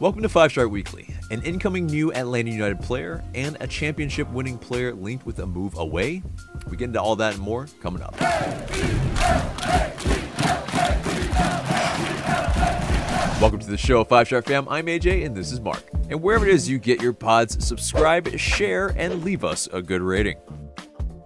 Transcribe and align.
Welcome 0.00 0.22
to 0.22 0.28
Five 0.28 0.50
Star 0.50 0.66
Weekly. 0.66 1.14
An 1.30 1.40
incoming 1.42 1.86
new 1.86 2.12
Atlanta 2.12 2.50
United 2.50 2.80
player 2.80 3.22
and 3.32 3.56
a 3.60 3.68
championship 3.68 4.28
winning 4.30 4.58
player 4.58 4.92
linked 4.92 5.24
with 5.24 5.38
a 5.38 5.46
move 5.46 5.78
away. 5.78 6.20
We 6.68 6.76
get 6.76 6.86
into 6.86 7.00
all 7.00 7.14
that 7.14 7.34
and 7.34 7.42
more 7.42 7.68
coming 7.80 8.02
up. 8.02 8.20
Welcome 13.40 13.60
to 13.60 13.70
the 13.70 13.78
show, 13.78 14.02
Five 14.02 14.26
Star 14.26 14.42
Fam. 14.42 14.68
I'm 14.68 14.86
AJ 14.86 15.26
and 15.26 15.36
this 15.36 15.52
is 15.52 15.60
Mark. 15.60 15.84
And 16.10 16.20
wherever 16.20 16.44
it 16.44 16.52
is 16.52 16.68
you 16.68 16.80
get 16.80 17.00
your 17.00 17.12
pods, 17.12 17.64
subscribe, 17.64 18.36
share, 18.36 18.88
and 18.96 19.22
leave 19.22 19.44
us 19.44 19.68
a 19.72 19.80
good 19.80 20.02
rating. 20.02 20.38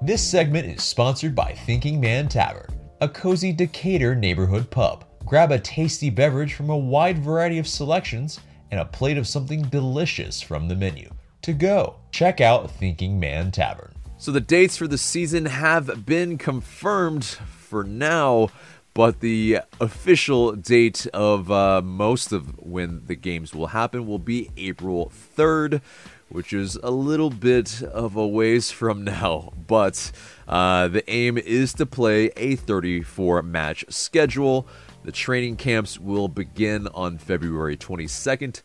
This 0.02 0.22
segment 0.22 0.66
is 0.66 0.84
sponsored 0.84 1.34
by 1.34 1.52
Thinking 1.52 1.98
Man 1.98 2.28
Tavern, 2.28 2.68
a 3.00 3.08
cozy 3.08 3.50
Decatur 3.50 4.14
neighborhood 4.14 4.70
pub. 4.70 5.06
Grab 5.24 5.52
a 5.52 5.58
tasty 5.58 6.10
beverage 6.10 6.52
from 6.52 6.68
a 6.68 6.76
wide 6.76 7.18
variety 7.18 7.58
of 7.58 7.66
selections 7.66 8.40
and 8.70 8.80
a 8.80 8.84
plate 8.84 9.18
of 9.18 9.26
something 9.26 9.62
delicious 9.62 10.40
from 10.40 10.68
the 10.68 10.76
menu. 10.76 11.10
To 11.42 11.52
go, 11.52 11.96
check 12.10 12.40
out 12.40 12.70
Thinking 12.70 13.18
Man 13.18 13.50
Tavern. 13.50 13.94
So 14.18 14.32
the 14.32 14.40
dates 14.40 14.76
for 14.76 14.88
the 14.88 14.98
season 14.98 15.46
have 15.46 16.04
been 16.04 16.38
confirmed 16.38 17.24
for 17.24 17.84
now, 17.84 18.48
but 18.92 19.20
the 19.20 19.60
official 19.80 20.52
date 20.56 21.06
of 21.14 21.52
uh, 21.52 21.80
most 21.82 22.32
of 22.32 22.58
when 22.58 23.06
the 23.06 23.14
games 23.14 23.54
will 23.54 23.68
happen 23.68 24.08
will 24.08 24.18
be 24.18 24.50
April 24.56 25.12
3rd, 25.36 25.80
which 26.28 26.52
is 26.52 26.74
a 26.82 26.90
little 26.90 27.30
bit 27.30 27.80
of 27.82 28.16
a 28.16 28.26
ways 28.26 28.72
from 28.72 29.04
now. 29.04 29.52
But 29.68 30.10
uh, 30.48 30.88
the 30.88 31.08
aim 31.08 31.38
is 31.38 31.72
to 31.74 31.86
play 31.86 32.32
a 32.36 32.56
34 32.56 33.42
match 33.42 33.84
schedule. 33.88 34.66
The 35.04 35.12
training 35.12 35.56
camps 35.56 35.98
will 35.98 36.28
begin 36.28 36.88
on 36.88 37.18
February 37.18 37.76
22nd 37.76 38.62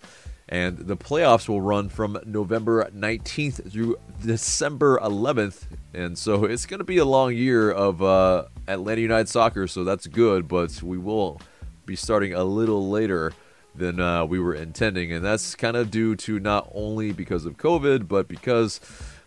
and 0.50 0.78
the 0.78 0.98
playoffs 0.98 1.48
will 1.48 1.62
run 1.62 1.90
from 1.90 2.20
November 2.26 2.90
19th 2.96 3.72
through 3.72 3.98
December 4.24 5.00
11th. 5.00 5.64
And 5.94 6.18
so 6.18 6.46
it's 6.46 6.66
going 6.66 6.80
to 6.80 6.84
be 6.84 6.98
a 6.98 7.06
long 7.06 7.34
year 7.34 7.72
of 7.72 8.02
uh, 8.04 8.46
Atlanta 8.68 9.02
United 9.02 9.30
soccer, 9.30 9.68
so 9.68 9.84
that's 9.84 10.08
good, 10.08 10.48
but 10.48 10.84
we 10.84 10.98
will 10.98 11.42
be 11.86 11.96
starting 11.96 12.34
a 12.34 12.44
little 12.44 12.90
later 12.90 13.32
than 13.76 14.00
uh, 14.00 14.26
we 14.26 14.40
were 14.40 14.54
intending. 14.54 15.12
And 15.12 15.24
that's 15.24 15.56
kind 15.56 15.76
of 15.76 15.90
due 15.90 16.16
to 16.18 16.40
not 16.40 16.70
only 16.74 17.12
because 17.14 17.46
of 17.46 17.58
COVID, 17.58 18.08
but 18.08 18.28
because 18.28 18.80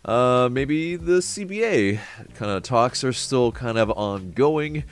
uh, 0.05 0.47
maybe 0.51 0.95
the 0.95 1.19
CBA 1.19 1.99
kind 2.35 2.51
of 2.51 2.63
talks 2.63 3.03
are 3.03 3.13
still 3.13 3.51
kind 3.51 3.77
of 3.77 3.91
ongoing. 3.91 4.85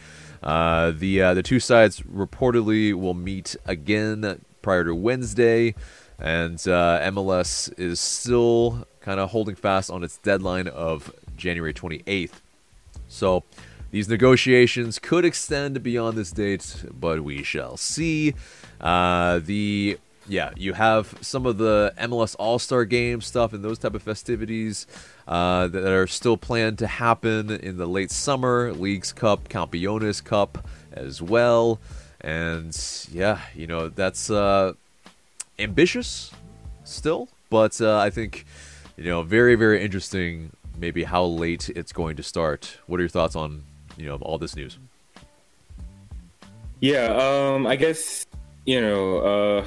Uh, 0.45 0.91
the 0.91 1.21
uh, 1.21 1.33
the 1.33 1.43
two 1.43 1.59
sides 1.59 2.01
reportedly 2.01 2.93
will 2.93 3.15
meet 3.15 3.55
again 3.65 4.45
prior 4.61 4.83
to 4.83 4.93
Wednesday 4.93 5.73
and 6.19 6.55
uh, 6.67 6.99
MLS 7.11 7.77
is 7.77 7.99
still 7.99 8.87
kind 9.02 9.19
of 9.19 9.31
holding 9.31 9.55
fast 9.55 9.89
on 9.89 10.03
its 10.03 10.17
deadline 10.17 10.67
of 10.67 11.13
January 11.35 11.73
28th. 11.73 12.41
So 13.07 13.43
these 13.91 14.07
negotiations 14.07 14.99
could 14.99 15.25
extend 15.25 15.81
beyond 15.83 16.17
this 16.17 16.31
date, 16.31 16.85
but 16.91 17.23
we 17.23 17.43
shall 17.43 17.77
see. 17.77 18.33
Uh, 18.80 19.39
the 19.39 19.97
yeah, 20.27 20.51
you 20.55 20.73
have 20.73 21.17
some 21.21 21.45
of 21.45 21.57
the 21.57 21.93
MLS 21.97 22.35
All 22.39 22.57
Star 22.59 22.85
Game 22.85 23.21
stuff 23.21 23.53
and 23.53 23.63
those 23.63 23.77
type 23.77 23.93
of 23.93 24.01
festivities 24.01 24.87
uh, 25.27 25.67
that 25.67 25.91
are 25.91 26.07
still 26.07 26.37
planned 26.37 26.79
to 26.79 26.87
happen 26.87 27.51
in 27.51 27.77
the 27.77 27.85
late 27.85 28.11
summer. 28.11 28.73
Leagues 28.73 29.13
Cup, 29.13 29.49
Campeones 29.49 30.23
Cup 30.23 30.67
as 30.91 31.21
well, 31.21 31.79
and 32.21 32.75
yeah, 33.11 33.41
you 33.53 33.67
know 33.67 33.89
that's 33.89 34.29
uh, 34.29 34.73
ambitious 35.59 36.31
still, 36.83 37.29
but 37.49 37.79
uh, 37.79 37.99
I 37.99 38.09
think 38.09 38.45
you 38.97 39.05
know 39.05 39.21
very 39.21 39.55
very 39.55 39.83
interesting. 39.83 40.51
Maybe 40.77 41.03
how 41.03 41.23
late 41.23 41.69
it's 41.69 41.93
going 41.93 42.17
to 42.17 42.23
start. 42.23 42.79
What 42.87 42.99
are 42.99 43.03
your 43.03 43.09
thoughts 43.09 43.35
on 43.35 43.63
you 43.95 44.08
know 44.08 44.15
all 44.17 44.37
this 44.37 44.55
news? 44.55 44.77
Yeah, 46.81 47.05
um, 47.05 47.67
I 47.67 47.75
guess 47.75 48.25
you 48.65 48.81
know 48.81 49.17
uh, 49.19 49.65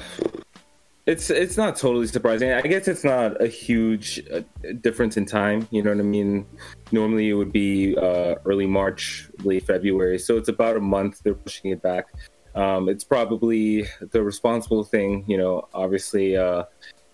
it's 1.09 1.31
it's 1.31 1.57
not 1.57 1.75
totally 1.75 2.05
surprising. 2.05 2.51
I 2.51 2.61
guess 2.61 2.87
it's 2.87 3.03
not 3.03 3.41
a 3.41 3.47
huge 3.47 4.21
uh, 4.31 4.41
difference 4.81 5.17
in 5.17 5.25
time. 5.25 5.67
You 5.71 5.81
know 5.81 5.89
what 5.89 5.99
I 5.99 6.03
mean? 6.03 6.45
Normally 6.91 7.29
it 7.29 7.33
would 7.33 7.51
be 7.51 7.97
uh, 7.97 8.35
early 8.45 8.67
March, 8.67 9.27
late 9.43 9.65
February, 9.65 10.19
so 10.19 10.37
it's 10.37 10.49
about 10.49 10.77
a 10.77 10.79
month. 10.79 11.21
They're 11.23 11.33
pushing 11.33 11.71
it 11.71 11.81
back. 11.81 12.05
Um, 12.53 12.89
it's 12.89 13.03
probably 13.03 13.85
the 14.11 14.21
responsible 14.21 14.83
thing, 14.83 15.23
you 15.27 15.37
know. 15.37 15.67
Obviously, 15.73 16.37
uh, 16.37 16.65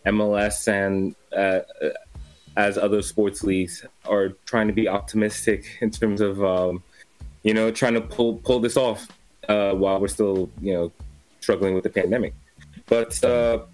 MLS 0.06 0.68
and 0.68 1.16
uh, 1.32 1.62
as 2.58 2.78
other 2.78 3.02
sports 3.02 3.44
leagues 3.44 3.86
are 4.06 4.30
trying 4.46 4.68
to 4.68 4.74
be 4.74 4.90
optimistic 4.90 5.78
in 5.80 5.90
terms 5.90 6.20
of, 6.20 6.44
um, 6.44 6.84
you 7.44 7.54
know, 7.54 7.72
trying 7.72 7.94
to 7.94 8.02
pull 8.02 8.36
pull 8.40 8.60
this 8.60 8.76
off 8.76 9.08
uh, 9.48 9.72
while 9.72 10.02
we're 10.02 10.10
still, 10.10 10.50
you 10.60 10.74
know, 10.74 10.92
struggling 11.40 11.76
with 11.76 11.86
the 11.86 11.90
pandemic. 11.90 12.34
But 12.88 13.24
uh, 13.24 13.66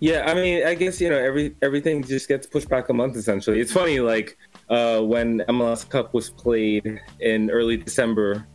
yeah, 0.00 0.24
I 0.26 0.34
mean, 0.34 0.66
I 0.66 0.74
guess 0.74 1.00
you 1.00 1.08
know 1.08 1.18
every 1.18 1.54
everything 1.62 2.02
just 2.02 2.26
gets 2.26 2.46
pushed 2.46 2.68
back 2.68 2.88
a 2.88 2.92
month 2.92 3.16
essentially. 3.16 3.60
It's 3.60 3.72
funny, 3.72 4.00
like 4.00 4.36
uh, 4.68 5.00
when 5.00 5.40
MLS 5.40 5.88
Cup 5.88 6.14
was 6.14 6.30
played 6.30 7.00
in 7.20 7.50
early 7.50 7.76
December 7.76 8.46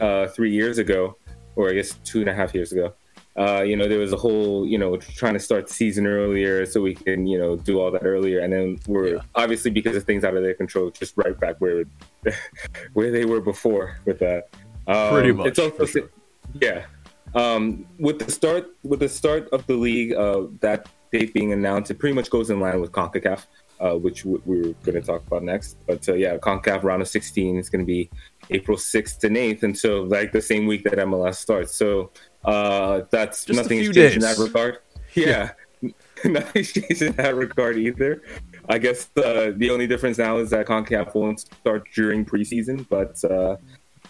uh, 0.00 0.26
three 0.28 0.52
years 0.52 0.78
ago 0.78 1.16
or 1.56 1.70
I 1.70 1.74
guess 1.74 1.94
two 2.04 2.20
and 2.20 2.28
a 2.28 2.34
half 2.34 2.54
years 2.54 2.72
ago. 2.72 2.94
Uh, 3.36 3.62
you 3.62 3.76
know, 3.76 3.88
there 3.88 3.98
was 3.98 4.12
a 4.12 4.16
whole, 4.16 4.64
you 4.64 4.78
know, 4.78 4.96
trying 4.96 5.34
to 5.34 5.40
start 5.40 5.66
the 5.66 5.74
season 5.74 6.06
earlier 6.06 6.64
so 6.64 6.80
we 6.80 6.94
can, 6.94 7.26
you 7.26 7.36
know, 7.36 7.56
do 7.56 7.80
all 7.80 7.90
that 7.90 8.04
earlier. 8.04 8.38
And 8.38 8.52
then 8.52 8.78
we're 8.86 9.16
yeah. 9.16 9.22
obviously 9.34 9.72
because 9.72 9.96
of 9.96 10.04
things 10.04 10.22
out 10.22 10.36
of 10.36 10.44
their 10.44 10.54
control, 10.54 10.90
just 10.90 11.14
right 11.16 11.38
back 11.38 11.56
where 11.58 11.84
where 12.92 13.10
they 13.10 13.24
were 13.24 13.40
before 13.40 13.98
with 14.04 14.20
that. 14.20 14.50
Um, 14.86 15.10
Pretty 15.12 15.32
much. 15.32 15.48
It's 15.48 15.58
also, 15.58 15.84
sure. 15.84 16.08
yeah. 16.60 16.84
Um, 17.34 17.86
with 17.98 18.20
the 18.20 18.30
start 18.30 18.68
with 18.84 19.00
the 19.00 19.08
start 19.08 19.48
of 19.50 19.66
the 19.66 19.74
league, 19.74 20.12
uh, 20.12 20.44
that 20.60 20.88
date 21.18 21.32
being 21.32 21.52
announced, 21.52 21.90
it 21.90 21.98
pretty 21.98 22.14
much 22.14 22.30
goes 22.30 22.50
in 22.50 22.60
line 22.60 22.80
with 22.80 22.92
Concacaf 22.92 23.46
uh, 23.80 23.94
which 23.94 24.24
we 24.24 24.36
are 24.36 24.72
going 24.84 24.94
to 24.94 25.00
talk 25.00 25.26
about 25.26 25.42
next. 25.42 25.76
But 25.86 26.08
uh, 26.08 26.14
yeah, 26.14 26.36
CONCACAF 26.38 26.82
round 26.82 27.02
of 27.02 27.08
16 27.08 27.58
is 27.58 27.68
going 27.68 27.84
to 27.84 27.86
be 27.86 28.10
April 28.50 28.76
6th 28.76 29.24
and 29.24 29.36
8th, 29.36 29.62
and 29.62 29.76
so 29.76 30.02
like 30.02 30.32
the 30.32 30.40
same 30.40 30.66
week 30.66 30.84
that 30.84 30.94
MLS 30.94 31.36
starts. 31.36 31.74
So 31.74 32.10
uh, 32.44 33.02
that's 33.10 33.44
Just 33.44 33.56
nothing 33.56 33.80
changed 33.80 33.94
days. 33.94 34.14
in 34.14 34.20
that 34.20 34.38
regard. 34.38 34.78
Yeah, 35.16 35.52
yeah. 35.80 35.90
nothing's 36.24 36.72
changed 36.72 37.00
in 37.00 37.12
that 37.12 37.36
regard 37.36 37.78
either. 37.78 38.20
I 38.68 38.78
guess 38.78 39.08
uh, 39.16 39.52
the 39.54 39.70
only 39.70 39.86
difference 39.86 40.18
now 40.18 40.38
is 40.38 40.50
that 40.50 40.66
CONCACAF 40.66 41.14
won't 41.14 41.38
start 41.38 41.84
during 41.94 42.24
preseason, 42.24 42.84
but 42.88 43.22
uh, 43.30 43.56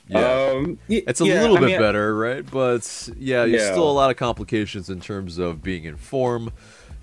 yeah. 0.08 0.52
Um, 0.52 0.78
y- 0.88 1.02
it's 1.06 1.20
a 1.20 1.26
yeah, 1.26 1.42
little 1.42 1.58
I 1.58 1.60
bit 1.60 1.66
mean, 1.66 1.78
better, 1.78 2.16
right? 2.16 2.50
But 2.50 3.10
yeah, 3.18 3.44
there's 3.44 3.62
yeah. 3.62 3.70
still 3.72 3.90
a 3.90 3.92
lot 3.92 4.10
of 4.10 4.16
complications 4.16 4.88
in 4.88 5.00
terms 5.00 5.36
of 5.36 5.62
being 5.62 5.84
in 5.84 5.96
form. 5.96 6.50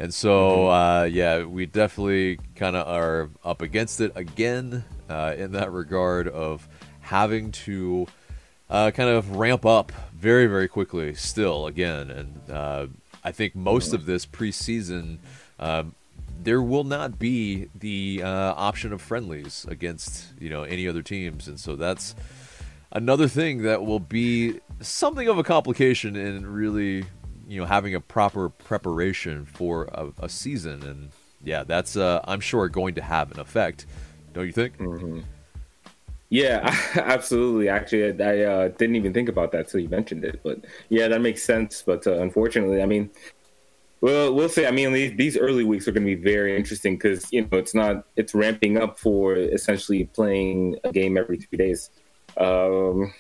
And 0.01 0.11
so, 0.11 0.65
mm-hmm. 0.65 0.71
uh, 0.71 1.03
yeah, 1.03 1.43
we 1.43 1.67
definitely 1.67 2.39
kind 2.55 2.75
of 2.75 2.87
are 2.87 3.29
up 3.45 3.61
against 3.61 4.01
it 4.01 4.11
again 4.15 4.83
uh, 5.07 5.35
in 5.37 5.51
that 5.51 5.71
regard 5.71 6.27
of 6.27 6.67
having 7.01 7.51
to 7.51 8.07
uh, 8.67 8.89
kind 8.89 9.11
of 9.11 9.35
ramp 9.35 9.63
up 9.63 9.91
very, 10.15 10.47
very 10.47 10.67
quickly 10.67 11.13
still 11.13 11.67
again. 11.67 12.09
And 12.09 12.49
uh, 12.49 12.87
I 13.23 13.31
think 13.31 13.55
most 13.55 13.89
mm-hmm. 13.89 13.97
of 13.97 14.07
this 14.07 14.25
preseason, 14.25 15.19
um, 15.59 15.93
there 16.41 16.63
will 16.63 16.83
not 16.83 17.19
be 17.19 17.69
the 17.75 18.23
uh, 18.23 18.55
option 18.55 18.93
of 18.93 19.03
friendlies 19.03 19.67
against 19.69 20.29
you 20.39 20.49
know 20.49 20.63
any 20.63 20.87
other 20.87 21.03
teams, 21.03 21.47
and 21.47 21.59
so 21.59 21.75
that's 21.75 22.15
another 22.91 23.27
thing 23.27 23.61
that 23.61 23.85
will 23.85 23.99
be 23.99 24.61
something 24.79 25.27
of 25.27 25.37
a 25.37 25.43
complication 25.43 26.15
in 26.15 26.51
really 26.51 27.05
you 27.47 27.59
know 27.59 27.65
having 27.65 27.95
a 27.95 28.01
proper 28.01 28.49
preparation 28.49 29.45
for 29.45 29.85
a, 29.85 30.11
a 30.23 30.29
season, 30.29 30.83
and 30.83 31.09
yeah, 31.43 31.63
that's 31.63 31.97
uh, 31.97 32.21
I'm 32.25 32.39
sure 32.39 32.67
going 32.69 32.95
to 32.95 33.01
have 33.01 33.31
an 33.31 33.39
effect. 33.39 33.85
Don't 34.33 34.45
you 34.45 34.53
think? 34.53 34.77
Mm-hmm. 34.77 35.19
Yeah, 36.29 36.73
absolutely. 36.95 37.67
Actually, 37.67 38.23
I, 38.23 38.43
uh, 38.43 38.67
didn't 38.69 38.95
even 38.95 39.13
think 39.13 39.27
about 39.27 39.51
that 39.51 39.67
till 39.67 39.81
you 39.81 39.89
mentioned 39.89 40.23
it, 40.23 40.39
but 40.43 40.59
yeah, 40.89 41.09
that 41.09 41.21
makes 41.21 41.43
sense. 41.43 41.83
But 41.85 42.07
uh, 42.07 42.19
unfortunately, 42.19 42.81
I 42.81 42.85
mean, 42.85 43.09
well, 43.99 44.33
we'll 44.33 44.49
say. 44.49 44.65
I 44.65 44.71
mean, 44.71 44.93
these, 44.93 45.15
these 45.17 45.37
early 45.37 45.65
weeks 45.65 45.87
are 45.87 45.91
going 45.91 46.07
to 46.07 46.15
be 46.15 46.21
very 46.21 46.55
interesting 46.55 46.95
because 46.95 47.31
you 47.31 47.41
know 47.41 47.57
it's 47.57 47.75
not 47.75 48.05
it's 48.15 48.33
ramping 48.33 48.77
up 48.77 48.97
for 48.97 49.35
essentially 49.35 50.05
playing 50.05 50.77
a 50.85 50.91
game 50.91 51.17
every 51.17 51.37
three 51.37 51.57
days. 51.57 51.89
Um, 52.37 53.13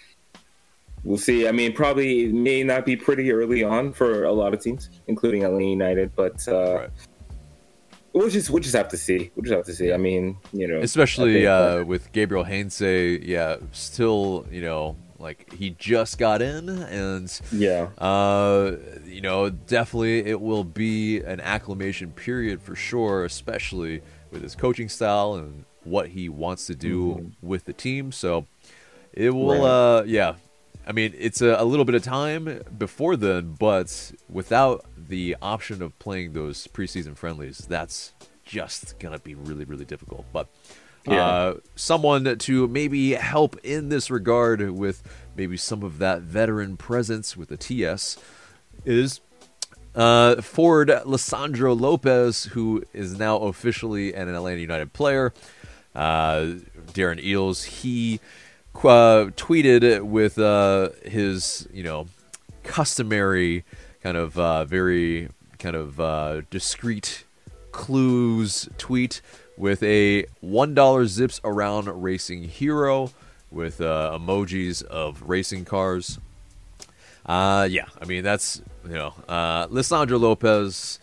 we'll 1.03 1.17
see. 1.17 1.47
I 1.47 1.51
mean, 1.51 1.73
probably 1.73 2.25
it 2.25 2.33
may 2.33 2.63
not 2.63 2.85
be 2.85 2.95
pretty 2.95 3.31
early 3.31 3.63
on 3.63 3.93
for 3.93 4.23
a 4.23 4.31
lot 4.31 4.53
of 4.53 4.61
teams, 4.61 4.89
including 5.07 5.43
LA 5.43 5.59
United, 5.59 6.15
but 6.15 6.47
uh, 6.47 6.75
right. 6.75 6.89
we'll 8.13 8.29
just 8.29 8.49
we'll 8.49 8.61
just 8.61 8.75
have 8.75 8.89
to 8.89 8.97
see. 8.97 9.31
We'll 9.35 9.43
just 9.43 9.55
have 9.55 9.65
to 9.65 9.73
see. 9.73 9.93
I 9.93 9.97
mean, 9.97 10.37
you 10.53 10.67
know, 10.67 10.79
especially 10.79 11.47
uh, 11.47 11.83
with 11.83 12.11
Gabriel 12.11 12.43
Heinze, 12.43 12.81
yeah, 12.81 13.57
still 13.71 14.45
you 14.51 14.61
know 14.61 14.95
like 15.21 15.53
he 15.53 15.71
just 15.71 16.17
got 16.17 16.41
in, 16.41 16.69
and 16.69 17.41
yeah, 17.51 17.89
uh, 17.97 18.75
you 19.05 19.21
know, 19.21 19.49
definitely 19.49 20.19
it 20.25 20.41
will 20.41 20.63
be 20.63 21.19
an 21.19 21.39
acclimation 21.39 22.11
period 22.11 22.61
for 22.61 22.75
sure, 22.75 23.25
especially 23.25 24.01
with 24.31 24.41
his 24.41 24.55
coaching 24.55 24.89
style 24.89 25.35
and 25.35 25.65
what 25.83 26.09
he 26.09 26.29
wants 26.29 26.67
to 26.67 26.75
do 26.75 27.15
mm-hmm. 27.15 27.47
with 27.47 27.65
the 27.65 27.73
team. 27.73 28.11
So 28.11 28.45
it 29.13 29.31
will, 29.31 29.61
right. 29.61 29.99
uh, 29.99 30.03
yeah. 30.05 30.35
I 30.91 30.93
mean, 30.93 31.13
it's 31.17 31.41
a, 31.41 31.55
a, 31.57 31.63
little 31.63 31.85
bit 31.85 31.95
of 31.95 32.03
time 32.03 32.63
before 32.77 33.15
then, 33.15 33.55
but 33.57 34.11
without 34.27 34.83
the 34.97 35.37
option 35.41 35.81
of 35.81 35.97
playing 35.99 36.33
those 36.33 36.67
preseason 36.67 37.15
friendlies, 37.15 37.59
that's 37.59 38.11
just 38.43 38.99
gonna 38.99 39.19
be 39.19 39.33
really, 39.33 39.63
really 39.63 39.85
difficult. 39.85 40.25
But 40.33 40.49
yeah. 41.07 41.25
uh, 41.25 41.53
someone 41.77 42.37
to 42.37 42.67
maybe 42.67 43.13
help 43.13 43.55
in 43.63 43.87
this 43.87 44.11
regard 44.11 44.69
with 44.69 45.01
maybe 45.37 45.55
some 45.55 45.81
of 45.81 45.99
that 45.99 46.23
veteran 46.23 46.75
presence 46.75 47.37
with 47.37 47.47
the 47.47 47.55
TS 47.55 48.17
is 48.83 49.21
uh, 49.95 50.41
Ford 50.41 50.89
Lisandro 50.89 51.79
Lopez, 51.79 52.43
who 52.51 52.83
is 52.91 53.17
now 53.17 53.37
officially 53.37 54.13
an 54.13 54.27
Atlanta 54.27 54.59
United 54.59 54.91
player. 54.91 55.31
Uh, 55.95 56.55
Darren 56.93 57.25
Eales, 57.25 57.63
he 57.63 58.19
uh, 58.75 59.29
tweeted 59.35 60.01
with 60.01 60.39
uh, 60.39 60.89
his, 61.05 61.67
you 61.71 61.83
know, 61.83 62.07
customary 62.63 63.63
kind 64.01 64.17
of 64.17 64.37
uh, 64.37 64.65
very 64.65 65.29
kind 65.59 65.75
of 65.75 65.99
uh, 65.99 66.41
discreet 66.49 67.25
clues 67.71 68.67
tweet 68.77 69.21
with 69.57 69.83
a 69.83 70.23
$1 70.43 71.05
zips 71.05 71.39
around 71.43 71.87
racing 72.01 72.43
hero 72.43 73.11
with 73.51 73.81
uh, 73.81 74.17
emojis 74.19 74.83
of 74.83 75.21
racing 75.23 75.65
cars. 75.65 76.19
Uh, 77.25 77.67
yeah, 77.69 77.85
I 78.01 78.05
mean 78.05 78.23
that's 78.23 78.61
you 78.85 78.93
know, 78.93 79.13
Lisandro 79.29 80.19
Lopez. 80.19 80.99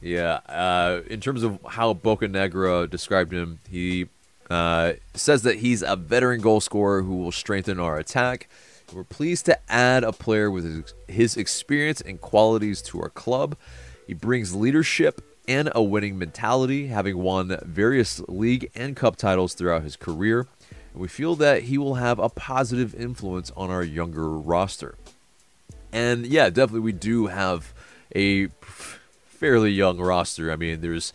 Yeah, 0.00 1.02
in 1.10 1.20
terms 1.20 1.42
of 1.42 1.58
how 1.68 1.92
Bocanegra 1.92 2.88
described 2.88 3.34
him, 3.34 3.58
he 3.68 4.08
uh, 4.50 4.94
says 5.14 5.42
that 5.42 5.58
he's 5.58 5.82
a 5.82 5.96
veteran 5.96 6.40
goal 6.40 6.60
scorer 6.60 7.02
who 7.02 7.16
will 7.16 7.32
strengthen 7.32 7.78
our 7.78 7.98
attack. 7.98 8.48
We're 8.92 9.04
pleased 9.04 9.46
to 9.46 9.58
add 9.70 10.02
a 10.02 10.12
player 10.12 10.50
with 10.50 10.92
his, 11.06 11.36
experience 11.36 12.00
and 12.00 12.20
qualities 12.20 12.82
to 12.82 13.00
our 13.00 13.08
club. 13.08 13.56
He 14.06 14.14
brings 14.14 14.54
leadership 14.54 15.24
and 15.46 15.70
a 15.74 15.82
winning 15.82 16.18
mentality, 16.18 16.88
having 16.88 17.18
won 17.18 17.56
various 17.64 18.20
league 18.28 18.70
and 18.74 18.96
cup 18.96 19.16
titles 19.16 19.54
throughout 19.54 19.84
his 19.84 19.94
career. 19.94 20.48
And 20.92 21.00
we 21.00 21.06
feel 21.06 21.36
that 21.36 21.64
he 21.64 21.78
will 21.78 21.94
have 21.94 22.18
a 22.18 22.28
positive 22.28 22.94
influence 22.94 23.52
on 23.56 23.70
our 23.70 23.84
younger 23.84 24.28
roster. 24.28 24.96
And 25.92 26.26
yeah, 26.26 26.50
definitely 26.50 26.80
we 26.80 26.92
do 26.92 27.28
have 27.28 27.72
a 28.14 28.48
fairly 29.40 29.70
young 29.70 29.98
roster. 29.98 30.50
I 30.50 30.56
mean, 30.56 30.80
there's 30.80 31.12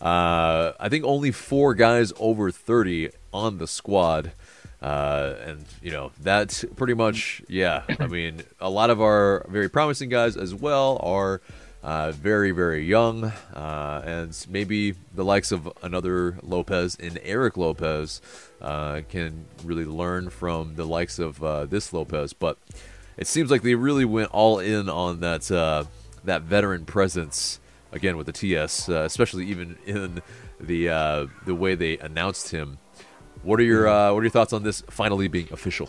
uh, 0.00 0.72
I 0.78 0.88
think 0.88 1.04
only 1.04 1.30
four 1.30 1.74
guys 1.74 2.12
over 2.18 2.50
30 2.50 3.10
on 3.32 3.58
the 3.58 3.66
squad. 3.66 4.32
Uh, 4.80 5.34
and 5.44 5.64
you 5.82 5.90
know 5.90 6.12
that's 6.20 6.64
pretty 6.76 6.94
much 6.94 7.42
yeah. 7.48 7.82
I 7.98 8.06
mean, 8.08 8.42
a 8.60 8.70
lot 8.70 8.90
of 8.90 9.00
our 9.00 9.44
very 9.48 9.68
promising 9.68 10.08
guys 10.08 10.36
as 10.36 10.54
well 10.54 11.00
are 11.02 11.40
uh, 11.82 12.12
very 12.12 12.52
very 12.52 12.84
young, 12.84 13.32
uh, 13.54 14.02
and 14.04 14.46
maybe 14.48 14.94
the 15.14 15.24
likes 15.24 15.50
of 15.50 15.68
another 15.82 16.38
Lopez 16.42 16.96
and 17.00 17.18
Eric 17.24 17.56
Lopez 17.56 18.20
uh, 18.60 19.00
can 19.08 19.46
really 19.64 19.84
learn 19.84 20.30
from 20.30 20.76
the 20.76 20.84
likes 20.84 21.18
of 21.18 21.42
uh, 21.42 21.66
this 21.66 21.92
Lopez. 21.92 22.32
But 22.32 22.58
it 23.16 23.26
seems 23.26 23.50
like 23.50 23.62
they 23.62 23.74
really 23.74 24.04
went 24.04 24.30
all 24.30 24.60
in 24.60 24.88
on 24.88 25.18
that 25.20 25.50
uh, 25.50 25.84
that 26.24 26.42
veteran 26.42 26.84
presence 26.84 27.58
again 27.92 28.16
with 28.16 28.26
the 28.26 28.32
TS, 28.32 28.88
uh, 28.88 29.02
especially 29.02 29.46
even 29.46 29.76
in 29.86 30.22
the 30.60 30.88
uh, 30.88 31.26
the 31.46 31.54
way 31.54 31.74
they 31.74 31.98
announced 31.98 32.50
him. 32.50 32.78
What 33.42 33.60
are 33.60 33.64
your 33.64 33.84
mm-hmm. 33.84 34.10
uh, 34.10 34.14
what 34.14 34.20
are 34.20 34.24
your 34.24 34.30
thoughts 34.30 34.52
on 34.52 34.62
this 34.62 34.82
finally 34.88 35.28
being 35.28 35.48
official? 35.52 35.88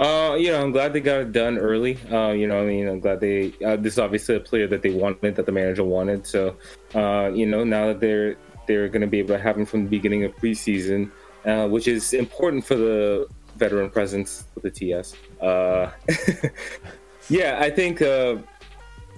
Uh, 0.00 0.36
you 0.38 0.52
know, 0.52 0.62
I'm 0.62 0.70
glad 0.70 0.92
they 0.92 1.00
got 1.00 1.20
it 1.22 1.32
done 1.32 1.58
early. 1.58 1.98
Uh, 2.10 2.30
you 2.30 2.46
know, 2.46 2.62
I 2.62 2.64
mean, 2.64 2.86
I'm 2.86 3.00
glad 3.00 3.20
they. 3.20 3.52
Uh, 3.64 3.74
this 3.76 3.94
is 3.94 3.98
obviously 3.98 4.36
a 4.36 4.40
player 4.40 4.68
that 4.68 4.82
they 4.82 4.90
wanted, 4.90 5.34
that 5.34 5.44
the 5.44 5.50
manager 5.50 5.82
wanted. 5.82 6.24
So, 6.24 6.56
uh, 6.94 7.32
you 7.34 7.46
know, 7.46 7.64
now 7.64 7.88
that 7.88 8.00
they're 8.00 8.36
they're 8.68 8.88
going 8.88 9.00
to 9.00 9.08
be 9.08 9.18
able 9.18 9.34
to 9.34 9.40
have 9.40 9.58
him 9.58 9.66
from 9.66 9.84
the 9.84 9.90
beginning 9.90 10.22
of 10.22 10.36
preseason, 10.36 11.10
uh, 11.44 11.66
which 11.66 11.88
is 11.88 12.12
important 12.12 12.64
for 12.64 12.76
the 12.76 13.26
veteran 13.56 13.90
presence 13.90 14.44
with 14.54 14.62
the 14.62 14.70
TS. 14.70 15.16
Uh, 15.40 15.90
yeah, 17.28 17.58
I 17.60 17.70
think 17.70 18.00
uh, 18.00 18.36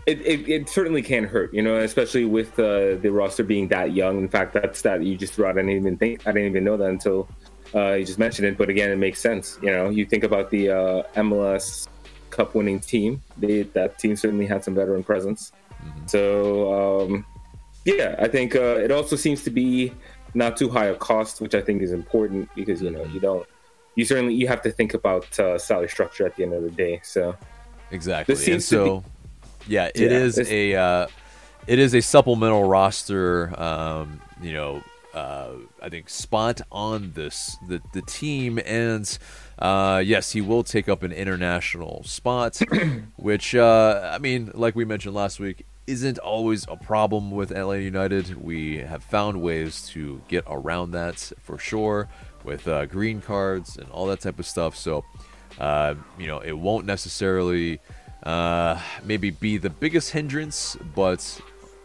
it, 0.06 0.20
it, 0.22 0.48
it, 0.48 0.68
certainly 0.68 1.02
can 1.02 1.24
hurt, 1.24 1.52
you 1.52 1.62
know, 1.62 1.76
especially 1.76 2.24
with 2.24 2.58
uh, 2.58 2.96
the 2.96 3.10
roster 3.10 3.44
being 3.44 3.68
that 3.68 3.92
young. 3.92 4.18
In 4.18 4.28
fact, 4.28 4.54
that's 4.54 4.82
that 4.82 5.02
you 5.02 5.16
just 5.16 5.34
threw 5.34 5.46
out. 5.46 5.58
I 5.58 5.62
didn't 5.62 5.70
even 5.70 5.96
think, 5.96 6.26
I 6.26 6.32
didn't 6.32 6.48
even 6.48 6.64
know 6.64 6.76
that 6.76 6.88
until 6.88 7.28
uh, 7.74 7.92
you 7.92 8.04
just 8.04 8.18
mentioned 8.18 8.48
it. 8.48 8.56
But 8.58 8.68
again, 8.68 8.90
it 8.90 8.96
makes 8.96 9.20
sense. 9.20 9.58
You 9.62 9.70
know, 9.70 9.90
you 9.90 10.06
think 10.06 10.24
about 10.24 10.50
the 10.50 10.70
uh, 10.70 11.02
MLS 11.16 11.88
Cup 12.30 12.54
winning 12.54 12.80
team. 12.80 13.22
They, 13.36 13.62
that 13.62 13.98
team 13.98 14.16
certainly 14.16 14.46
had 14.46 14.64
some 14.64 14.74
veteran 14.74 15.04
presence. 15.04 15.52
Mm-hmm. 15.82 16.06
So 16.06 17.04
um, 17.04 17.26
yeah, 17.84 18.16
I 18.18 18.28
think 18.28 18.54
uh, 18.54 18.78
it 18.78 18.90
also 18.90 19.16
seems 19.16 19.42
to 19.44 19.50
be 19.50 19.92
not 20.34 20.56
too 20.56 20.68
high 20.68 20.86
a 20.86 20.94
cost, 20.94 21.40
which 21.40 21.54
I 21.54 21.60
think 21.60 21.82
is 21.82 21.92
important 21.92 22.48
because 22.54 22.82
you 22.82 22.90
know 22.90 23.04
you 23.04 23.20
don't 23.20 23.46
you 23.96 24.04
certainly 24.04 24.34
you 24.34 24.46
have 24.48 24.62
to 24.62 24.70
think 24.70 24.94
about 24.94 25.38
uh, 25.38 25.58
salary 25.58 25.88
structure 25.88 26.26
at 26.26 26.36
the 26.36 26.42
end 26.42 26.54
of 26.54 26.62
the 26.62 26.70
day. 26.70 27.00
So 27.02 27.36
exactly. 27.90 28.34
This 28.34 28.44
seems 28.44 28.64
so. 28.64 29.00
Be, 29.00 29.06
yeah, 29.66 29.86
it 29.94 30.10
yeah, 30.10 30.18
is 30.18 30.38
a 30.38 30.74
uh, 30.74 31.06
it 31.66 31.78
is 31.78 31.94
a 31.94 32.00
supplemental 32.00 32.64
roster. 32.64 33.52
Um, 33.60 34.20
you 34.40 34.52
know, 34.52 34.82
uh, 35.14 35.52
I 35.82 35.88
think 35.88 36.08
spot 36.08 36.60
on 36.70 37.12
this 37.12 37.56
the 37.68 37.80
the 37.92 38.02
team 38.02 38.58
and. 38.64 39.18
Uh, 39.58 40.02
yes, 40.02 40.32
he 40.32 40.40
will 40.40 40.62
take 40.62 40.88
up 40.88 41.02
an 41.02 41.12
international 41.12 42.02
spot, 42.04 42.58
which 43.16 43.54
uh, 43.54 44.10
I 44.10 44.16
mean, 44.16 44.50
like 44.54 44.74
we 44.74 44.86
mentioned 44.86 45.14
last 45.14 45.38
week, 45.38 45.66
isn't 45.90 46.18
always 46.18 46.64
a 46.68 46.76
problem 46.76 47.32
with 47.32 47.50
LA 47.50 47.72
United. 47.72 48.42
We 48.42 48.78
have 48.78 49.02
found 49.02 49.42
ways 49.42 49.86
to 49.88 50.22
get 50.28 50.44
around 50.46 50.92
that 50.92 51.32
for 51.40 51.58
sure 51.58 52.08
with 52.44 52.68
uh, 52.68 52.86
green 52.86 53.20
cards 53.20 53.76
and 53.76 53.90
all 53.90 54.06
that 54.06 54.20
type 54.20 54.38
of 54.38 54.46
stuff. 54.46 54.76
So, 54.76 55.04
uh, 55.58 55.94
you 56.16 56.28
know, 56.28 56.38
it 56.38 56.56
won't 56.56 56.86
necessarily 56.86 57.80
uh, 58.22 58.80
maybe 59.04 59.30
be 59.30 59.56
the 59.58 59.70
biggest 59.70 60.10
hindrance, 60.10 60.76
but 60.94 61.40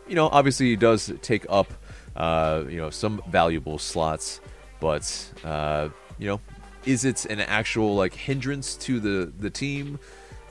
you 0.07 0.15
know, 0.15 0.29
obviously, 0.31 0.67
he 0.67 0.75
does 0.75 1.11
take 1.21 1.45
up 1.49 1.71
uh, 2.15 2.63
you 2.69 2.77
know 2.77 2.89
some 2.89 3.21
valuable 3.29 3.77
slots. 3.77 4.41
But 4.79 5.31
uh, 5.43 5.89
you 6.19 6.27
know, 6.27 6.41
is 6.85 7.05
it 7.05 7.25
an 7.25 7.39
actual 7.39 7.95
like 7.95 8.13
hindrance 8.13 8.75
to 8.77 8.99
the 8.99 9.31
the 9.39 9.49
team? 9.49 9.99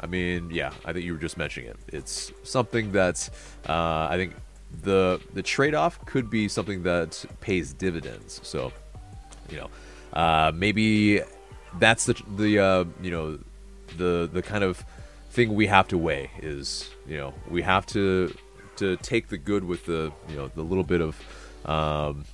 I 0.00 0.06
mean, 0.06 0.50
yeah, 0.50 0.72
I 0.84 0.92
think 0.92 1.04
you 1.04 1.12
were 1.12 1.18
just 1.18 1.38
mentioning 1.38 1.70
it. 1.70 1.76
It's 1.88 2.32
something 2.42 2.92
that 2.92 3.28
uh, 3.68 4.08
I 4.10 4.16
think 4.16 4.34
the 4.82 5.20
the 5.32 5.42
trade 5.42 5.74
off 5.74 6.04
could 6.04 6.28
be 6.30 6.48
something 6.48 6.82
that 6.82 7.24
pays 7.40 7.72
dividends. 7.72 8.40
So, 8.42 8.72
you 9.50 9.58
know, 9.58 9.70
uh, 10.12 10.52
maybe 10.54 11.20
that's 11.78 12.06
the 12.06 12.20
the 12.36 12.58
uh, 12.58 12.84
you 13.00 13.10
know 13.10 13.38
the 13.96 14.28
the 14.32 14.42
kind 14.42 14.64
of 14.64 14.84
thing 15.34 15.54
we 15.54 15.66
have 15.66 15.88
to 15.88 15.98
weigh 15.98 16.30
is 16.40 16.90
you 17.06 17.16
know 17.16 17.34
we 17.48 17.62
have 17.62 17.84
to 17.86 18.34
to 18.76 18.96
take 18.98 19.28
the 19.28 19.38
good 19.38 19.64
with 19.64 19.84
the 19.86 20.12
you 20.28 20.36
know 20.36 20.48
the 20.48 20.62
little 20.62 20.84
bit 20.84 21.00
of 21.00 21.20
um, 21.66 22.24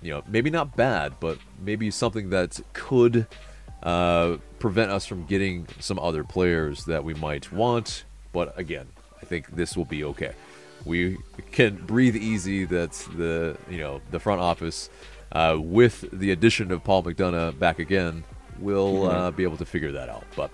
you 0.00 0.10
know 0.10 0.22
maybe 0.26 0.50
not 0.50 0.76
bad 0.76 1.14
but 1.20 1.38
maybe 1.60 1.90
something 1.90 2.30
that 2.30 2.60
could 2.72 3.26
uh, 3.82 4.36
prevent 4.58 4.90
us 4.90 5.06
from 5.06 5.24
getting 5.26 5.66
some 5.78 5.98
other 5.98 6.24
players 6.24 6.84
that 6.86 7.04
we 7.04 7.14
might 7.14 7.52
want 7.52 8.04
but 8.32 8.56
again 8.58 8.88
I 9.20 9.24
think 9.24 9.54
this 9.54 9.76
will 9.76 9.84
be 9.84 10.02
okay 10.04 10.32
we 10.84 11.18
can 11.52 11.76
breathe 11.76 12.16
easy 12.16 12.64
that 12.64 12.92
the 13.16 13.56
you 13.70 13.78
know 13.78 14.00
the 14.10 14.18
front 14.18 14.40
office 14.40 14.90
uh, 15.32 15.56
with 15.58 16.04
the 16.12 16.30
addition 16.30 16.70
of 16.72 16.84
Paul 16.84 17.02
McDonough 17.02 17.58
back 17.58 17.78
again, 17.78 18.22
we'll 18.58 18.94
mm-hmm. 18.94 19.16
uh, 19.16 19.30
be 19.30 19.44
able 19.44 19.56
to 19.56 19.64
figure 19.64 19.92
that 19.92 20.08
out. 20.08 20.24
But 20.36 20.50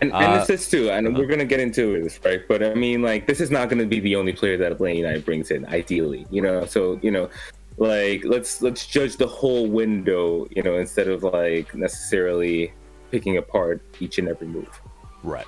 and, 0.00 0.12
and 0.12 0.32
uh, 0.32 0.44
this 0.44 0.70
too, 0.70 0.90
and 0.90 1.06
uh-huh. 1.06 1.18
we're 1.18 1.26
gonna 1.26 1.44
get 1.44 1.60
into 1.60 2.02
this, 2.02 2.18
right? 2.24 2.42
But 2.48 2.62
I 2.62 2.74
mean, 2.74 3.02
like, 3.02 3.26
this 3.26 3.40
is 3.40 3.50
not 3.50 3.68
gonna 3.68 3.86
be 3.86 4.00
the 4.00 4.16
only 4.16 4.32
player 4.32 4.56
that 4.56 4.72
Atlanta 4.72 4.96
United 4.96 5.24
brings 5.24 5.50
in, 5.50 5.66
ideally, 5.66 6.26
you 6.30 6.40
know. 6.40 6.64
So 6.66 6.98
you 7.02 7.10
know, 7.10 7.28
like, 7.76 8.24
let's 8.24 8.62
let's 8.62 8.86
judge 8.86 9.16
the 9.16 9.26
whole 9.26 9.66
window, 9.66 10.46
you 10.50 10.62
know, 10.62 10.76
instead 10.76 11.08
of 11.08 11.22
like 11.22 11.74
necessarily 11.74 12.72
picking 13.10 13.36
apart 13.36 13.82
each 14.00 14.18
and 14.18 14.28
every 14.28 14.46
move. 14.46 14.80
Right. 15.22 15.46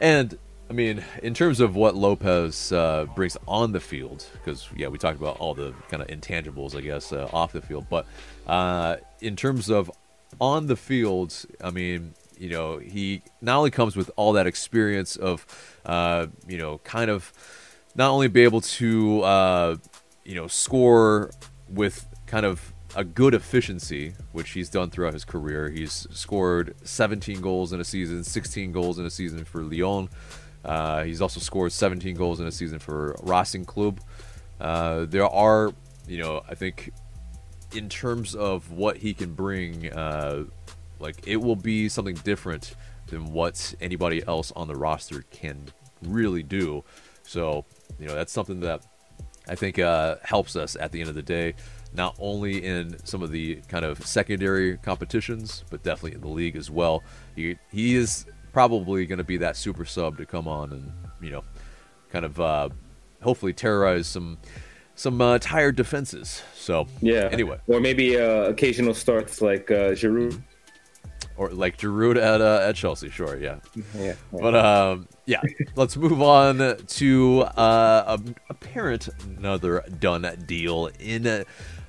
And 0.00 0.38
I 0.70 0.72
mean, 0.72 1.02
in 1.22 1.34
terms 1.34 1.58
of 1.58 1.74
what 1.74 1.96
Lopez 1.96 2.70
uh, 2.70 3.06
brings 3.16 3.36
on 3.48 3.72
the 3.72 3.80
field, 3.80 4.24
because 4.34 4.68
yeah, 4.76 4.86
we 4.86 4.98
talked 4.98 5.18
about 5.18 5.38
all 5.38 5.52
the 5.52 5.74
kind 5.88 6.02
of 6.02 6.08
intangibles, 6.08 6.76
I 6.76 6.80
guess, 6.80 7.12
uh, 7.12 7.28
off 7.32 7.52
the 7.52 7.60
field. 7.60 7.86
But 7.90 8.06
uh, 8.46 8.96
in 9.20 9.34
terms 9.34 9.68
of 9.68 9.90
on 10.40 10.68
the 10.68 10.76
field, 10.76 11.44
I 11.62 11.70
mean, 11.70 12.14
you 12.40 12.48
know, 12.48 12.78
he 12.78 13.20
not 13.42 13.58
only 13.58 13.70
comes 13.70 13.94
with 13.94 14.10
all 14.16 14.32
that 14.32 14.46
experience 14.46 15.14
of, 15.16 15.46
uh, 15.84 16.26
you 16.48 16.56
know, 16.56 16.78
kind 16.78 17.10
of 17.10 17.32
not 17.94 18.10
only 18.10 18.28
be 18.28 18.40
able 18.40 18.62
to, 18.62 19.20
uh, 19.20 19.76
you 20.24 20.34
know, 20.34 20.46
score 20.46 21.30
with 21.68 22.08
kind 22.26 22.46
of 22.46 22.72
a 22.96 23.04
good 23.04 23.34
efficiency, 23.34 24.14
which 24.32 24.52
he's 24.52 24.70
done 24.70 24.88
throughout 24.88 25.12
his 25.12 25.24
career. 25.24 25.68
He's 25.68 26.06
scored 26.12 26.74
17 26.82 27.42
goals 27.42 27.74
in 27.74 27.80
a 27.80 27.84
season, 27.84 28.24
16 28.24 28.72
goals 28.72 28.98
in 28.98 29.04
a 29.04 29.10
season 29.10 29.44
for 29.44 29.62
Lyon. 29.62 30.08
Uh, 30.64 31.04
he's 31.04 31.20
also 31.20 31.40
scored 31.40 31.72
17 31.72 32.16
goals 32.16 32.40
in 32.40 32.46
a 32.46 32.52
season 32.52 32.78
for 32.78 33.16
Racing 33.22 33.66
Club. 33.66 34.00
Uh, 34.58 35.04
there 35.04 35.28
are, 35.28 35.72
you 36.08 36.16
know, 36.16 36.40
I 36.48 36.54
think 36.54 36.90
in 37.74 37.90
terms 37.90 38.34
of 38.34 38.72
what 38.72 38.96
he 38.96 39.12
can 39.12 39.34
bring, 39.34 39.92
uh, 39.92 40.44
like 41.00 41.26
it 41.26 41.36
will 41.36 41.56
be 41.56 41.88
something 41.88 42.14
different 42.16 42.74
than 43.06 43.32
what 43.32 43.74
anybody 43.80 44.22
else 44.26 44.52
on 44.52 44.68
the 44.68 44.76
roster 44.76 45.24
can 45.30 45.66
really 46.02 46.42
do. 46.42 46.84
So, 47.22 47.64
you 47.98 48.06
know, 48.06 48.14
that's 48.14 48.32
something 48.32 48.60
that 48.60 48.82
I 49.48 49.54
think 49.54 49.78
uh, 49.78 50.16
helps 50.22 50.56
us 50.56 50.76
at 50.76 50.92
the 50.92 51.00
end 51.00 51.08
of 51.08 51.14
the 51.14 51.22
day, 51.22 51.54
not 51.92 52.14
only 52.18 52.64
in 52.64 53.04
some 53.04 53.22
of 53.22 53.30
the 53.30 53.56
kind 53.68 53.84
of 53.84 54.06
secondary 54.06 54.76
competitions, 54.78 55.64
but 55.70 55.82
definitely 55.82 56.14
in 56.14 56.20
the 56.20 56.28
league 56.28 56.56
as 56.56 56.70
well. 56.70 57.02
He, 57.34 57.56
he 57.72 57.96
is 57.96 58.26
probably 58.52 59.06
going 59.06 59.18
to 59.18 59.24
be 59.24 59.38
that 59.38 59.56
super 59.56 59.84
sub 59.84 60.18
to 60.18 60.26
come 60.26 60.46
on 60.46 60.72
and, 60.72 60.92
you 61.20 61.30
know, 61.30 61.44
kind 62.12 62.24
of 62.24 62.40
uh, 62.40 62.68
hopefully 63.22 63.52
terrorize 63.52 64.06
some 64.06 64.38
some 64.96 65.20
uh, 65.20 65.38
tired 65.38 65.76
defenses. 65.76 66.42
So 66.54 66.86
yeah. 67.00 67.28
Anyway, 67.32 67.58
or 67.68 67.80
maybe 67.80 68.18
uh, 68.18 68.50
occasional 68.50 68.92
starts 68.92 69.40
like 69.40 69.70
uh, 69.70 69.92
Giroud 69.92 70.42
or 71.40 71.48
like 71.48 71.78
Giroud 71.78 72.18
at 72.18 72.42
uh, 72.42 72.68
at 72.68 72.76
Chelsea. 72.76 73.08
Sure, 73.08 73.38
yeah. 73.38 73.60
yeah. 73.96 74.12
But 74.30 74.54
um, 74.54 75.08
yeah, 75.24 75.40
let's 75.74 75.96
move 75.96 76.20
on 76.20 76.76
to 76.76 77.42
uh, 77.56 78.18
a 78.18 78.20
apparent 78.50 79.08
another 79.38 79.82
done 79.98 80.28
deal 80.46 80.90
in 81.00 81.46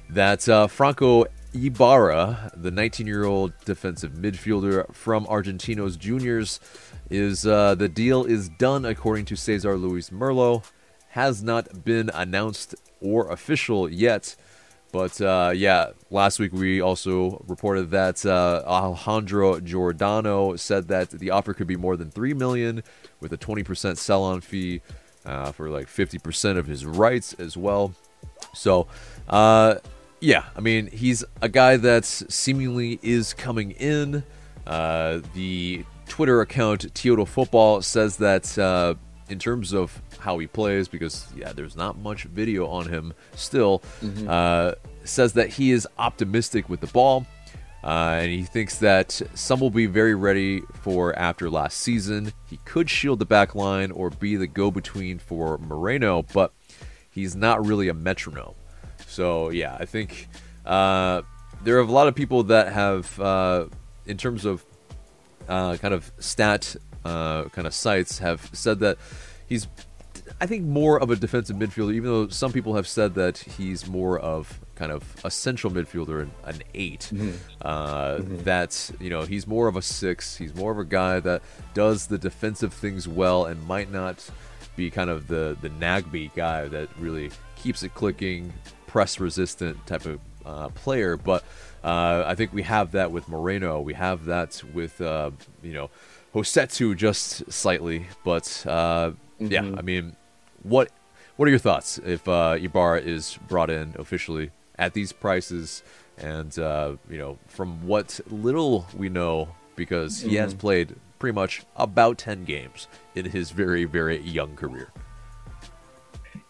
that 0.09 0.47
uh, 0.47 0.67
Franco 0.67 1.25
Ibarra, 1.53 2.53
the 2.55 2.71
19-year-old 2.71 3.51
defensive 3.65 4.13
midfielder 4.13 4.93
from 4.95 5.25
Argentinos 5.25 5.99
Juniors, 5.99 6.61
is 7.09 7.45
uh, 7.45 7.75
the 7.75 7.89
deal 7.89 8.23
is 8.23 8.47
done 8.47 8.85
according 8.85 9.25
to 9.25 9.35
Cesar 9.35 9.77
Luis 9.77 10.11
Merlo. 10.11 10.63
Has 11.09 11.43
not 11.43 11.83
been 11.83 12.09
announced 12.13 12.73
or 13.01 13.29
official 13.29 13.89
yet. 13.89 14.37
But 14.91 15.21
uh, 15.21 15.53
yeah, 15.55 15.91
last 16.09 16.39
week 16.39 16.51
we 16.51 16.81
also 16.81 17.43
reported 17.47 17.91
that 17.91 18.25
uh, 18.25 18.63
Alejandro 18.65 19.59
Giordano 19.59 20.55
said 20.57 20.89
that 20.89 21.11
the 21.11 21.31
offer 21.31 21.53
could 21.53 21.67
be 21.67 21.77
more 21.77 21.95
than 21.95 22.11
three 22.11 22.33
million, 22.33 22.83
with 23.21 23.31
a 23.31 23.37
20% 23.37 23.97
sell-on 23.97 24.41
fee 24.41 24.81
uh, 25.25 25.51
for 25.51 25.69
like 25.69 25.87
50% 25.87 26.57
of 26.57 26.67
his 26.67 26.85
rights 26.85 27.33
as 27.33 27.55
well. 27.55 27.93
So, 28.53 28.87
uh, 29.29 29.75
yeah, 30.19 30.45
I 30.55 30.59
mean 30.59 30.87
he's 30.87 31.23
a 31.41 31.49
guy 31.49 31.77
that 31.77 32.05
seemingly 32.05 32.99
is 33.01 33.33
coming 33.33 33.71
in. 33.71 34.23
Uh, 34.67 35.21
the 35.33 35.85
Twitter 36.07 36.41
account 36.41 36.93
Tioto 36.93 37.25
Football 37.25 37.81
says 37.81 38.17
that 38.17 38.57
uh, 38.57 38.95
in 39.29 39.39
terms 39.39 39.73
of 39.73 40.01
how 40.21 40.39
he 40.39 40.47
plays, 40.47 40.87
because 40.87 41.27
yeah, 41.35 41.51
there's 41.51 41.75
not 41.75 41.97
much 41.97 42.23
video 42.23 42.67
on 42.67 42.87
him 42.87 43.13
still. 43.35 43.81
Mm-hmm. 44.01 44.27
Uh, 44.29 44.73
says 45.03 45.33
that 45.33 45.49
he 45.49 45.71
is 45.71 45.87
optimistic 45.97 46.69
with 46.69 46.79
the 46.79 46.87
ball, 46.87 47.25
uh, 47.83 48.19
and 48.21 48.31
he 48.31 48.43
thinks 48.43 48.77
that 48.77 49.19
some 49.33 49.59
will 49.59 49.71
be 49.71 49.87
very 49.87 50.13
ready 50.13 50.61
for 50.81 51.17
after 51.17 51.49
last 51.49 51.79
season. 51.79 52.31
He 52.49 52.57
could 52.65 52.87
shield 52.89 53.17
the 53.17 53.25
back 53.25 53.55
line 53.55 53.91
or 53.91 54.11
be 54.11 54.35
the 54.35 54.47
go-between 54.47 55.17
for 55.17 55.57
Moreno, 55.57 56.21
but 56.33 56.53
he's 57.09 57.35
not 57.35 57.65
really 57.65 57.89
a 57.89 57.93
metronome. 57.93 58.53
So 59.07 59.49
yeah, 59.49 59.75
I 59.79 59.85
think 59.85 60.27
uh, 60.65 61.23
there 61.63 61.77
are 61.77 61.81
a 61.81 61.85
lot 61.85 62.07
of 62.07 62.13
people 62.13 62.43
that 62.43 62.71
have, 62.71 63.19
uh, 63.19 63.65
in 64.05 64.17
terms 64.17 64.45
of 64.45 64.63
uh, 65.49 65.77
kind 65.77 65.93
of 65.93 66.11
stat 66.19 66.75
uh, 67.03 67.45
kind 67.45 67.65
of 67.65 67.73
sites, 67.73 68.19
have 68.19 68.49
said 68.53 68.79
that 68.81 68.97
he's 69.49 69.67
I 70.41 70.47
think 70.47 70.65
more 70.65 70.99
of 70.99 71.11
a 71.11 71.15
defensive 71.15 71.55
midfielder, 71.55 71.93
even 71.93 72.09
though 72.09 72.27
some 72.29 72.51
people 72.51 72.73
have 72.73 72.87
said 72.87 73.13
that 73.13 73.37
he's 73.37 73.87
more 73.87 74.17
of 74.17 74.59
kind 74.73 74.91
of 74.91 75.15
a 75.23 75.29
central 75.29 75.71
midfielder, 75.71 76.23
and 76.23 76.31
an 76.45 76.63
8 76.73 76.99
mm-hmm. 76.99 77.29
Uh, 77.61 78.15
mm-hmm. 78.15 78.43
That 78.43 78.91
you 78.99 79.11
know 79.11 79.21
he's 79.21 79.45
more 79.45 79.67
of 79.67 79.75
a 79.75 79.83
six. 79.83 80.35
He's 80.35 80.55
more 80.55 80.71
of 80.71 80.79
a 80.79 80.83
guy 80.83 81.19
that 81.19 81.43
does 81.75 82.07
the 82.07 82.17
defensive 82.17 82.73
things 82.73 83.07
well 83.07 83.45
and 83.45 83.63
might 83.67 83.91
not 83.91 84.27
be 84.75 84.89
kind 84.89 85.11
of 85.11 85.27
the 85.27 85.55
the 85.61 85.69
Nagbe 85.69 86.33
guy 86.33 86.67
that 86.69 86.89
really 86.97 87.29
keeps 87.55 87.83
it 87.83 87.93
clicking, 87.93 88.51
press 88.87 89.19
resistant 89.19 89.85
type 89.85 90.07
of 90.07 90.19
uh, 90.43 90.69
player. 90.69 91.17
But 91.17 91.43
uh, 91.83 92.23
I 92.25 92.33
think 92.33 92.51
we 92.51 92.63
have 92.63 92.93
that 92.93 93.11
with 93.11 93.29
Moreno. 93.29 93.79
We 93.79 93.93
have 93.93 94.25
that 94.25 94.63
with 94.73 94.99
uh, 95.01 95.29
you 95.61 95.73
know 95.73 95.91
Rossetto 96.33 96.97
just 96.97 97.51
slightly, 97.51 98.07
but 98.23 98.65
uh, 98.67 99.11
mm-hmm. 99.39 99.45
yeah, 99.45 99.75
I 99.77 99.83
mean 99.83 100.15
what 100.63 100.89
what 101.35 101.47
are 101.47 101.49
your 101.49 101.59
thoughts 101.59 101.97
if 102.05 102.27
uh, 102.27 102.57
Ibarra 102.59 103.01
is 103.01 103.37
brought 103.47 103.69
in 103.69 103.95
officially 103.97 104.51
at 104.77 104.93
these 104.93 105.11
prices? 105.11 105.83
And 106.17 106.57
uh, 106.59 106.97
you 107.09 107.17
know, 107.17 107.39
from 107.47 107.87
what 107.87 108.19
little 108.29 108.85
we 108.95 109.09
know, 109.09 109.55
because 109.75 110.21
he 110.21 110.31
mm-hmm. 110.31 110.37
has 110.37 110.53
played 110.53 110.95
pretty 111.19 111.33
much 111.33 111.63
about 111.75 112.17
ten 112.17 112.43
games 112.43 112.87
in 113.15 113.25
his 113.25 113.51
very 113.51 113.85
very 113.85 114.19
young 114.21 114.55
career. 114.55 114.91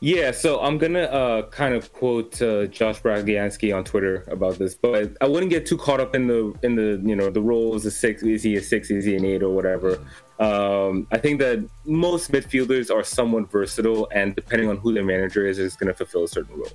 Yeah, 0.04 0.32
so 0.32 0.60
I'm 0.60 0.80
gonna 0.80 1.04
uh, 1.04 1.50
kind 1.50 1.76
of 1.76 1.94
quote 1.94 2.42
uh, 2.42 2.66
Josh 2.66 3.00
Bragiansky 3.04 3.76
on 3.76 3.84
Twitter 3.84 4.26
about 4.32 4.58
this, 4.58 4.74
but 4.74 5.16
I 5.22 5.28
wouldn't 5.28 5.52
get 5.52 5.68
too 5.68 5.78
caught 5.78 6.00
up 6.00 6.16
in 6.16 6.26
the 6.26 6.56
in 6.64 6.74
the 6.74 7.00
you 7.08 7.16
know 7.16 7.30
the 7.30 7.42
roles 7.42 7.86
of 7.86 7.94
six. 7.94 8.24
Is 8.24 8.42
he 8.42 8.56
a 8.56 8.64
six? 8.64 8.90
Is 8.90 9.06
he 9.06 9.16
an 9.16 9.24
eight 9.24 9.44
or 9.44 9.54
whatever? 9.54 10.00
Um, 10.40 11.06
I 11.12 11.20
think 11.20 11.38
that 11.42 11.64
most 11.86 12.32
midfielders 12.32 12.90
are 12.90 13.04
somewhat 13.04 13.52
versatile, 13.52 14.10
and 14.12 14.36
depending 14.36 14.70
on 14.70 14.78
who 14.78 14.92
their 14.92 15.06
manager 15.06 15.46
is, 15.46 15.60
is 15.60 15.76
going 15.76 15.90
to 15.90 15.94
fulfill 15.94 16.24
a 16.24 16.28
certain 16.28 16.58
role. 16.58 16.74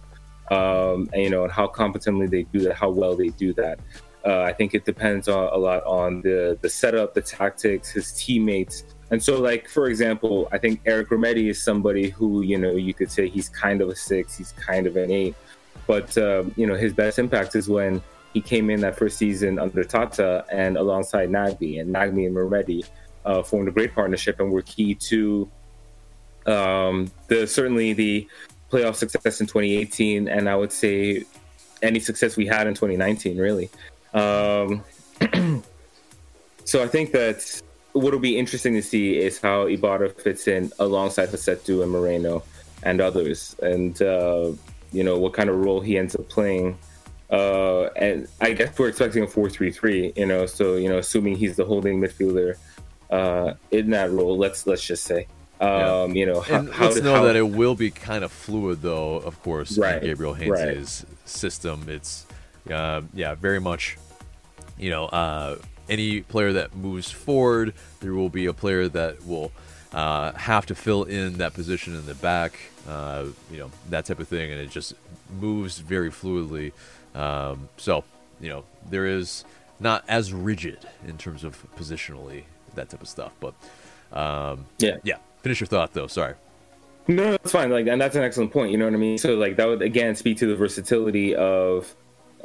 Um, 0.53 1.11
and 1.13 1.23
you 1.25 1.31
know, 1.31 1.43
and 1.43 1.53
how 1.53 1.67
competently 1.67 2.29
they 2.29 2.45
do 2.45 2.61
that, 2.61 2.75
how 2.75 2.91
well 2.91 3.17
they 3.17 3.31
do 3.31 3.53
that. 3.55 3.81
Uh, 4.25 4.43
I 4.43 4.53
think 4.53 4.73
it 4.73 4.85
depends 4.85 5.27
on, 5.27 5.53
a 5.53 5.57
lot 5.57 5.85
on 5.85 6.23
the 6.23 6.57
the 6.63 6.69
setup, 6.69 7.15
the 7.15 7.23
tactics, 7.23 7.91
his 7.91 8.13
teammates. 8.13 8.85
And 9.11 9.23
so, 9.23 9.41
like 9.41 9.69
for 9.69 9.87
example, 9.87 10.49
I 10.51 10.59
think 10.59 10.81
Eric 10.85 11.11
Remedi 11.11 11.49
is 11.49 11.63
somebody 11.63 12.11
who 12.11 12.43
you 12.43 12.59
know 12.59 12.73
you 12.73 12.93
could 12.93 13.11
say 13.11 13.29
he's 13.29 13.49
kind 13.49 13.81
of 13.81 13.89
a 13.89 13.97
six, 13.97 14.37
he's 14.37 14.53
kind 14.53 14.87
of 14.87 14.97
an 14.97 15.11
eight, 15.11 15.35
but 15.87 16.17
um, 16.19 16.53
you 16.57 16.67
know 16.67 16.75
his 16.75 16.93
best 16.93 17.19
impact 17.19 17.55
is 17.55 17.69
when 17.69 18.03
he 18.33 18.41
came 18.41 18.69
in 18.69 18.81
that 18.81 18.99
first 18.99 19.17
season 19.17 19.59
under 19.59 19.85
Tata 19.85 20.45
and 20.51 20.77
alongside 20.77 21.31
Nagbe, 21.31 21.81
and 21.81 21.95
Nagbe 21.95 22.27
and 22.27 22.37
Remedi 22.37 22.85
uh, 23.25 23.43
formed 23.43 23.69
a 23.69 23.73
great 23.73 23.95
partnership 23.95 24.41
and 24.41 24.51
were 24.51 24.63
key 24.63 24.95
to 24.95 25.49
um, 26.47 27.11
the 27.29 27.47
certainly 27.47 27.93
the 27.93 28.29
playoff 28.73 28.97
success 28.97 29.41
in 29.41 29.47
2018, 29.47 30.29
and 30.29 30.49
I 30.49 30.57
would 30.57 30.73
say 30.73 31.25
any 31.83 32.01
success 32.01 32.37
we 32.37 32.47
had 32.47 32.67
in 32.67 32.75
2019, 32.75 33.39
really. 33.39 33.71
Um, 34.15 34.83
so 36.65 36.83
I 36.83 36.89
think 36.89 37.13
that 37.13 37.63
what 37.97 38.13
will 38.13 38.21
be 38.21 38.39
interesting 38.39 38.75
to 38.75 38.83
see 38.83 39.19
is 39.19 39.41
how 39.41 39.67
Ibarra 39.67 40.11
fits 40.11 40.49
in 40.49 40.73
alongside 40.79 41.31
Rossetto 41.31 41.83
and 41.83 41.91
Moreno 41.91 42.43
and 42.83 43.01
others, 43.01 43.57
and 43.63 44.01
uh, 44.03 44.53
you 44.93 45.03
know 45.03 45.19
what 45.19 45.33
kind 45.33 45.51
of 45.51 45.57
role 45.57 45.81
he 45.81 45.99
ends 45.99 46.15
up 46.15 46.29
playing. 46.29 46.79
Uh, 47.31 47.85
and 47.97 48.29
I 48.41 48.53
guess 48.53 48.79
we're 48.79 48.87
expecting 48.87 49.25
a 49.25 49.27
4-3-3, 49.27 50.17
you 50.17 50.27
know, 50.27 50.47
so 50.47 50.77
you 50.77 50.89
know, 50.89 50.99
assuming 50.99 51.37
he's 51.37 51.57
the 51.57 51.65
holding 51.65 52.01
midfielder 52.01 52.55
uh, 53.11 53.55
in 53.73 53.91
that 53.91 54.11
role. 54.11 54.37
Let's 54.37 54.67
let's 54.67 54.85
just 54.85 55.05
say. 55.05 55.27
Um, 55.59 55.69
yeah. 55.69 56.07
You 56.07 56.27
know, 56.27 56.41
how, 56.41 56.71
how 56.71 56.85
let's 56.85 57.01
know 57.01 57.15
how, 57.15 57.25
that 57.25 57.35
it 57.35 57.49
will 57.49 57.75
be 57.75 57.91
kind 57.91 58.25
of 58.25 58.31
fluid, 58.31 58.83
though. 58.83 59.17
Of 59.17 59.43
course, 59.43 59.79
right, 59.79 60.03
Gabriel 60.03 60.35
Heinze's 60.35 61.07
right. 61.09 61.29
system. 61.29 61.87
It's 61.89 62.27
uh, 62.71 63.03
yeah, 63.15 63.35
very 63.35 63.61
much. 63.61 63.97
You 64.79 64.91
know, 64.91 65.07
uh, 65.07 65.57
any 65.89 66.21
player 66.21 66.53
that 66.53 66.75
moves 66.75 67.11
forward, 67.11 67.75
there 68.01 68.13
will 68.13 68.29
be 68.29 68.47
a 68.47 68.53
player 68.53 68.89
that 68.89 69.25
will 69.27 69.53
uh, 69.93 70.33
have 70.33 70.67
to 70.67 70.75
fill 70.75 71.05
in 71.05 71.39
that 71.39 71.55
position 71.55 71.95
in 71.95 72.07
the 72.07 72.15
back. 72.15 72.59
Uh, 72.89 73.27
you 73.51 73.59
know, 73.59 73.71
that 73.91 74.05
type 74.05 74.21
of 74.21 74.29
thing, 74.29 74.51
and 74.51 74.61
it 74.61 74.71
just 74.71 74.95
moves 75.41 75.79
very 75.79 76.11
fluidly. 76.11 76.73
Um, 77.15 77.69
so, 77.77 78.05
you 78.41 78.49
know, 78.49 78.65
there 78.91 79.07
is 79.07 79.45
not 79.81 80.05
as 80.09 80.33
rigid 80.33 80.79
in 81.07 81.19
terms 81.19 81.45
of 81.45 81.65
positionally 81.77 82.45
that 82.75 82.91
type 82.91 83.03
of 83.03 83.09
stuff. 83.09 83.33
But 83.41 83.55
um, 84.13 84.67
yeah, 84.79 84.97
yeah. 85.03 85.17
Finish 85.43 85.61
your 85.61 85.67
thought 85.67 85.93
though. 85.93 86.07
Sorry. 86.07 86.35
No, 87.09 87.31
that's 87.31 87.53
fine. 87.53 87.71
Like, 87.71 87.87
and 87.87 88.01
that's 88.01 88.17
an 88.17 88.25
excellent 88.25 88.53
point. 88.53 88.73
You 88.73 88.79
know 88.79 88.85
what 88.85 88.95
I 88.95 88.99
mean? 88.99 89.17
So, 89.17 89.35
like, 89.35 89.57
that 89.57 89.67
would 89.67 89.83
again 89.83 90.17
speak 90.17 90.39
to 90.39 90.47
the 90.47 90.57
versatility 90.57 91.35
of 91.37 91.95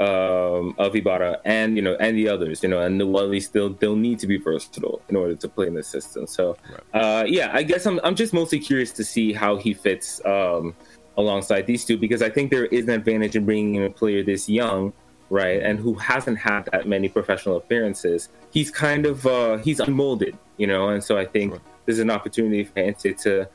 um, 0.02 0.74
of 0.80 0.96
Ibarra 0.96 1.40
and 1.46 1.76
you 1.76 1.82
know 1.84 1.96
and 2.00 2.18
the 2.18 2.28
others, 2.28 2.64
you 2.64 2.70
know, 2.70 2.82
and 2.82 3.00
the 3.00 3.06
Wally 3.06 3.40
still 3.40 3.70
they'll 3.70 3.96
need 3.96 4.18
to 4.20 4.28
be 4.28 4.38
versatile 4.38 5.02
in 5.10 5.16
order 5.16 5.36
to 5.36 5.48
play 5.48 5.68
in 5.68 5.76
the 5.76 5.84
system. 5.84 6.26
So 6.26 6.58
right. 6.70 7.02
uh, 7.02 7.24
yeah, 7.28 7.52
I 7.54 7.62
guess 7.64 7.86
I'm 7.86 8.00
I'm 8.04 8.16
just 8.16 8.34
mostly 8.34 8.60
curious 8.60 8.92
to 8.94 9.04
see 9.04 9.32
how 9.32 9.58
he 9.58 9.74
fits 9.74 10.24
um, 10.26 10.76
alongside 11.18 11.68
these 11.68 11.86
two 11.86 11.98
because 11.98 12.24
I 12.24 12.30
think 12.30 12.50
there 12.50 12.66
is 12.66 12.86
an 12.86 12.92
advantage 12.92 13.36
in 13.36 13.46
bringing 13.46 13.76
in 13.76 13.84
a 13.84 13.92
player 13.92 14.24
this 14.24 14.50
young, 14.50 14.92
right, 15.30 15.62
and 15.62 15.78
who 15.78 15.94
hasn't 15.94 16.40
had 16.40 16.68
that 16.72 16.88
many 16.88 17.08
professional 17.08 17.58
appearances. 17.58 18.30
He's 18.52 18.72
kind 18.72 19.06
of 19.06 19.28
uh, 19.28 19.58
he's 19.58 19.80
unmolded, 19.80 20.36
you 20.58 20.66
know, 20.66 20.90
and 20.90 21.04
so 21.04 21.18
I 21.18 21.26
think 21.26 21.54
right. 21.54 21.62
there's 21.86 22.00
an 22.00 22.10
opportunity 22.10 22.64
for 22.64 22.82
Heinze 22.82 23.22
to 23.24 23.48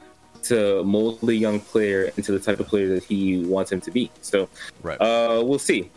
to 0.45 0.85
mold 0.85 1.19
the 1.23 1.35
young 1.35 1.59
player 1.59 2.13
into 2.17 2.31
the 2.31 2.39
type 2.39 2.61
of 2.61 2.69
player 2.69 2.87
that 2.89 3.03
he 3.03 3.45
wants 3.47 3.73
him 3.73 3.81
to 3.81 3.91
be. 3.91 4.13
So 4.21 4.49
right. 4.83 5.01
uh, 5.01 5.43
we'll 5.45 5.59
see. 5.59 5.91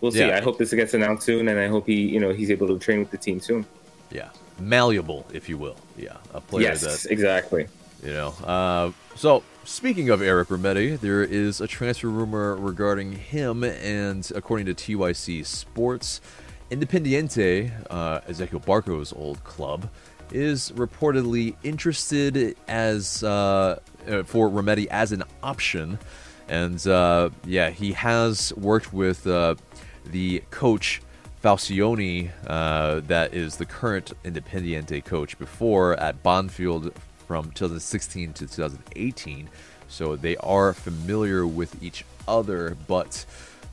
We'll 0.00 0.12
see. 0.12 0.20
Yeah. 0.20 0.36
I 0.36 0.40
hope 0.40 0.58
this 0.58 0.72
gets 0.72 0.94
announced 0.94 1.26
soon, 1.26 1.48
and 1.48 1.58
I 1.58 1.68
hope 1.68 1.86
he, 1.86 1.94
you 1.94 2.20
know, 2.20 2.32
he's 2.32 2.50
able 2.50 2.68
to 2.68 2.78
train 2.78 3.00
with 3.00 3.10
the 3.10 3.18
team 3.18 3.40
soon. 3.40 3.66
Yeah, 4.10 4.30
malleable, 4.60 5.26
if 5.32 5.48
you 5.48 5.58
will. 5.58 5.76
Yeah, 5.96 6.16
a 6.34 6.40
player 6.40 6.68
yes, 6.68 6.82
that 6.82 7.10
exactly. 7.10 7.66
You 8.02 8.12
know, 8.12 8.28
uh, 8.44 8.92
so 9.16 9.42
speaking 9.64 10.08
of 10.10 10.22
Eric 10.22 10.48
Remedi, 10.48 10.98
there 11.00 11.22
is 11.22 11.60
a 11.60 11.66
transfer 11.66 12.08
rumor 12.08 12.54
regarding 12.56 13.12
him, 13.12 13.64
and 13.64 14.30
according 14.34 14.66
to 14.66 14.74
TYC 14.74 15.44
Sports, 15.44 16.20
Independiente, 16.70 17.72
uh, 17.90 18.20
Ezequiel 18.20 18.64
Barco's 18.64 19.12
old 19.12 19.42
club, 19.42 19.88
is 20.32 20.70
reportedly 20.72 21.56
interested 21.64 22.56
as 22.68 23.24
uh, 23.24 23.78
uh, 24.08 24.22
for 24.22 24.48
Remedi 24.48 24.86
as 24.86 25.12
an 25.12 25.24
option, 25.42 25.98
and 26.48 26.86
uh, 26.86 27.30
yeah, 27.44 27.70
he 27.70 27.92
has 27.92 28.52
worked 28.54 28.92
with 28.92 29.26
uh, 29.26 29.54
the 30.10 30.42
coach 30.50 31.02
Falcioni, 31.42 32.30
uh, 32.46 33.00
that 33.06 33.32
is 33.32 33.56
the 33.56 33.64
current 33.64 34.12
Independiente 34.24 35.04
coach, 35.04 35.38
before 35.38 35.98
at 36.00 36.22
Banfield 36.22 36.92
from 37.26 37.50
2016 37.52 38.32
to 38.32 38.46
2018. 38.46 39.48
So 39.88 40.16
they 40.16 40.36
are 40.38 40.72
familiar 40.72 41.46
with 41.46 41.82
each 41.82 42.04
other, 42.26 42.76
but 42.86 43.24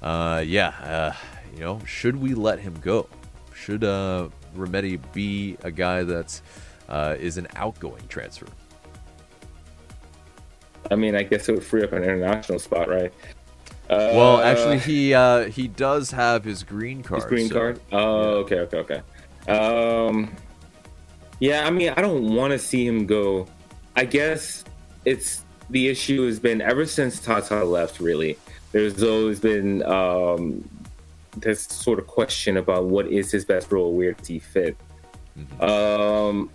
uh, 0.01 0.43
yeah, 0.45 1.13
you 1.53 1.61
know, 1.61 1.81
should 1.85 2.15
we 2.15 2.33
let 2.33 2.59
him 2.59 2.75
go? 2.81 3.07
Should 3.53 3.81
Remedi 3.81 4.99
be 5.13 5.57
a 5.63 5.71
guy 5.71 6.03
that 6.03 6.39
uh, 6.87 7.15
is 7.19 7.37
an 7.37 7.47
outgoing 7.55 8.07
transfer? 8.07 8.47
I 10.91 10.95
mean, 10.95 11.15
I 11.15 11.23
guess 11.23 11.49
it 11.49 11.53
would 11.53 11.63
free 11.63 11.83
up 11.83 11.93
an 11.93 12.03
international 12.03 12.59
spot, 12.59 12.89
right? 12.89 13.11
Uh, 13.89 14.09
well, 14.13 14.41
actually, 14.41 14.79
he 14.79 15.13
uh, 15.13 15.45
he 15.45 15.67
does 15.67 16.11
have 16.11 16.43
his 16.43 16.63
green 16.63 17.03
card. 17.03 17.21
His 17.21 17.29
green 17.29 17.47
so, 17.47 17.53
card. 17.53 17.81
Oh, 17.91 18.43
okay, 18.43 18.59
okay, 18.61 18.77
okay. 18.77 19.01
Um, 19.51 20.35
yeah, 21.39 21.67
I 21.67 21.69
mean, 21.69 21.93
I 21.95 22.01
don't 22.01 22.33
want 22.33 22.51
to 22.51 22.59
see 22.59 22.85
him 22.85 23.05
go. 23.05 23.47
I 23.95 24.05
guess 24.05 24.63
it's 25.05 25.45
the 25.69 25.87
issue 25.87 26.25
has 26.25 26.39
been 26.39 26.61
ever 26.61 26.85
since 26.85 27.19
Tata 27.19 27.63
left. 27.63 27.99
Really, 27.99 28.37
there's 28.71 29.03
always 29.03 29.39
been 29.39 29.83
um, 29.83 30.67
this 31.37 31.63
sort 31.63 31.99
of 31.99 32.07
question 32.07 32.57
about 32.57 32.85
what 32.85 33.07
is 33.07 33.31
his 33.31 33.45
best 33.45 33.71
role, 33.71 33.93
where 33.93 34.13
does 34.13 34.27
he 34.27 34.39
fit. 34.39 34.75
Mm-hmm. 35.37 35.63
Um, 35.63 36.49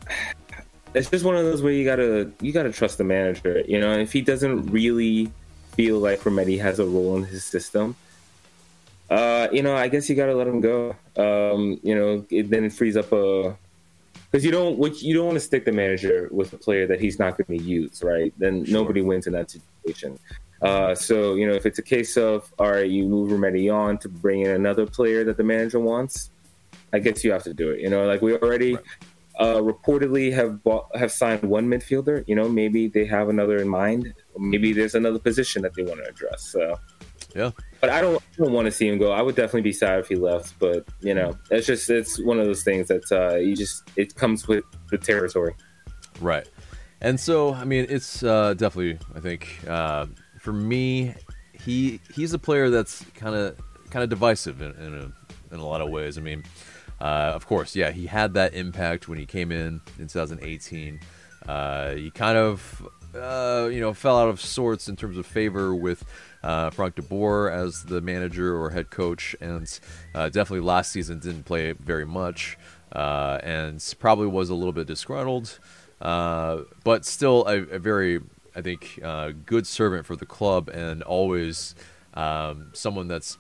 it's 0.95 1.09
just 1.11 1.25
one 1.25 1.37
of 1.37 1.45
those 1.45 1.63
where 1.63 1.73
you 1.73 1.85
gotta 1.85 2.33
you 2.41 2.53
gotta 2.53 2.73
trust 2.73 2.99
the 2.99 3.05
manager. 3.05 3.63
You 3.69 3.81
know, 3.81 3.93
if 3.93 4.13
he 4.13 4.21
doesn't 4.21 4.67
really 4.67 5.31
feel 5.73 5.99
like 5.99 6.21
Remedi 6.21 6.61
has 6.61 6.79
a 6.79 6.85
role 6.85 7.17
in 7.17 7.25
his 7.25 7.45
system, 7.45 7.97
uh, 9.11 9.49
you 9.51 9.63
know, 9.63 9.77
I 9.77 9.89
guess 9.89 10.09
you 10.09 10.15
gotta 10.15 10.35
let 10.35 10.47
him 10.47 10.61
go. 10.61 10.95
Um, 11.17 11.81
you 11.83 11.95
know, 11.95 12.25
it, 12.31 12.49
then 12.49 12.65
it 12.65 12.73
frees 12.73 12.97
up 12.97 13.13
a 13.13 13.57
because 14.31 14.45
you 14.45 14.53
don't 14.53 14.79
what 14.79 15.03
you 15.03 15.15
don't 15.15 15.27
want 15.27 15.37
to 15.37 15.41
stick 15.41 15.65
the 15.65 15.73
manager 15.73 16.29
with 16.31 16.53
a 16.53 16.57
player 16.57 16.87
that 16.87 17.01
he's 17.01 17.19
not 17.19 17.37
going 17.37 17.59
to 17.59 17.65
use, 17.65 18.03
right? 18.05 18.33
Then 18.39 18.65
sure. 18.65 18.75
nobody 18.75 19.03
wins 19.03 19.27
in 19.27 19.33
that 19.33 19.51
situation. 19.51 20.19
Uh, 20.63 20.95
so 20.95 21.35
you 21.35 21.49
know, 21.49 21.55
if 21.55 21.67
it's 21.67 21.81
a 21.81 21.83
case 21.83 22.17
of 22.17 22.53
all 22.59 22.71
right, 22.71 22.89
you 22.89 23.05
move 23.05 23.31
Remedi 23.31 23.73
on 23.75 23.99
to 23.99 24.09
bring 24.09 24.43
in 24.43 24.51
another 24.53 24.87
player 24.87 25.25
that 25.25 25.37
the 25.37 25.43
manager 25.43 25.81
wants, 25.81 26.31
I 26.93 27.01
guess 27.01 27.25
you 27.25 27.33
have 27.33 27.43
to 27.45 27.55
do 27.55 27.71
it. 27.71 27.81
You 27.81 27.91
know, 27.91 28.07
like 28.07 28.23
we 28.23 28.37
already 28.37 28.77
right. 28.77 28.85
Uh, 29.41 29.57
reportedly 29.57 30.33
have 30.33 30.63
bought, 30.63 30.95
have 30.95 31.11
signed 31.11 31.43
one 31.43 31.67
midfielder. 31.67 32.23
You 32.29 32.37
know, 32.37 32.49
maybe 32.49 32.89
they 32.89 33.07
have 33.07 33.29
another 33.29 33.57
in 33.57 33.69
mind. 33.69 34.13
Maybe 34.39 34.73
there's 34.73 34.95
another 34.95 35.19
position 35.19 35.63
that 35.63 35.75
they 35.75 35.83
want 35.83 36.05
to 36.05 36.09
address. 36.09 36.43
So, 36.45 36.79
yeah. 37.35 37.51
But 37.81 37.91
I 37.91 38.03
don't, 38.03 38.23
I 38.23 38.45
don't 38.45 38.53
want 38.53 38.67
to 38.67 38.73
see 38.73 38.87
him 38.87 38.99
go. 38.99 39.13
I 39.13 39.23
would 39.23 39.35
definitely 39.35 39.63
be 39.63 39.73
sad 39.73 39.99
if 39.99 40.09
he 40.09 40.17
left. 40.17 40.59
But 40.59 40.87
you 41.01 41.15
know, 41.15 41.37
it's 41.51 41.67
just 41.67 41.89
it's 41.89 42.23
one 42.23 42.39
of 42.39 42.45
those 42.45 42.63
things 42.63 42.89
that 42.89 43.11
uh, 43.11 43.37
you 43.37 43.57
just 43.57 43.91
it 43.97 44.15
comes 44.15 44.47
with 44.47 44.65
the 44.91 44.99
territory. 44.99 45.55
Right. 46.21 46.47
And 47.01 47.19
so, 47.19 47.55
I 47.55 47.65
mean, 47.65 47.87
it's 47.89 48.23
uh, 48.23 48.53
definitely, 48.55 48.99
I 49.15 49.21
think, 49.21 49.49
uh, 49.67 50.05
for 50.39 50.53
me, 50.53 51.15
he 51.53 51.99
he's 52.15 52.35
a 52.35 52.39
player 52.39 52.69
that's 52.69 53.05
kind 53.15 53.35
of 53.35 53.57
kind 53.89 54.03
of 54.03 54.11
divisive 54.11 54.61
in, 54.61 54.73
in 54.73 54.95
a, 54.95 55.55
in 55.55 55.61
a 55.61 55.67
lot 55.67 55.81
of 55.81 55.89
ways. 55.89 56.19
I 56.19 56.21
mean, 56.21 56.45
uh, 57.01 57.33
of 57.35 57.47
course, 57.47 57.75
yeah, 57.75 57.91
he 57.91 58.07
had 58.07 58.35
that 58.35 58.55
impact 58.55 59.09
when 59.09 59.19
he 59.19 59.27
came 59.27 59.51
in 59.51 59.81
in 59.99 60.07
2018. 60.07 61.01
Uh, 61.49 61.95
he 61.95 62.11
kind 62.11 62.37
of, 62.37 62.87
uh, 63.15 63.69
you 63.73 63.81
know, 63.81 63.95
fell 63.95 64.19
out 64.19 64.29
of 64.29 64.41
sorts 64.41 64.89
in 64.89 64.97
terms 64.97 65.17
of 65.17 65.25
favor 65.25 65.75
with 65.75 66.05
uh, 66.43 66.69
Frank 66.71 66.97
de 66.97 67.03
Boer 67.03 67.51
as 67.51 67.85
the 67.85 68.01
manager 68.03 68.55
or 68.55 68.71
head 68.71 68.91
coach, 68.91 69.35
and 69.41 69.81
uh, 70.15 70.29
definitely 70.29 70.61
last 70.61 70.93
season 70.93 71.19
didn't 71.19 71.45
play 71.45 71.73
very 71.73 72.05
much, 72.05 72.59
uh, 72.93 73.39
and 73.43 73.83
probably 73.99 74.27
was 74.27 74.51
a 74.51 74.55
little 74.55 74.73
bit 74.73 74.87
disgruntled, 74.87 75.59
but 76.01 77.05
still 77.05 77.47
a, 77.47 77.63
a, 77.63 77.79
very, 77.79 78.21
I 78.55 78.61
think, 78.61 79.01
good 79.47 79.67
servant 79.67 80.05
for 80.05 80.17
the 80.17 80.27
club 80.27 80.69
and 80.69 81.03
always 81.03 81.75
um, 82.13 82.71
someone 82.75 83.09
that's 83.09 83.39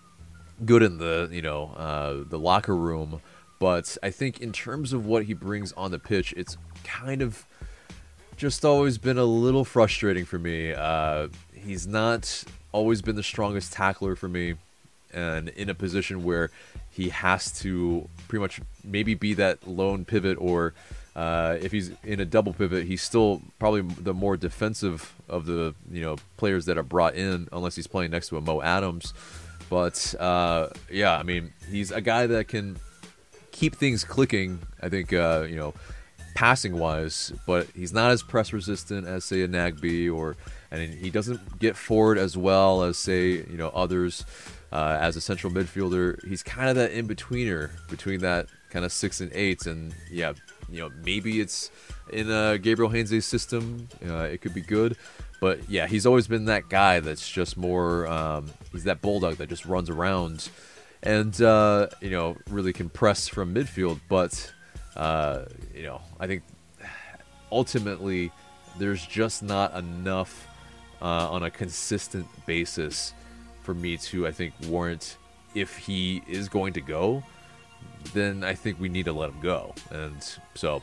good 0.64 0.82
in 0.82 0.98
the 0.98 1.26
you 1.32 1.40
know 1.40 2.24
the 2.28 2.38
locker 2.38 2.76
room 2.76 3.20
but 3.60 3.96
I 4.02 4.10
think 4.10 4.40
in 4.40 4.52
terms 4.52 4.92
of 4.92 5.06
what 5.06 5.24
he 5.24 5.34
brings 5.34 5.72
on 5.74 5.92
the 5.92 5.98
pitch, 5.98 6.34
it's 6.36 6.56
kind 6.82 7.22
of 7.22 7.46
just 8.36 8.64
always 8.64 8.96
been 8.96 9.18
a 9.18 9.24
little 9.24 9.66
frustrating 9.66 10.24
for 10.24 10.38
me. 10.38 10.72
Uh, 10.72 11.28
he's 11.54 11.86
not 11.86 12.42
always 12.72 13.02
been 13.02 13.16
the 13.16 13.22
strongest 13.22 13.74
tackler 13.74 14.16
for 14.16 14.28
me, 14.28 14.54
and 15.12 15.50
in 15.50 15.68
a 15.68 15.74
position 15.74 16.24
where 16.24 16.50
he 16.90 17.10
has 17.10 17.52
to 17.60 18.08
pretty 18.28 18.40
much 18.40 18.62
maybe 18.82 19.14
be 19.14 19.34
that 19.34 19.68
lone 19.68 20.06
pivot, 20.06 20.38
or 20.40 20.72
uh, 21.14 21.58
if 21.60 21.70
he's 21.70 21.90
in 22.02 22.18
a 22.18 22.24
double 22.24 22.54
pivot, 22.54 22.86
he's 22.86 23.02
still 23.02 23.42
probably 23.58 23.82
the 23.82 24.14
more 24.14 24.38
defensive 24.38 25.14
of 25.28 25.44
the 25.44 25.74
you 25.92 26.00
know 26.00 26.16
players 26.38 26.64
that 26.64 26.78
are 26.78 26.82
brought 26.82 27.14
in, 27.14 27.46
unless 27.52 27.76
he's 27.76 27.86
playing 27.86 28.10
next 28.10 28.28
to 28.28 28.38
a 28.38 28.40
Mo 28.40 28.62
Adams. 28.62 29.12
But 29.68 30.14
uh, 30.18 30.68
yeah, 30.90 31.18
I 31.18 31.24
mean, 31.24 31.52
he's 31.70 31.92
a 31.92 32.00
guy 32.00 32.26
that 32.26 32.48
can 32.48 32.78
keep 33.60 33.76
things 33.76 34.04
clicking. 34.04 34.58
I 34.80 34.88
think 34.88 35.12
uh, 35.12 35.46
you 35.48 35.56
know, 35.56 35.74
passing 36.34 36.78
wise, 36.78 37.32
but 37.46 37.66
he's 37.76 37.92
not 37.92 38.10
as 38.10 38.22
press 38.22 38.54
resistant 38.54 39.06
as 39.06 39.24
say 39.24 39.42
a 39.42 39.48
Nagbe, 39.48 40.12
or 40.12 40.36
and 40.70 40.94
he 40.94 41.10
doesn't 41.10 41.58
get 41.58 41.76
forward 41.76 42.16
as 42.16 42.36
well 42.38 42.82
as 42.82 42.96
say 42.96 43.28
you 43.28 43.56
know 43.58 43.68
others. 43.68 44.24
Uh, 44.72 44.96
as 45.00 45.16
a 45.16 45.20
central 45.20 45.52
midfielder, 45.52 46.24
he's 46.28 46.44
kind 46.44 46.70
of 46.70 46.76
that 46.76 46.92
in 46.92 47.08
betweener 47.08 47.70
between 47.90 48.20
that 48.20 48.46
kind 48.70 48.84
of 48.84 48.92
six 48.92 49.20
and 49.20 49.30
eight, 49.34 49.66
and 49.66 49.92
yeah, 50.10 50.32
you 50.70 50.80
know 50.80 50.90
maybe 51.04 51.40
it's 51.40 51.70
in 52.12 52.30
uh, 52.30 52.56
Gabriel 52.56 52.90
Heinze's 52.90 53.26
system, 53.26 53.88
uh, 54.06 54.22
it 54.22 54.40
could 54.40 54.54
be 54.54 54.60
good. 54.60 54.96
But 55.40 55.68
yeah, 55.68 55.86
he's 55.88 56.06
always 56.06 56.28
been 56.28 56.44
that 56.44 56.68
guy 56.68 57.00
that's 57.00 57.28
just 57.28 57.56
more. 57.56 58.06
Um, 58.06 58.50
he's 58.72 58.84
that 58.84 59.02
bulldog 59.02 59.36
that 59.38 59.48
just 59.48 59.66
runs 59.66 59.90
around 59.90 60.48
and 61.02 61.40
uh, 61.40 61.88
you 62.00 62.10
know 62.10 62.36
really 62.48 62.72
can 62.72 62.88
press 62.88 63.28
from 63.28 63.54
midfield. 63.54 64.00
But 64.08 64.52
uh, 64.96 65.44
you 65.74 65.84
know, 65.84 66.00
I 66.18 66.26
think 66.26 66.42
ultimately 67.50 68.32
there's 68.78 69.04
just 69.06 69.42
not 69.42 69.76
enough 69.76 70.46
uh, 71.00 71.30
on 71.30 71.42
a 71.42 71.50
consistent 71.50 72.26
basis 72.46 73.14
for 73.62 73.74
me 73.74 73.96
to 73.96 74.26
I 74.26 74.32
think 74.32 74.54
warrant 74.66 75.16
if 75.54 75.76
he 75.76 76.22
is 76.28 76.48
going 76.48 76.72
to 76.74 76.80
go. 76.80 77.22
Then 78.12 78.44
I 78.44 78.54
think 78.54 78.80
we 78.80 78.88
need 78.88 79.06
to 79.06 79.12
let 79.12 79.30
him 79.30 79.40
go, 79.40 79.74
and 79.90 80.16
so 80.54 80.82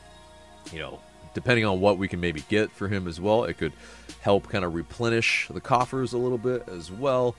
you 0.72 0.80
know 0.80 1.00
depending 1.34 1.64
on 1.64 1.80
what 1.80 1.98
we 1.98 2.08
can 2.08 2.20
maybe 2.20 2.42
get 2.48 2.70
for 2.72 2.88
him 2.88 3.06
as 3.06 3.20
well, 3.20 3.44
it 3.44 3.58
could 3.58 3.72
help 4.20 4.48
kind 4.48 4.64
of 4.64 4.74
replenish 4.74 5.46
the 5.50 5.60
coffers 5.60 6.12
a 6.12 6.18
little 6.18 6.38
bit 6.38 6.68
as 6.68 6.90
well 6.90 7.36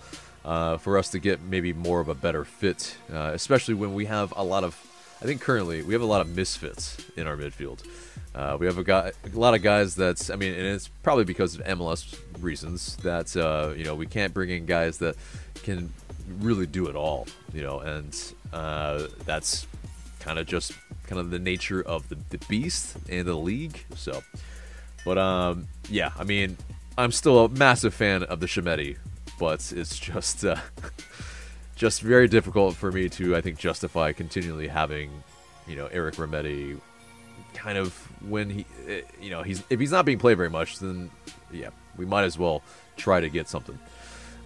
uh, 0.50 0.78
for 0.78 0.98
us 0.98 1.10
to 1.10 1.20
get 1.20 1.40
maybe 1.44 1.74
more 1.74 2.00
of 2.00 2.10
a 2.10 2.16
better 2.16 2.44
fit, 2.44 2.98
uh, 3.14 3.32
especially 3.36 3.76
when 3.76 3.94
we 3.94 4.06
have 4.06 4.34
a 4.36 4.44
lot 4.44 4.64
of, 4.64 4.76
I 5.22 5.26
think 5.26 5.42
currently 5.42 5.84
we 5.84 5.94
have 5.94 6.02
a 6.02 6.08
lot 6.08 6.22
of 6.22 6.36
misfits 6.36 6.98
in 7.16 7.28
our 7.28 7.38
midfield. 7.38 7.86
Uh, 8.34 8.58
we 8.60 8.66
have 8.66 8.80
a, 8.80 8.84
guy, 8.84 9.12
a 9.32 9.38
lot 9.38 9.54
of 9.54 9.62
guys 9.62 9.96
that's, 9.96 10.32
I 10.32 10.36
mean, 10.38 10.54
and 10.54 10.66
it's 10.66 10.88
probably 10.88 11.24
because 11.24 11.54
of 11.54 11.62
MLS 11.66 12.18
reasons 12.40 12.96
that, 12.98 13.38
uh, 13.38 13.76
you 13.78 13.84
know, 13.84 13.94
we 13.94 14.08
can't 14.08 14.34
bring 14.34 14.50
in 14.50 14.66
guys 14.66 14.98
that 14.98 15.18
can 15.62 15.94
really 16.40 16.66
do 16.66 16.88
it 16.88 16.96
all, 16.96 17.28
you 17.54 17.62
know, 17.62 17.82
and 17.82 18.34
uh, 18.52 19.06
that's 19.26 19.68
kind 20.20 20.40
of 20.40 20.48
just 20.48 20.74
kind 21.06 21.20
of 21.20 21.30
the 21.30 21.38
nature 21.38 21.84
of 21.84 22.10
the, 22.10 22.18
the 22.32 22.44
beast 22.48 22.98
and 23.08 23.28
the 23.28 23.36
league. 23.36 23.86
So, 23.96 24.24
but 25.06 25.20
um, 25.20 25.68
yeah, 25.92 26.10
I 26.18 26.24
mean, 26.24 26.58
I'm 26.98 27.12
still 27.12 27.46
a 27.46 27.50
massive 27.50 27.94
fan 27.94 28.24
of 28.24 28.40
the 28.40 28.48
Shemetti, 28.48 28.98
but 29.40 29.72
it's 29.76 29.98
just 29.98 30.46
uh, 30.46 30.58
just 31.76 32.02
very 32.02 32.28
difficult 32.28 32.76
for 32.76 32.92
me 32.92 33.10
to, 33.10 33.36
I 33.36 33.42
think, 33.42 33.58
justify 33.58 34.12
continually 34.12 34.68
having, 34.68 35.24
you 35.66 35.76
know, 35.78 35.88
Eric 35.88 36.16
Remedi 36.16 36.80
kind 37.54 37.78
of 37.78 37.94
when 38.30 38.50
he, 38.50 38.66
eh, 38.88 39.02
you 39.20 39.30
know, 39.30 39.42
he's 39.42 39.64
if 39.70 39.80
he's 39.80 39.92
not 39.92 40.06
being 40.06 40.20
played 40.20 40.38
very 40.38 40.50
much, 40.50 40.80
then 40.80 41.10
yeah, 41.52 41.70
we 41.98 42.06
might 42.06 42.24
as 42.24 42.38
well 42.38 42.62
try 42.98 43.20
to 43.20 43.30
get 43.30 43.48
something. 43.48 43.80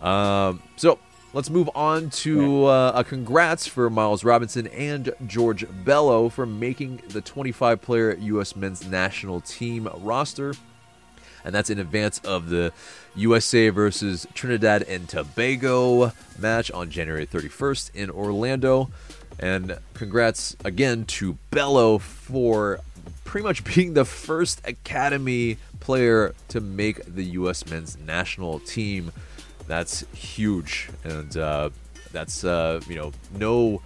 Um, 0.02 0.62
so 0.76 1.00
let's 1.34 1.50
move 1.50 1.70
on 1.74 2.10
to 2.12 2.66
uh, 2.66 2.92
a 2.96 3.04
congrats 3.04 3.66
for 3.66 3.90
Miles 3.90 4.24
Robinson 4.24 4.68
and 4.68 5.12
George 5.26 5.66
Bello 5.84 6.30
for 6.30 6.46
making 6.46 7.02
the 7.10 7.22
25 7.22 7.82
player 7.82 8.16
U.S. 8.16 8.56
men's 8.56 8.88
national 8.88 9.42
team 9.42 9.90
roster. 9.98 10.54
And 11.46 11.54
that's 11.54 11.70
in 11.70 11.80
advance 11.80 12.20
of 12.20 12.50
the 12.50 12.72
USA 13.16 13.70
versus 13.70 14.26
Trinidad 14.34 14.84
and 14.84 15.08
Tobago 15.08 16.14
match 16.40 16.72
on 16.72 16.90
January 16.90 17.26
31st 17.26 17.96
in 17.96 18.10
Orlando. 18.10 18.90
And 19.40 19.78
congrats 19.94 20.56
again 20.64 21.06
to 21.06 21.38
Bello 21.52 21.98
for 21.98 22.80
pretty 23.26 23.48
much 23.48 23.64
being 23.76 23.94
the 23.94 24.06
first 24.06 24.62
Academy 24.66 25.58
player 25.80 26.34
to 26.50 26.62
make 26.62 27.04
the 27.06 27.24
U.S. 27.24 27.68
men's 27.68 27.98
national 27.98 28.60
team. 28.60 29.12
That's 29.68 30.06
huge, 30.14 30.90
and 31.04 31.36
uh, 31.38 31.70
that's 32.12 32.44
uh, 32.44 32.82
you 32.88 32.96
know 32.96 33.12
no, 33.34 33.82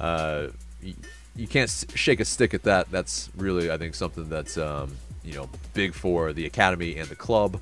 uh, 0.00 0.48
you, 0.82 0.94
you, 1.36 1.46
can't 1.46 1.70
shake 1.94 2.20
a 2.20 2.24
stick 2.24 2.54
at 2.54 2.62
that. 2.64 2.90
That's 2.90 3.28
really 3.36 3.70
I 3.70 3.76
think 3.76 3.94
something 3.94 4.28
that's 4.28 4.56
um, 4.56 4.96
you 5.28 5.34
know 5.34 5.48
big 5.74 5.94
for 5.94 6.32
the 6.32 6.46
academy 6.46 6.96
and 6.96 7.08
the 7.08 7.16
club. 7.16 7.60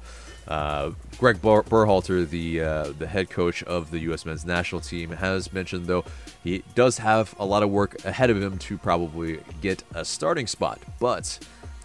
Uh, 0.48 0.92
Greg 1.18 1.42
Berhalter, 1.42 2.28
the 2.28 2.60
uh, 2.60 2.92
the 2.98 3.06
head 3.06 3.30
coach 3.30 3.62
of 3.64 3.90
the 3.90 3.98
U.S. 4.00 4.24
men's 4.24 4.44
national 4.44 4.80
team, 4.80 5.10
has 5.10 5.52
mentioned 5.52 5.86
though 5.86 6.04
he 6.44 6.62
does 6.76 6.98
have 6.98 7.34
a 7.38 7.44
lot 7.44 7.64
of 7.64 7.70
work 7.70 8.04
ahead 8.04 8.30
of 8.30 8.40
him 8.40 8.56
to 8.58 8.78
probably 8.78 9.40
get 9.60 9.82
a 9.94 10.04
starting 10.04 10.46
spot. 10.46 10.78
But 11.00 11.38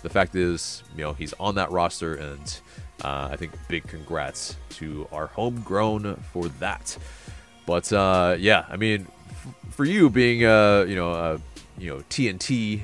the 0.04 0.10
fact 0.10 0.36
is, 0.36 0.84
you 0.96 1.04
know, 1.04 1.14
he's 1.14 1.34
on 1.40 1.56
that 1.56 1.72
roster, 1.72 2.14
and 2.16 2.60
uh, 3.04 3.30
I 3.32 3.36
think 3.36 3.54
big 3.68 3.88
congrats 3.88 4.58
to 4.72 5.08
our 5.12 5.28
homegrown 5.28 6.16
for 6.32 6.48
that. 6.60 6.96
But 7.66 7.92
uh, 7.92 8.36
yeah, 8.38 8.66
I 8.70 8.78
mean, 8.78 9.08
f- 9.30 9.48
for 9.72 9.86
you 9.86 10.10
being 10.10 10.44
a 10.46 10.86
you 10.86 10.96
know 10.96 11.14
a 11.14 11.42
you 11.80 11.90
know 11.90 12.04
TNT 12.10 12.82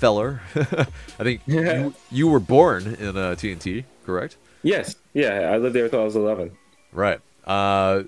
feller, 0.00 0.40
I 0.56 1.22
think 1.22 1.42
yeah. 1.46 1.84
you, 1.84 1.94
you 2.10 2.28
were 2.28 2.40
born 2.40 2.96
in 2.98 3.16
uh, 3.16 3.36
TNT, 3.36 3.84
correct? 4.06 4.38
Yes. 4.62 4.96
Yeah, 5.12 5.50
I 5.52 5.58
lived 5.58 5.74
there 5.74 5.84
until 5.84 6.00
I 6.00 6.04
was 6.04 6.16
11. 6.16 6.52
Right. 6.92 7.20
Uh, 7.44 8.04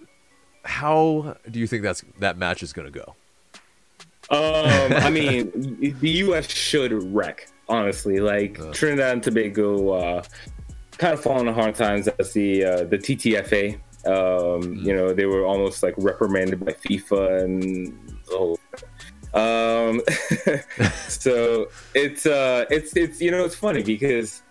how 0.65 1.37
do 1.51 1.61
you 1.61 1.67
think 1.67 1.83
that's 1.83 2.03
that 2.19 2.39
match 2.39 2.63
is 2.63 2.73
going 2.73 2.91
to 2.91 2.99
go? 2.99 3.15
Um, 4.31 4.93
I 4.95 5.11
mean, 5.11 5.95
the 6.01 6.11
U.S. 6.11 6.49
should 6.49 6.93
wreck. 7.15 7.49
Honestly, 7.69 8.21
like 8.21 8.59
uh. 8.59 8.73
Trinidad 8.73 9.13
and 9.13 9.23
Tobago, 9.23 9.91
uh, 9.91 10.23
kind 10.99 11.15
of 11.15 11.23
falling 11.23 11.49
on 11.49 11.55
hard 11.55 11.75
times 11.75 12.09
as 12.19 12.33
the 12.33 12.65
uh, 12.65 12.85
the 12.85 12.99
TTFA. 12.99 13.75
Um, 14.05 14.13
mm. 14.63 14.85
You 14.85 14.95
know, 14.97 15.13
they 15.13 15.27
were 15.27 15.45
almost 15.45 15.83
like 15.83 15.95
reprimanded 15.97 16.65
by 16.65 16.73
FIFA 16.73 17.45
and 17.45 18.17
oh. 18.31 18.57
Um, 19.35 20.03
so 21.09 21.69
it's 21.95 22.27
uh, 22.27 22.67
it's 22.71 22.97
it's 22.97 23.21
you 23.21 23.31
know 23.31 23.45
it's 23.45 23.55
funny 23.55 23.83
because 23.83 24.43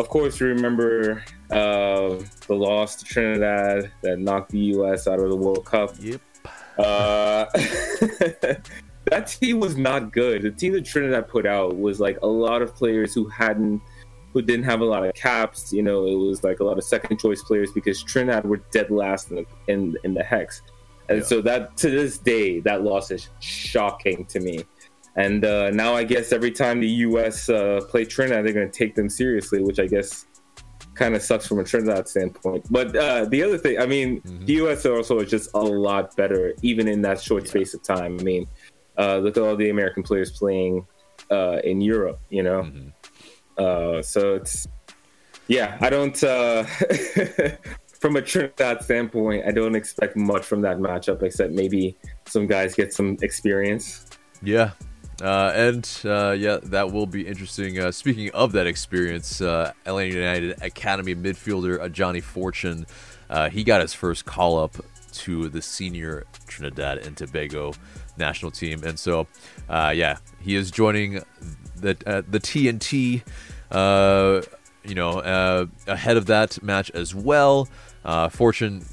of 0.00 0.08
course, 0.08 0.40
you 0.40 0.46
remember 0.46 1.22
uh, 1.50 2.16
the 2.46 2.54
loss 2.54 2.96
to 2.96 3.04
Trinidad 3.04 3.90
that 4.02 4.18
knocked 4.18 4.50
the 4.50 4.58
U.S. 4.58 5.06
out 5.06 5.20
of 5.20 5.28
the 5.28 5.36
World 5.36 5.66
Cup. 5.66 5.94
Yep. 5.98 6.20
Uh, 6.78 7.44
that 9.10 9.26
team 9.26 9.60
was 9.60 9.76
not 9.76 10.10
good. 10.10 10.42
The 10.42 10.52
team 10.52 10.72
that 10.72 10.86
Trinidad 10.86 11.28
put 11.28 11.44
out 11.44 11.76
was 11.76 12.00
like 12.00 12.18
a 12.22 12.26
lot 12.26 12.62
of 12.62 12.74
players 12.74 13.12
who 13.12 13.28
hadn't, 13.28 13.82
who 14.32 14.40
didn't 14.40 14.64
have 14.64 14.80
a 14.80 14.86
lot 14.86 15.04
of 15.04 15.12
caps. 15.14 15.70
You 15.72 15.82
know, 15.82 16.06
it 16.06 16.14
was 16.14 16.42
like 16.44 16.60
a 16.60 16.64
lot 16.64 16.78
of 16.78 16.84
second 16.84 17.18
choice 17.20 17.42
players 17.42 17.70
because 17.72 18.02
Trinidad 18.02 18.46
were 18.46 18.62
dead 18.72 18.90
last 18.90 19.30
in 19.30 19.36
the, 19.36 19.46
in, 19.66 19.96
in 20.04 20.14
the 20.14 20.22
hex. 20.22 20.62
And 21.10 21.18
yeah. 21.18 21.24
so 21.24 21.40
that 21.42 21.76
to 21.78 21.90
this 21.90 22.18
day, 22.18 22.60
that 22.60 22.82
loss 22.82 23.10
is 23.10 23.28
shocking 23.40 24.24
to 24.26 24.40
me. 24.40 24.64
And 25.16 25.44
uh, 25.44 25.70
now 25.70 25.94
I 25.94 26.04
guess 26.04 26.32
every 26.32 26.52
time 26.52 26.80
the 26.80 26.88
U.S. 26.88 27.48
Uh, 27.48 27.80
play 27.88 28.04
Trinidad, 28.04 28.46
they're 28.46 28.52
going 28.52 28.70
to 28.70 28.78
take 28.78 28.94
them 28.94 29.10
seriously, 29.10 29.60
which 29.60 29.80
I 29.80 29.86
guess 29.86 30.26
kind 30.94 31.16
of 31.16 31.22
sucks 31.22 31.48
from 31.48 31.58
a 31.58 31.64
Trinidad 31.64 32.08
standpoint. 32.08 32.64
But 32.70 32.94
uh, 32.94 33.24
the 33.24 33.42
other 33.42 33.58
thing, 33.58 33.80
I 33.80 33.86
mean, 33.86 34.20
mm-hmm. 34.20 34.44
the 34.44 34.52
U.S. 34.54 34.86
also 34.86 35.18
is 35.18 35.28
just 35.28 35.50
a 35.54 35.60
lot 35.60 36.14
better, 36.14 36.54
even 36.62 36.86
in 36.86 37.02
that 37.02 37.20
short 37.20 37.48
space 37.48 37.74
of 37.74 37.82
time. 37.82 38.18
I 38.20 38.22
mean, 38.22 38.46
uh, 38.96 39.16
look 39.18 39.36
at 39.36 39.42
all 39.42 39.56
the 39.56 39.70
American 39.70 40.04
players 40.04 40.30
playing 40.30 40.86
uh, 41.28 41.58
in 41.64 41.80
Europe, 41.80 42.20
you 42.28 42.44
know? 42.44 42.62
Mm-hmm. 42.62 42.88
Uh, 43.58 44.00
so 44.02 44.34
it's, 44.36 44.68
yeah, 45.48 45.76
I 45.80 45.90
don't, 45.90 46.22
from 48.00 48.16
a 48.16 48.22
Trinidad 48.22 48.82
standpoint, 48.82 49.44
I 49.46 49.52
don't 49.52 49.74
expect 49.74 50.16
much 50.16 50.44
from 50.44 50.62
that 50.62 50.78
matchup, 50.78 51.22
except 51.22 51.52
maybe 51.52 51.96
some 52.26 52.46
guys 52.46 52.74
get 52.74 52.94
some 52.94 53.18
experience. 53.20 54.06
Yeah, 54.42 54.70
uh, 55.22 55.52
and 55.54 55.88
uh, 56.04 56.30
yeah, 56.30 56.58
that 56.62 56.90
will 56.90 57.06
be 57.06 57.26
interesting. 57.26 57.78
Uh, 57.78 57.92
speaking 57.92 58.30
of 58.32 58.52
that 58.52 58.66
experience, 58.66 59.42
uh, 59.42 59.72
Atlanta 59.84 60.14
United 60.14 60.62
Academy 60.62 61.14
midfielder 61.14 61.80
uh, 61.80 61.88
Johnny 61.88 62.20
Fortune, 62.20 62.86
uh, 63.28 63.50
he 63.50 63.62
got 63.62 63.82
his 63.82 63.92
first 63.92 64.24
call 64.24 64.58
up 64.58 64.76
to 65.12 65.48
the 65.50 65.60
senior 65.60 66.24
Trinidad 66.46 66.98
and 66.98 67.16
Tobago 67.16 67.72
national 68.16 68.50
team, 68.50 68.82
and 68.82 68.98
so 68.98 69.26
yeah, 69.68 70.16
he 70.40 70.56
is 70.56 70.70
joining 70.70 71.22
the 71.76 72.24
the 72.28 72.40
TNT. 72.40 73.22
you 74.82 74.94
know, 74.94 75.68
ahead 75.86 76.16
of 76.16 76.24
that 76.26 76.62
match 76.62 76.90
as 76.92 77.14
well. 77.14 77.68
Fortune, 78.28 78.84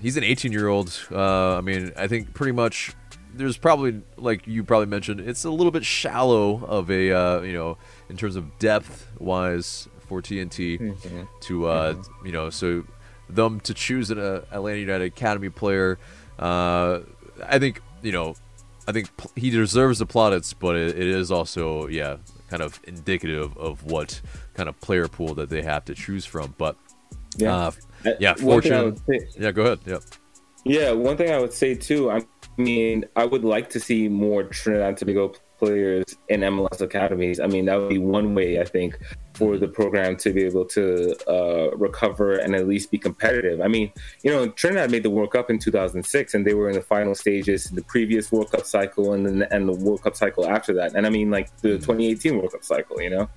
he's 0.00 0.16
an 0.16 0.24
18 0.24 0.52
year 0.52 0.68
old. 0.68 0.98
Uh, 1.10 1.56
I 1.56 1.60
mean, 1.60 1.92
I 1.96 2.06
think 2.06 2.34
pretty 2.34 2.52
much 2.52 2.94
there's 3.34 3.56
probably 3.56 4.02
like 4.16 4.46
you 4.46 4.62
probably 4.64 4.86
mentioned 4.86 5.20
it's 5.20 5.44
a 5.44 5.50
little 5.50 5.70
bit 5.70 5.84
shallow 5.84 6.64
of 6.64 6.90
a 6.90 7.12
uh, 7.12 7.40
you 7.40 7.52
know 7.52 7.78
in 8.08 8.16
terms 8.16 8.36
of 8.36 8.58
depth 8.58 9.06
wise 9.18 9.88
for 10.08 10.20
TNT 10.20 10.78
mm-hmm. 10.78 11.22
to 11.40 11.66
uh, 11.66 11.94
mm-hmm. 11.94 12.26
you 12.26 12.32
know 12.32 12.50
so 12.50 12.84
them 13.28 13.60
to 13.60 13.74
choose 13.74 14.10
an 14.10 14.18
uh, 14.18 14.44
Atlanta 14.50 14.78
United 14.78 15.04
Academy 15.04 15.48
player 15.48 15.98
uh, 16.38 17.00
I 17.46 17.58
think 17.58 17.80
you 18.02 18.12
know 18.12 18.34
I 18.86 18.92
think 18.92 19.08
he 19.36 19.50
deserves 19.50 19.98
the 19.98 20.06
plaudits 20.06 20.52
but 20.52 20.76
it, 20.76 20.98
it 20.98 21.06
is 21.06 21.30
also 21.30 21.86
yeah 21.86 22.18
kind 22.50 22.62
of 22.62 22.80
indicative 22.84 23.56
of 23.56 23.84
what 23.84 24.20
kind 24.54 24.68
of 24.68 24.78
player 24.80 25.08
pool 25.08 25.34
that 25.34 25.48
they 25.48 25.62
have 25.62 25.84
to 25.86 25.94
choose 25.94 26.26
from 26.26 26.54
but 26.58 26.76
yeah 27.38 27.70
uh, 28.06 28.10
yeah 28.18 28.34
fortune 28.34 28.96
yeah 29.38 29.50
go 29.50 29.62
ahead 29.62 29.78
yeah 29.86 29.98
yeah 30.64 30.92
one 30.92 31.16
thing 31.16 31.30
I 31.30 31.38
would 31.38 31.52
say 31.52 31.74
too 31.74 32.10
I 32.10 32.20
mean, 32.56 33.04
I 33.16 33.24
would 33.24 33.44
like 33.44 33.70
to 33.70 33.80
see 33.80 34.08
more 34.08 34.42
Trinidad 34.44 34.88
and 34.88 34.96
Tobago 34.98 35.32
players 35.58 36.04
in 36.28 36.40
MLS 36.40 36.80
academies. 36.80 37.40
I 37.40 37.46
mean, 37.46 37.66
that 37.66 37.78
would 37.78 37.88
be 37.88 37.98
one 37.98 38.34
way, 38.34 38.60
I 38.60 38.64
think, 38.64 38.98
for 39.34 39.56
the 39.56 39.68
program 39.68 40.16
to 40.18 40.32
be 40.32 40.42
able 40.42 40.64
to 40.66 41.14
uh, 41.28 41.76
recover 41.76 42.34
and 42.34 42.54
at 42.54 42.66
least 42.66 42.90
be 42.90 42.98
competitive. 42.98 43.60
I 43.60 43.68
mean, 43.68 43.92
you 44.22 44.30
know, 44.30 44.48
Trinidad 44.48 44.90
made 44.90 45.02
the 45.02 45.10
World 45.10 45.30
Cup 45.30 45.50
in 45.50 45.58
2006, 45.58 46.34
and 46.34 46.46
they 46.46 46.54
were 46.54 46.68
in 46.68 46.74
the 46.74 46.82
final 46.82 47.14
stages, 47.14 47.70
in 47.70 47.76
the 47.76 47.84
previous 47.84 48.30
World 48.30 48.50
Cup 48.50 48.66
cycle, 48.66 49.14
and 49.14 49.24
then 49.24 49.48
and 49.50 49.68
the 49.68 49.72
World 49.72 50.02
Cup 50.02 50.16
cycle 50.16 50.48
after 50.48 50.74
that. 50.74 50.94
And 50.94 51.06
I 51.06 51.10
mean, 51.10 51.30
like 51.30 51.56
the 51.58 51.78
2018 51.78 52.36
World 52.36 52.52
Cup 52.52 52.64
cycle. 52.64 53.00
You 53.00 53.10
know, 53.10 53.28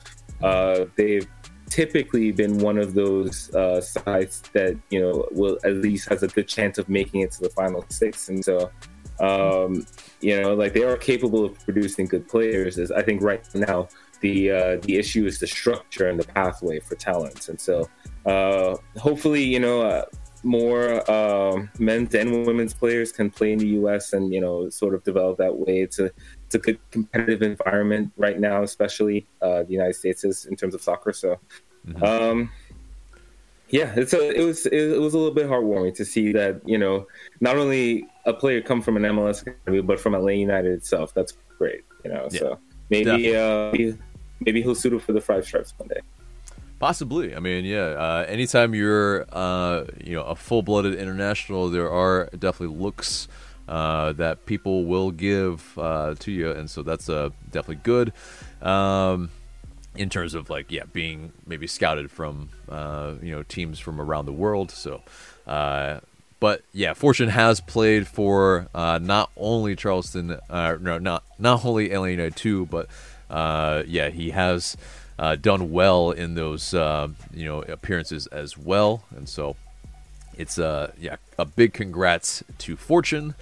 uh, 0.41 0.85
they've 0.95 1.27
typically 1.69 2.31
been 2.31 2.59
one 2.59 2.77
of 2.77 2.93
those 2.93 3.53
uh, 3.55 3.81
sides 3.81 4.41
that 4.53 4.77
you 4.89 5.01
know 5.01 5.27
will 5.31 5.57
at 5.63 5.73
least 5.73 6.09
has 6.09 6.23
a 6.23 6.27
good 6.27 6.47
chance 6.47 6.77
of 6.77 6.89
making 6.89 7.21
it 7.21 7.31
to 7.31 7.41
the 7.41 7.49
final 7.49 7.85
six. 7.89 8.29
And 8.29 8.43
so 8.43 8.71
um, 9.19 9.85
you 10.21 10.39
know, 10.39 10.55
like 10.55 10.73
they 10.73 10.83
are 10.83 10.97
capable 10.97 11.45
of 11.45 11.57
producing 11.59 12.05
good 12.05 12.27
players. 12.27 12.77
Is 12.77 12.91
I 12.91 13.01
think 13.01 13.21
right 13.21 13.43
now 13.53 13.87
the 14.19 14.51
uh, 14.51 14.77
the 14.81 14.97
issue 14.97 15.25
is 15.25 15.39
the 15.39 15.47
structure 15.47 16.07
and 16.07 16.19
the 16.19 16.27
pathway 16.27 16.79
for 16.79 16.95
talents, 16.95 17.49
and 17.49 17.59
so 17.59 17.89
uh, 18.25 18.75
hopefully, 18.97 19.43
you 19.43 19.59
know. 19.59 19.81
Uh, 19.81 20.05
more 20.43 21.01
uh, 21.09 21.65
men's 21.79 22.13
and 22.13 22.45
women's 22.45 22.75
players 22.75 23.11
can 23.11 23.31
play 23.31 23.51
in 23.51 23.57
the 23.57 23.69
U.S. 23.69 24.13
and 24.13 24.31
you 24.31 24.39
know 24.39 24.69
sort 24.69 24.93
of 24.93 25.03
develop 25.03 25.39
that 25.39 25.57
way. 25.57 25.81
A 25.81 26.11
it's 26.45 26.55
a 26.55 26.59
good 26.59 26.79
competitive 26.91 27.41
environment 27.41 28.11
right 28.17 28.39
now, 28.39 28.63
especially 28.63 29.25
uh, 29.41 29.63
the 29.63 29.71
United 29.71 29.95
States 29.95 30.23
is 30.23 30.45
in 30.45 30.55
terms 30.55 30.75
of 30.75 30.81
soccer. 30.81 31.11
So, 31.11 31.39
mm-hmm. 31.87 32.03
um, 32.03 32.51
yeah, 33.69 33.93
it's 33.95 34.13
a, 34.13 34.29
it 34.39 34.45
was 34.45 34.65
it 34.67 34.99
was 34.99 35.13
a 35.13 35.17
little 35.17 35.33
bit 35.33 35.47
heartwarming 35.47 35.95
to 35.95 36.05
see 36.05 36.31
that 36.33 36.61
you 36.65 36.77
know 36.77 37.07
not 37.41 37.57
only 37.57 38.07
a 38.25 38.33
player 38.33 38.61
come 38.61 38.81
from 38.81 38.97
an 38.97 39.03
MLS 39.03 39.41
academy, 39.41 39.81
but 39.81 39.99
from 39.99 40.13
Atlanta 40.13 40.39
United 40.39 40.71
itself. 40.71 41.13
That's 41.13 41.33
great, 41.57 41.83
you 42.03 42.11
know. 42.11 42.27
Yeah, 42.31 42.39
so 42.39 42.59
maybe 42.89 43.35
uh, 43.35 43.71
maybe 44.39 44.61
he'll 44.61 44.75
suit 44.75 44.93
up 44.93 45.01
for 45.01 45.13
the 45.13 45.21
Five 45.21 45.45
Stripes 45.45 45.73
one 45.77 45.89
day. 45.89 46.01
Possibly. 46.77 47.35
I 47.35 47.39
mean, 47.39 47.65
yeah. 47.65 47.85
Uh, 47.85 48.25
anytime 48.27 48.75
you're, 48.75 49.25
uh, 49.31 49.85
you 50.03 50.13
know, 50.13 50.23
a 50.23 50.35
full-blooded 50.35 50.93
international, 50.93 51.69
there 51.69 51.89
are 51.89 52.29
definitely 52.37 52.75
looks 52.77 53.29
uh, 53.67 54.13
that 54.13 54.45
people 54.45 54.85
will 54.85 55.11
give 55.11 55.77
uh, 55.77 56.15
to 56.19 56.31
you, 56.31 56.51
and 56.51 56.69
so 56.69 56.83
that's 56.83 57.09
uh, 57.09 57.29
definitely 57.45 57.81
good. 57.83 58.13
Um, 58.61 59.29
in 59.95 60.09
terms 60.09 60.33
of 60.33 60.49
like, 60.49 60.71
yeah, 60.71 60.83
being 60.91 61.31
maybe 61.47 61.67
scouted 61.67 62.11
from, 62.11 62.49
uh, 62.69 63.13
you 63.21 63.31
know, 63.31 63.43
teams 63.43 63.79
from 63.79 64.01
around 64.01 64.25
the 64.25 64.33
world. 64.33 64.71
So, 64.71 65.01
uh, 65.47 66.01
but 66.39 66.63
yeah, 66.73 66.93
Fortune 66.93 67.29
has 67.29 67.61
played 67.61 68.07
for 68.07 68.67
uh, 68.75 68.99
not 69.01 69.31
only 69.37 69.75
Charleston, 69.75 70.37
no, 70.49 70.97
not 70.99 71.23
not 71.39 71.63
only 71.65 71.91
United 71.91 72.35
two, 72.35 72.65
but 72.65 72.89
yeah, 73.29 74.09
he 74.09 74.31
has 74.31 74.75
uh, 75.17 75.35
done 75.35 75.71
well 75.71 76.11
in 76.11 76.35
those 76.35 76.73
uh, 76.73 77.07
you 77.33 77.45
know 77.45 77.61
appearances 77.61 78.27
as 78.27 78.57
well, 78.57 79.03
and 79.15 79.27
so 79.29 79.55
it's 80.37 80.57
uh 80.59 80.91
yeah 80.99 81.17
a 81.37 81.45
big 81.45 81.73
congrats 81.73 82.43
to 82.59 82.75
Fortune. 82.75 83.35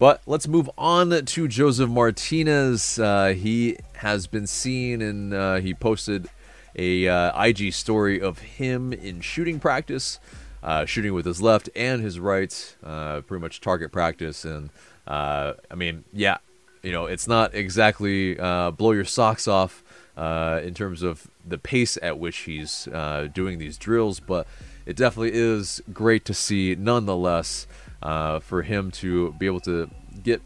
But 0.00 0.22
let's 0.26 0.48
move 0.48 0.68
on 0.76 1.24
to 1.24 1.48
Josef 1.48 1.88
Martinez. 1.88 2.98
Uh, 2.98 3.28
he 3.28 3.78
has 3.94 4.26
been 4.26 4.46
seen 4.46 5.00
and 5.00 5.32
uh, 5.32 5.56
he 5.56 5.72
posted 5.72 6.28
a 6.76 7.06
uh, 7.06 7.44
IG 7.44 7.72
story 7.72 8.20
of 8.20 8.40
him 8.40 8.92
in 8.92 9.20
shooting 9.20 9.60
practice, 9.60 10.18
uh, 10.64 10.84
shooting 10.84 11.14
with 11.14 11.24
his 11.24 11.40
left 11.40 11.70
and 11.76 12.02
his 12.02 12.18
right, 12.18 12.76
uh, 12.82 13.20
pretty 13.20 13.40
much 13.40 13.60
target 13.60 13.92
practice. 13.92 14.44
And 14.44 14.70
uh, 15.06 15.54
I 15.70 15.74
mean, 15.76 16.02
yeah, 16.12 16.38
you 16.82 16.90
know, 16.90 17.06
it's 17.06 17.28
not 17.28 17.54
exactly 17.54 18.34
blow 18.34 18.92
your 18.92 19.04
socks 19.04 19.46
off 19.46 19.84
in 20.16 20.74
terms 20.74 21.02
of 21.02 21.28
the 21.46 21.56
pace 21.56 21.96
at 22.02 22.18
which 22.18 22.38
he's 22.38 22.88
doing 23.32 23.58
these 23.58 23.78
drills, 23.78 24.18
but 24.18 24.48
it 24.86 24.96
definitely 24.96 25.32
is 25.32 25.82
great 25.92 26.24
to 26.26 26.34
see, 26.34 26.74
nonetheless, 26.74 27.66
uh, 28.02 28.40
for 28.40 28.62
him 28.62 28.90
to 28.90 29.32
be 29.32 29.46
able 29.46 29.60
to 29.60 29.90
get 30.22 30.42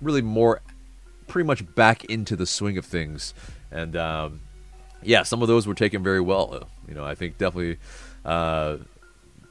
really 0.00 0.22
more, 0.22 0.60
pretty 1.26 1.46
much 1.46 1.74
back 1.74 2.04
into 2.06 2.36
the 2.36 2.46
swing 2.46 2.78
of 2.78 2.84
things. 2.84 3.34
And 3.70 3.96
um, 3.96 4.40
yeah, 5.02 5.22
some 5.22 5.42
of 5.42 5.48
those 5.48 5.66
were 5.66 5.74
taken 5.74 6.02
very 6.02 6.20
well. 6.20 6.68
You 6.88 6.94
know, 6.94 7.04
I 7.04 7.14
think 7.14 7.38
definitely 7.38 7.78
uh, 8.24 8.78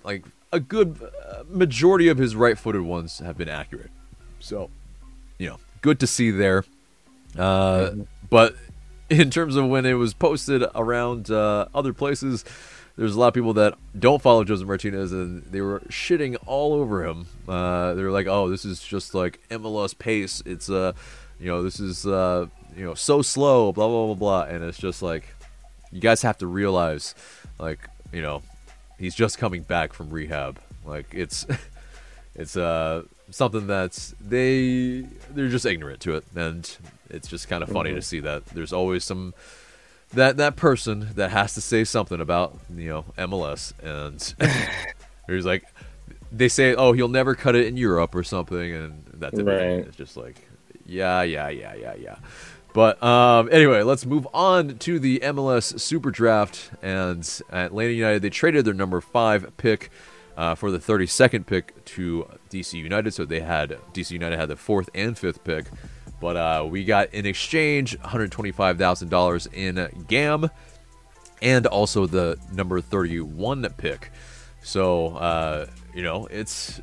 like 0.04 0.25
a 0.51 0.60
good 0.60 1.01
uh, 1.30 1.43
majority 1.49 2.08
of 2.08 2.17
his 2.17 2.36
right-footed 2.36 2.82
ones 2.82 3.19
have 3.19 3.38
been 3.38 3.49
accurate. 3.49 3.91
So, 4.39 4.69
you 5.38 5.49
know, 5.49 5.60
good 5.82 5.99
to 5.99 6.08
see 6.08 6.32
there. 6.32 6.65
Uh. 7.38 7.91
But 8.30 8.56
in 9.10 9.30
terms 9.30 9.58
of 9.58 9.67
when 9.67 9.86
it 9.86 9.95
was 9.95 10.13
posted 10.13 10.63
around 10.73 11.30
uh, 11.30 11.65
other 11.75 11.91
places, 11.91 12.45
there's 13.02 13.16
a 13.16 13.20
lot 13.20 13.30
of 13.30 13.34
people 13.34 13.54
that 13.54 13.74
don't 13.98 14.22
follow 14.22 14.44
Josef 14.44 14.68
Martinez, 14.68 15.12
and 15.12 15.42
they 15.46 15.60
were 15.60 15.80
shitting 15.90 16.38
all 16.46 16.74
over 16.74 17.04
him. 17.04 17.26
Uh, 17.48 17.96
they 17.96 18.04
were 18.04 18.12
like, 18.12 18.28
"Oh, 18.28 18.48
this 18.48 18.64
is 18.64 18.80
just 18.80 19.16
like 19.16 19.40
MLS 19.50 19.98
pace. 19.98 20.44
It's 20.46 20.70
uh, 20.70 20.94
you 21.40 21.48
know, 21.48 21.64
this 21.64 21.80
is 21.80 22.06
uh, 22.06 22.46
you 22.78 22.86
know, 22.86 22.94
so 22.94 23.24
slow." 23.24 23.72
Blah 23.72 23.88
blah 23.88 24.06
blah 24.06 24.14
blah. 24.14 24.44
And 24.44 24.64
it's 24.64 24.78
just 24.78 25.02
like, 25.02 25.34
you 25.92 26.00
guys 26.00 26.22
have 26.22 26.38
to 26.38 26.48
realize, 26.48 27.16
like, 27.58 27.80
you 28.14 28.22
know, 28.22 28.44
he's 29.00 29.16
just 29.16 29.40
coming 29.40 29.64
back 29.64 29.94
from 29.94 30.12
rehab. 30.12 30.60
Like, 30.86 31.08
it's, 31.12 31.48
it's 32.36 32.56
uh 32.56 33.02
something 33.32 33.66
that's 33.66 34.14
they 34.22 35.08
they're 35.32 35.50
just 35.50 35.66
ignorant 35.66 36.02
to 36.02 36.18
it, 36.18 36.26
and 36.36 36.78
it's 37.10 37.28
just 37.28 37.48
kind 37.48 37.64
of 37.64 37.70
funny 37.70 37.90
mm-hmm. 37.90 37.98
to 37.98 38.04
see 38.04 38.20
that 38.20 38.46
there's 38.46 38.72
always 38.72 39.04
some 39.04 39.34
that 40.13 40.38
that 40.38 40.56
person 40.56 41.10
that 41.15 41.32
has 41.32 41.54
to 41.56 41.62
say 41.62 41.84
something 41.84 42.19
about 42.19 42.58
you 42.76 42.89
know 42.89 43.06
MLS, 43.17 43.74
and 43.82 44.34
he's 45.28 45.45
like, 45.45 45.65
they 46.32 46.47
say, 46.47 46.76
oh, 46.76 46.93
he'll 46.93 47.08
never 47.08 47.36
cut 47.36 47.56
it 47.56 47.67
in 47.67 47.78
Europe 47.78 48.15
or 48.15 48.24
something, 48.24 48.74
and 48.74 49.04
that's 49.13 49.38
it. 49.38 49.43
Right. 49.43 49.86
It's 49.86 49.97
just 49.97 50.17
like, 50.17 50.47
yeah, 50.86 51.21
yeah, 51.21 51.50
yeah, 51.50 51.74
yeah, 51.76 51.95
yeah. 51.95 52.15
But 52.74 53.02
um, 53.04 53.50
anyway, 53.52 53.84
let's 53.84 54.06
move 54.06 54.28
on 54.34 54.78
to 54.80 55.00
the 55.00 55.19
MLS 55.19 55.80
Super 55.80 56.10
Draft. 56.10 56.71
And 56.82 57.28
Atlanta 57.52 57.91
United, 57.91 58.21
they 58.21 58.30
traded 58.30 58.65
their 58.65 58.74
number 58.74 59.02
five 59.02 59.52
pick 59.58 59.91
uh, 60.38 60.56
for 60.56 60.71
the 60.71 60.80
32nd 60.80 61.45
pick 61.45 61.84
to 61.86 62.28
DC 62.50 62.74
United. 62.74 63.13
So 63.13 63.26
they 63.26 63.41
had 63.41 63.78
DC 63.93 64.12
United 64.12 64.39
had 64.39 64.50
the 64.50 64.56
fourth 64.56 64.89
and 64.95 65.17
fifth 65.17 65.43
pick. 65.43 65.65
But 66.22 66.38
uh, 66.38 66.68
we 66.70 66.86
got 66.86 67.14
in 67.14 67.26
exchange 67.26 68.00
$125,000 68.00 69.54
in 69.54 70.06
GAM 70.08 70.50
and 71.42 71.66
also 71.66 72.06
the 72.06 72.38
number 72.54 72.80
31 72.80 73.68
pick. 73.76 74.12
So, 74.62 75.16
uh, 75.16 75.66
you 75.96 76.04
know, 76.04 76.28
it's 76.28 76.80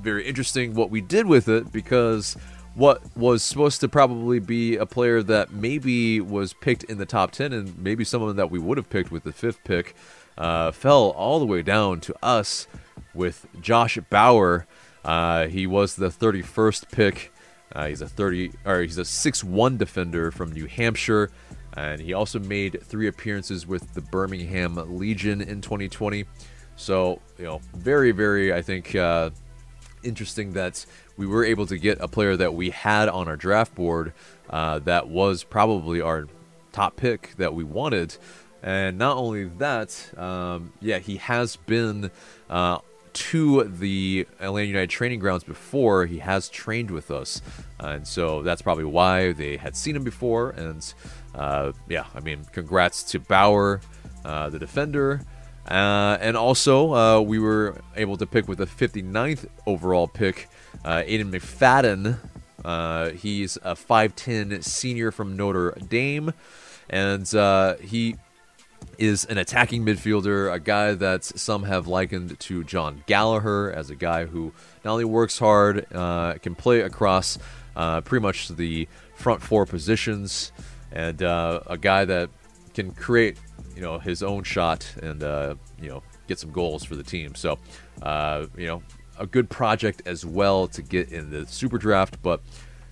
very 0.00 0.26
interesting 0.26 0.74
what 0.74 0.90
we 0.90 1.02
did 1.02 1.26
with 1.26 1.48
it 1.48 1.70
because 1.70 2.36
what 2.74 3.02
was 3.16 3.42
supposed 3.42 3.80
to 3.80 3.88
probably 3.88 4.38
be 4.38 4.76
a 4.76 4.86
player 4.86 5.22
that 5.22 5.52
maybe 5.52 6.20
was 6.20 6.54
picked 6.54 6.84
in 6.84 6.96
the 6.96 7.06
top 7.06 7.32
10 7.32 7.52
and 7.52 7.78
maybe 7.78 8.04
someone 8.04 8.36
that 8.36 8.50
we 8.50 8.58
would 8.58 8.78
have 8.78 8.88
picked 8.88 9.10
with 9.10 9.24
the 9.24 9.32
fifth 9.32 9.62
pick 9.64 9.94
uh, 10.38 10.70
fell 10.72 11.10
all 11.10 11.40
the 11.40 11.46
way 11.46 11.60
down 11.60 12.00
to 12.00 12.14
us 12.22 12.66
with 13.12 13.46
Josh 13.60 13.98
Bauer. 14.08 14.66
Uh, 15.04 15.48
he 15.48 15.66
was 15.66 15.96
the 15.96 16.08
31st 16.08 16.90
pick 16.90 17.32
uh, 17.74 17.86
he's 17.86 18.00
a 18.00 18.08
30 18.08 18.52
or 18.64 18.82
he's 18.82 18.98
a 18.98 19.02
6-1 19.02 19.78
defender 19.78 20.30
from 20.30 20.52
New 20.52 20.66
Hampshire, 20.66 21.30
and 21.76 22.00
he 22.00 22.12
also 22.12 22.38
made 22.38 22.82
three 22.82 23.08
appearances 23.08 23.66
with 23.66 23.94
the 23.94 24.00
Birmingham 24.00 24.98
Legion 24.98 25.40
in 25.40 25.60
2020. 25.60 26.24
So 26.76 27.20
you 27.38 27.44
know, 27.44 27.60
very 27.74 28.12
very 28.12 28.52
I 28.52 28.62
think 28.62 28.94
uh, 28.94 29.30
interesting 30.02 30.52
that 30.54 30.84
we 31.16 31.26
were 31.26 31.44
able 31.44 31.66
to 31.66 31.78
get 31.78 32.00
a 32.00 32.08
player 32.08 32.36
that 32.36 32.54
we 32.54 32.70
had 32.70 33.08
on 33.08 33.28
our 33.28 33.36
draft 33.36 33.74
board 33.74 34.12
uh, 34.50 34.78
that 34.80 35.08
was 35.08 35.44
probably 35.44 36.00
our 36.00 36.26
top 36.72 36.96
pick 36.96 37.34
that 37.36 37.54
we 37.54 37.64
wanted. 37.64 38.16
And 38.62 38.98
not 38.98 39.16
only 39.16 39.44
that, 39.58 40.18
um, 40.18 40.72
yeah, 40.80 40.98
he 40.98 41.16
has 41.16 41.56
been 41.56 42.10
uh, 42.50 42.78
to 43.12 43.64
the 43.64 44.26
Atlanta 44.40 44.66
United 44.66 44.90
training 44.90 45.18
grounds 45.18 45.44
before. 45.44 46.06
He 46.06 46.18
has 46.18 46.48
trained 46.48 46.90
with 46.90 47.10
us, 47.10 47.42
uh, 47.82 47.88
and 47.88 48.06
so 48.06 48.42
that's 48.42 48.62
probably 48.62 48.84
why 48.84 49.32
they 49.32 49.56
had 49.56 49.76
seen 49.76 49.96
him 49.96 50.04
before. 50.04 50.50
And 50.50 50.94
uh, 51.34 51.72
yeah, 51.88 52.04
I 52.14 52.20
mean, 52.20 52.44
congrats 52.52 53.02
to 53.04 53.20
Bauer, 53.20 53.80
uh, 54.24 54.50
the 54.50 54.58
defender. 54.58 55.22
Uh, 55.66 56.16
and 56.20 56.36
also, 56.36 56.94
uh, 56.94 57.20
we 57.20 57.38
were 57.38 57.80
able 57.96 58.16
to 58.16 58.26
pick 58.26 58.48
with 58.48 58.58
the 58.58 58.66
59th 58.66 59.46
overall 59.66 60.08
pick, 60.08 60.48
uh, 60.84 61.02
Aiden 61.02 61.30
McFadden. 61.30 63.14
he's 63.16 63.56
a 63.58 63.74
5'10 63.74 64.64
senior 64.64 65.10
from 65.10 65.36
Notre 65.36 65.72
Dame, 65.88 66.32
and 66.88 67.26
he 67.82 68.16
is 68.98 69.24
an 69.26 69.38
attacking 69.38 69.84
midfielder, 69.84 70.52
a 70.52 70.58
guy 70.58 70.92
that 70.92 71.24
some 71.24 71.62
have 71.62 71.86
likened 71.86 72.38
to 72.40 72.64
Jon 72.64 73.04
Gallagher 73.06 73.72
as 73.72 73.90
a 73.90 73.94
guy 73.94 74.26
who 74.26 74.52
not 74.84 74.92
only 74.92 75.04
works 75.04 75.38
hard, 75.38 75.86
uh, 75.94 76.34
can 76.34 76.56
play 76.56 76.80
across 76.80 77.38
uh, 77.76 78.00
pretty 78.00 78.22
much 78.22 78.48
the 78.48 78.88
front 79.14 79.40
four 79.40 79.64
positions, 79.64 80.50
and 80.90 81.22
uh, 81.22 81.60
a 81.66 81.78
guy 81.78 82.04
that 82.04 82.28
can 82.74 82.90
create, 82.92 83.38
you 83.76 83.82
know, 83.82 83.98
his 83.98 84.22
own 84.22 84.42
shot 84.42 84.92
and 85.00 85.22
uh, 85.22 85.54
you 85.80 85.88
know 85.88 86.02
get 86.26 86.38
some 86.38 86.50
goals 86.50 86.84
for 86.84 86.96
the 86.96 87.02
team. 87.02 87.34
So, 87.36 87.58
uh, 88.02 88.46
you 88.56 88.66
know, 88.66 88.82
a 89.18 89.26
good 89.26 89.48
project 89.48 90.02
as 90.06 90.26
well 90.26 90.66
to 90.68 90.82
get 90.82 91.12
in 91.12 91.30
the 91.30 91.46
super 91.46 91.78
draft, 91.78 92.20
but 92.20 92.40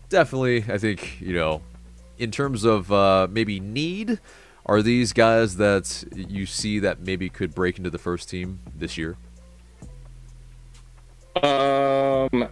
definitely, 0.09 0.65
I 0.69 0.79
think 0.79 1.21
you 1.21 1.35
know, 1.35 1.63
in 2.17 2.31
terms 2.31 2.65
of 2.65 2.93
uh, 2.93 3.27
maybe 3.29 3.59
need. 3.59 4.21
Are 4.67 4.83
these 4.83 5.13
guys 5.13 5.57
that 5.57 6.05
you 6.13 6.45
see 6.45 6.81
that 6.81 7.01
maybe 7.01 7.29
could 7.29 7.55
break 7.55 7.79
into 7.79 7.89
the 7.89 7.99
first 7.99 8.29
team 8.29 8.59
this 8.77 8.99
year? 8.99 9.17
Um, 11.43 12.49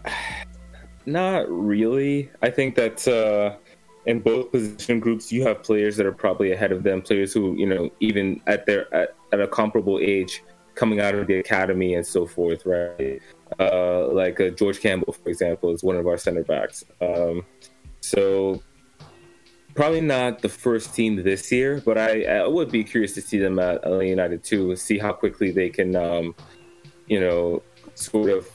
not 1.07 1.51
really. 1.51 2.31
I 2.41 2.51
think 2.51 2.77
that 2.77 3.07
uh, 3.09 3.57
in 4.07 4.21
both 4.21 4.53
position 4.53 5.01
groups, 5.01 5.33
you 5.33 5.43
have 5.43 5.65
players 5.65 5.97
that 5.97 6.07
are 6.07 6.13
probably 6.13 6.53
ahead 6.53 6.71
of 6.71 6.85
them, 6.85 7.03
players 7.03 7.33
who 7.33 7.57
you 7.57 7.67
know 7.67 7.91
even 7.99 8.41
at 8.47 8.65
their 8.65 8.93
at, 8.95 9.17
at 9.33 9.41
a 9.41 9.49
comparable 9.49 9.99
age, 10.01 10.45
coming 10.77 11.01
out 11.01 11.17
of 11.17 11.27
the 11.27 11.41
academy 11.41 11.95
and 11.95 12.07
so 12.07 12.27
forth, 12.27 12.65
right? 12.65 13.21
Uh, 13.59 14.07
like 14.09 14.41
uh, 14.41 14.51
George 14.51 14.81
Campbell, 14.81 15.13
for 15.13 15.29
example, 15.29 15.71
is 15.73 15.83
one 15.83 15.97
of 15.97 16.07
our 16.07 16.17
center 16.17 16.45
backs. 16.45 16.85
Um, 17.01 17.45
so 18.01 18.63
probably 19.75 20.01
not 20.01 20.41
the 20.41 20.49
first 20.49 20.95
team 20.95 21.17
this 21.23 21.51
year, 21.51 21.83
but 21.85 21.99
I, 21.99 22.25
I 22.25 22.47
would 22.47 22.71
be 22.71 22.85
curious 22.85 23.13
to 23.15 23.21
see 23.21 23.39
them 23.39 23.59
at 23.59 23.85
LA 23.85 24.01
United 24.01 24.45
too, 24.45 24.75
see 24.77 24.99
how 24.99 25.13
quickly 25.13 25.51
they 25.51 25.69
can, 25.69 25.97
um, 25.97 26.35
you 27.07 27.21
know, 27.21 27.63
sort 27.95 28.31
of 28.31 28.49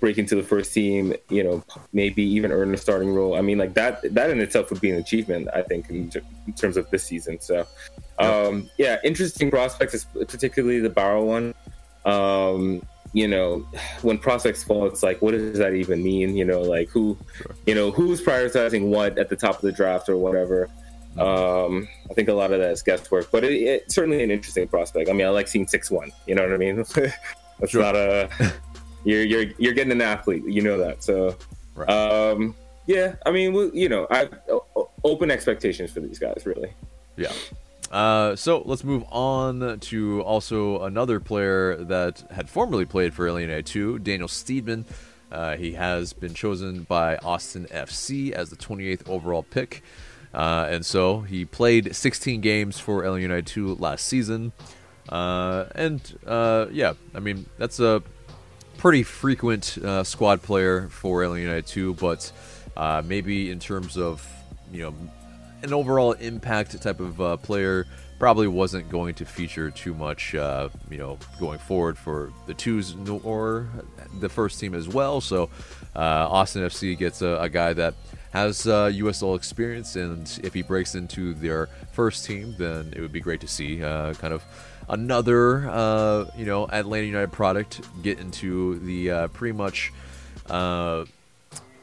break 0.00 0.18
into 0.18 0.34
the 0.34 0.42
first 0.42 0.72
team. 0.72 1.14
You 1.28 1.44
know, 1.44 1.64
maybe 1.92 2.22
even 2.22 2.52
earn 2.52 2.72
a 2.72 2.76
starting 2.76 3.14
role. 3.14 3.36
I 3.36 3.42
mean, 3.42 3.58
like 3.58 3.74
that 3.74 4.14
that 4.14 4.30
in 4.30 4.40
itself 4.40 4.70
would 4.70 4.80
be 4.80 4.90
an 4.90 4.98
achievement. 4.98 5.48
I 5.54 5.62
think 5.62 5.90
in, 5.90 6.10
in 6.46 6.52
terms 6.54 6.76
of 6.76 6.90
this 6.90 7.04
season. 7.04 7.40
So, 7.40 7.66
um, 8.18 8.70
yeah, 8.78 8.98
interesting 9.04 9.50
prospects, 9.50 10.04
particularly 10.04 10.80
the 10.80 10.90
Barrow 10.90 11.24
one. 11.24 11.54
Um, 12.04 12.82
you 13.12 13.28
know, 13.28 13.66
when 14.02 14.18
prospects 14.18 14.64
fall, 14.64 14.86
it's 14.86 15.02
like, 15.02 15.20
what 15.20 15.32
does 15.32 15.58
that 15.58 15.74
even 15.74 16.02
mean? 16.02 16.36
You 16.36 16.44
know, 16.44 16.60
like 16.60 16.88
who, 16.88 17.18
sure. 17.36 17.54
you 17.66 17.74
know, 17.74 17.90
who's 17.90 18.22
prioritizing 18.22 18.88
what 18.88 19.18
at 19.18 19.28
the 19.28 19.36
top 19.36 19.56
of 19.56 19.62
the 19.62 19.72
draft 19.72 20.08
or 20.08 20.16
whatever. 20.16 20.68
Mm-hmm. 21.16 21.20
Um, 21.20 21.88
I 22.10 22.14
think 22.14 22.28
a 22.28 22.32
lot 22.32 22.52
of 22.52 22.60
that 22.60 22.70
is 22.70 22.82
guesswork, 22.82 23.30
but 23.30 23.44
it, 23.44 23.52
it's 23.52 23.94
certainly 23.94 24.22
an 24.22 24.30
interesting 24.30 24.66
prospect. 24.66 25.10
I 25.10 25.12
mean, 25.12 25.26
I 25.26 25.30
like 25.30 25.46
seeing 25.46 25.66
six 25.66 25.90
one. 25.90 26.10
You 26.26 26.34
know 26.34 26.42
what 26.42 26.54
I 26.54 26.56
mean? 26.56 26.76
That's 27.60 27.72
sure. 27.72 27.82
not 27.82 27.94
a 27.94 28.30
you're 29.04 29.22
you're 29.22 29.52
you're 29.58 29.74
getting 29.74 29.92
an 29.92 30.00
athlete. 30.00 30.44
You 30.46 30.62
know 30.62 30.78
that. 30.78 31.02
So, 31.02 31.36
right. 31.74 31.88
um, 31.88 32.56
yeah. 32.86 33.16
I 33.26 33.30
mean, 33.30 33.52
we, 33.52 33.70
you 33.72 33.88
know, 33.90 34.06
I 34.10 34.28
open 35.04 35.30
expectations 35.30 35.90
for 35.90 36.00
these 36.00 36.18
guys. 36.18 36.44
Really. 36.46 36.72
Yeah. 37.16 37.32
Uh, 37.92 38.34
so 38.34 38.62
let's 38.64 38.82
move 38.82 39.04
on 39.10 39.78
to 39.78 40.22
also 40.22 40.82
another 40.82 41.20
player 41.20 41.76
that 41.76 42.24
had 42.30 42.48
formerly 42.48 42.86
played 42.86 43.12
for 43.12 43.28
United 43.28 43.66
2, 43.66 43.98
Daniel 43.98 44.28
Steedman. 44.28 44.86
Uh, 45.30 45.56
he 45.56 45.72
has 45.72 46.14
been 46.14 46.32
chosen 46.32 46.84
by 46.84 47.16
Austin 47.18 47.66
FC 47.66 48.32
as 48.32 48.48
the 48.48 48.56
28th 48.56 49.08
overall 49.08 49.42
pick. 49.42 49.82
Uh, 50.32 50.66
and 50.70 50.86
so 50.86 51.20
he 51.20 51.44
played 51.44 51.94
16 51.94 52.40
games 52.40 52.78
for 52.78 53.04
United 53.18 53.46
2 53.46 53.74
last 53.74 54.06
season. 54.06 54.52
Uh, 55.10 55.66
and 55.74 56.18
uh, 56.26 56.66
yeah, 56.70 56.94
I 57.14 57.20
mean, 57.20 57.44
that's 57.58 57.78
a 57.78 58.02
pretty 58.78 59.02
frequent 59.02 59.78
squad 60.04 60.40
player 60.42 60.88
for 60.88 61.22
United 61.24 61.66
2, 61.66 61.94
but 61.94 62.32
maybe 63.04 63.50
in 63.50 63.58
terms 63.58 63.98
of, 63.98 64.26
you 64.72 64.82
know, 64.82 64.94
an 65.62 65.72
overall 65.72 66.12
impact 66.12 66.80
type 66.82 67.00
of 67.00 67.20
uh, 67.20 67.36
player. 67.38 67.86
Probably 68.18 68.46
wasn't 68.46 68.88
going 68.88 69.14
to 69.16 69.24
feature 69.24 69.70
too 69.70 69.94
much, 69.94 70.34
uh, 70.34 70.68
you 70.90 70.98
know, 70.98 71.18
going 71.40 71.58
forward 71.58 71.98
for 71.98 72.32
the 72.46 72.54
twos 72.54 72.94
or 73.24 73.68
the 74.20 74.28
first 74.28 74.60
team 74.60 74.74
as 74.74 74.88
well. 74.88 75.20
So 75.20 75.50
uh, 75.96 76.28
Austin 76.30 76.62
FC 76.62 76.96
gets 76.96 77.20
a, 77.20 77.38
a 77.40 77.48
guy 77.48 77.72
that 77.72 77.94
has 78.32 78.66
uh, 78.66 78.86
USL 78.86 79.36
experience, 79.36 79.96
and 79.96 80.40
if 80.42 80.54
he 80.54 80.62
breaks 80.62 80.94
into 80.94 81.34
their 81.34 81.68
first 81.92 82.24
team, 82.24 82.54
then 82.58 82.92
it 82.96 83.00
would 83.00 83.12
be 83.12 83.20
great 83.20 83.40
to 83.42 83.48
see 83.48 83.82
uh, 83.82 84.14
kind 84.14 84.32
of 84.32 84.42
another, 84.88 85.68
uh, 85.68 86.24
you 86.36 86.46
know, 86.46 86.66
Atlanta 86.68 87.06
United 87.06 87.32
product 87.32 87.80
get 88.02 88.18
into 88.18 88.78
the 88.80 89.10
uh, 89.10 89.28
pretty 89.28 89.52
much, 89.52 89.92
uh, 90.48 91.04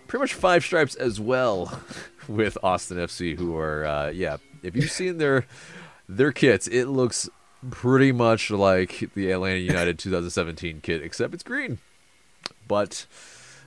pretty 0.10 0.22
much 0.22 0.34
five 0.34 0.65
stripes 0.65 0.95
as 0.95 1.22
well. 1.22 1.82
with 2.30 2.58
Austin 2.63 2.98
FC, 2.98 3.36
who 3.36 3.58
are 3.58 3.86
uh, 3.86 4.10
yeah. 4.12 4.38
If 4.62 4.76
you've 4.76 4.91
seen 4.91 5.17
their 5.17 5.45
their 6.08 6.32
kits, 6.32 6.67
it 6.67 6.86
looks 6.86 7.28
pretty 7.72 8.12
much 8.12 8.52
like 8.52 9.10
the 9.15 9.32
Atlanta 9.32 9.60
United 9.60 10.00
2017 10.00 10.80
kit, 10.82 11.02
except 11.02 11.34
it's 11.34 11.43
green. 11.43 11.80
But 12.67 13.06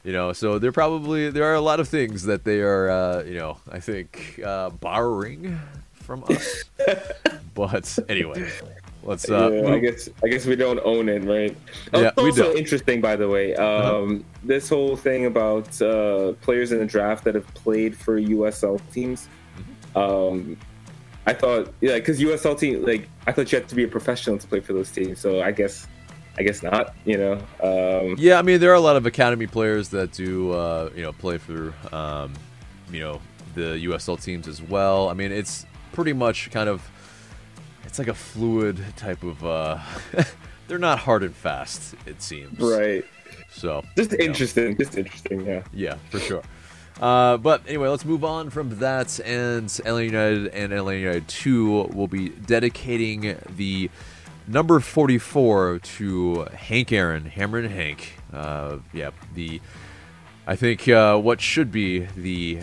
you 0.04 0.12
know, 0.12 0.32
so 0.32 0.58
there 0.58 0.72
probably 0.72 1.28
there 1.30 1.44
are 1.44 1.54
a 1.54 1.60
lot 1.60 1.80
of 1.80 1.88
things 1.88 2.24
that 2.24 2.44
they 2.44 2.60
are, 2.60 2.88
uh, 2.88 3.22
you 3.24 3.34
know, 3.34 3.58
I 3.70 3.80
think 3.80 4.40
uh, 4.44 4.70
borrowing 4.70 5.60
from 5.94 6.24
us. 6.24 6.64
but 7.54 7.98
anyway, 8.08 8.50
Let's. 9.04 9.28
Uh, 9.28 9.50
yeah, 9.50 9.72
I 9.72 9.78
guess. 9.78 10.08
I 10.22 10.28
guess 10.28 10.46
we 10.46 10.56
don't 10.56 10.80
own 10.84 11.08
it, 11.08 11.24
right? 11.24 11.56
Yeah, 11.92 12.10
also 12.16 12.22
we 12.22 12.32
do. 12.32 12.56
interesting, 12.56 13.00
by 13.00 13.16
the 13.16 13.28
way. 13.28 13.54
Uh-huh. 13.54 13.98
Um, 13.98 14.10
uh-huh. 14.10 14.22
This 14.44 14.68
whole 14.68 14.96
thing 14.96 15.26
about 15.26 15.80
uh, 15.82 16.32
players 16.40 16.72
in 16.72 16.78
the 16.78 16.86
draft 16.86 17.24
that 17.24 17.34
have 17.34 17.46
played 17.54 17.96
for 17.96 18.20
USL 18.20 18.80
teams. 18.92 19.28
Mm-hmm. 19.56 19.98
Um, 19.98 20.56
I 21.26 21.32
thought, 21.32 21.72
yeah, 21.80 21.94
because 21.94 22.20
USL 22.20 22.58
team, 22.58 22.84
like, 22.84 23.08
I 23.26 23.32
thought 23.32 23.50
you 23.52 23.58
had 23.58 23.68
to 23.68 23.74
be 23.74 23.84
a 23.84 23.88
professional 23.88 24.38
to 24.38 24.46
play 24.46 24.60
for 24.60 24.72
those 24.72 24.90
teams. 24.90 25.20
So 25.20 25.42
I 25.42 25.52
guess, 25.52 25.86
I 26.38 26.42
guess 26.42 26.62
not. 26.62 26.94
You 27.04 27.18
know. 27.18 27.32
Um, 27.62 28.16
yeah, 28.18 28.38
I 28.38 28.42
mean, 28.42 28.60
there 28.60 28.70
are 28.70 28.76
a 28.76 28.80
lot 28.80 28.96
of 28.96 29.06
academy 29.06 29.46
players 29.46 29.88
that 29.90 30.12
do, 30.12 30.52
uh, 30.52 30.90
you 30.94 31.02
know, 31.02 31.12
play 31.12 31.38
for, 31.38 31.74
um, 31.92 32.32
you 32.90 33.00
know, 33.00 33.20
the 33.54 33.84
USL 33.84 34.22
teams 34.22 34.46
as 34.46 34.62
well. 34.62 35.08
I 35.08 35.14
mean, 35.14 35.32
it's 35.32 35.66
pretty 35.92 36.12
much 36.12 36.50
kind 36.50 36.68
of 36.68 36.88
it's 37.84 37.98
like 37.98 38.08
a 38.08 38.14
fluid 38.14 38.82
type 38.96 39.22
of. 39.22 39.44
uh 39.44 39.78
They're 40.68 40.78
not 40.78 41.00
hard 41.00 41.22
and 41.22 41.34
fast. 41.34 41.94
It 42.06 42.22
seems. 42.22 42.58
Right. 42.58 43.04
So 43.50 43.84
just 43.96 44.12
interesting. 44.14 44.70
Know. 44.70 44.76
Just 44.78 44.96
interesting. 44.96 45.44
Yeah. 45.46 45.62
Yeah, 45.72 45.96
for 46.10 46.18
sure. 46.18 46.42
Uh, 47.00 47.36
but 47.36 47.62
anyway, 47.66 47.88
let's 47.88 48.04
move 48.04 48.24
on 48.24 48.50
from 48.50 48.78
that. 48.78 49.18
And 49.20 49.64
Atlanta 49.84 50.04
United 50.04 50.48
and 50.48 50.72
Atlanta 50.72 51.00
United 51.00 51.28
2 51.28 51.84
will 51.94 52.06
be 52.06 52.28
dedicating 52.28 53.36
the 53.56 53.90
number 54.46 54.78
44 54.80 55.80
to 55.80 56.44
Hank 56.54 56.92
Aaron, 56.92 57.24
Hammerin' 57.24 57.70
Hank. 57.70 58.18
Uh, 58.32 58.78
yeah, 58.92 59.10
the 59.34 59.60
I 60.46 60.56
think 60.56 60.88
uh, 60.88 61.18
what 61.18 61.40
should 61.40 61.70
be 61.70 62.00
the 62.16 62.60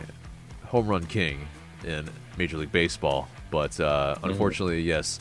home 0.67 0.87
run 0.87 1.05
king 1.05 1.47
in 1.85 2.09
Major 2.37 2.57
League 2.57 2.71
Baseball. 2.71 3.27
But 3.51 3.79
uh, 3.79 4.15
mm-hmm. 4.15 4.29
unfortunately, 4.29 4.81
yes, 4.81 5.19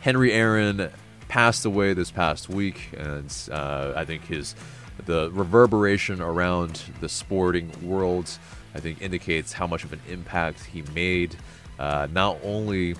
Henry 0.00 0.32
Aaron 0.32 0.90
passed 1.28 1.64
away 1.64 1.92
this 1.92 2.10
past 2.10 2.48
week, 2.48 2.90
and 2.96 3.34
uh, 3.50 3.92
I 3.94 4.04
think 4.04 4.24
his 4.26 4.54
the 5.06 5.30
reverberation 5.30 6.20
around 6.20 6.82
the 7.00 7.08
sporting 7.08 7.70
world, 7.82 8.30
I 8.74 8.80
think, 8.80 9.00
indicates 9.00 9.52
how 9.52 9.66
much 9.66 9.84
of 9.84 9.92
an 9.92 10.00
impact 10.08 10.64
he 10.64 10.82
made, 10.94 11.36
uh, 11.78 12.08
not 12.12 12.38
only 12.42 12.96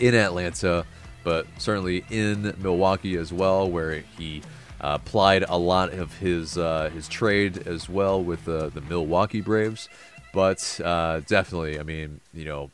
in 0.00 0.14
Atlanta, 0.14 0.84
but 1.22 1.46
certainly 1.58 2.04
in 2.10 2.54
Milwaukee 2.58 3.16
as 3.16 3.32
well, 3.32 3.70
where 3.70 4.04
he 4.18 4.42
uh, 4.80 4.98
applied 5.00 5.44
a 5.48 5.56
lot 5.56 5.92
of 5.92 6.12
his 6.18 6.58
uh, 6.58 6.90
his 6.92 7.08
trade 7.08 7.66
as 7.66 7.88
well 7.88 8.22
with 8.22 8.44
the 8.44 8.70
the 8.70 8.82
Milwaukee 8.82 9.40
Braves. 9.40 9.88
But 10.34 10.80
uh, 10.84 11.20
definitely, 11.20 11.78
I 11.78 11.84
mean, 11.84 12.20
you 12.34 12.44
know, 12.44 12.70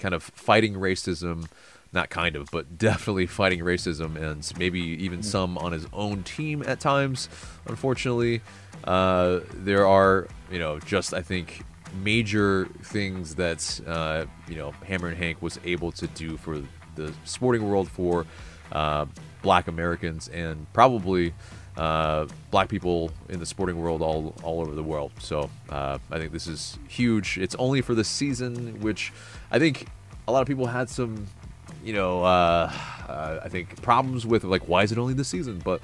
kind 0.00 0.14
of 0.14 0.22
fighting 0.22 0.74
racism, 0.74 1.48
not 1.92 2.10
kind 2.10 2.36
of, 2.36 2.48
but 2.50 2.78
definitely 2.78 3.26
fighting 3.26 3.60
racism, 3.60 4.16
and 4.16 4.50
maybe 4.58 4.80
even 4.80 5.22
some 5.22 5.56
on 5.58 5.72
his 5.72 5.86
own 5.92 6.22
team 6.22 6.62
at 6.66 6.80
times. 6.80 7.28
Unfortunately, 7.66 8.40
uh, 8.84 9.40
there 9.54 9.86
are 9.86 10.26
you 10.50 10.58
know 10.58 10.78
just 10.80 11.14
I 11.14 11.22
think 11.22 11.62
major 12.02 12.66
things 12.82 13.34
that 13.36 13.80
uh, 13.86 14.24
you 14.48 14.56
know 14.56 14.72
Hammerin' 14.86 15.16
Hank 15.16 15.42
was 15.42 15.60
able 15.64 15.92
to 15.92 16.06
do 16.08 16.36
for 16.36 16.62
the 16.96 17.12
sporting 17.24 17.68
world 17.68 17.88
for 17.88 18.26
uh, 18.72 19.06
Black 19.42 19.68
Americans 19.68 20.28
and 20.28 20.70
probably 20.72 21.32
uh, 21.80 22.26
black 22.50 22.68
people 22.68 23.10
in 23.30 23.40
the 23.40 23.46
sporting 23.46 23.80
world 23.80 24.02
all 24.02 24.34
all 24.42 24.60
over 24.60 24.74
the 24.74 24.82
world. 24.82 25.12
So 25.18 25.48
uh, 25.70 25.98
I 26.10 26.18
think 26.18 26.30
this 26.30 26.46
is 26.46 26.78
huge. 26.86 27.38
It's 27.38 27.54
only 27.54 27.80
for 27.80 27.94
the 27.94 28.04
season, 28.04 28.80
which 28.80 29.14
I 29.50 29.58
think 29.58 29.88
a 30.28 30.32
lot 30.32 30.42
of 30.42 30.46
people 30.46 30.66
had 30.66 30.90
some, 30.90 31.26
you 31.82 31.94
know, 31.94 32.22
uh, 32.22 32.70
uh, 33.08 33.40
I 33.42 33.48
think 33.48 33.80
problems 33.80 34.26
with 34.26 34.44
like 34.44 34.68
why 34.68 34.82
is 34.82 34.92
it 34.92 34.98
only 34.98 35.14
this 35.14 35.28
season? 35.28 35.58
But 35.64 35.80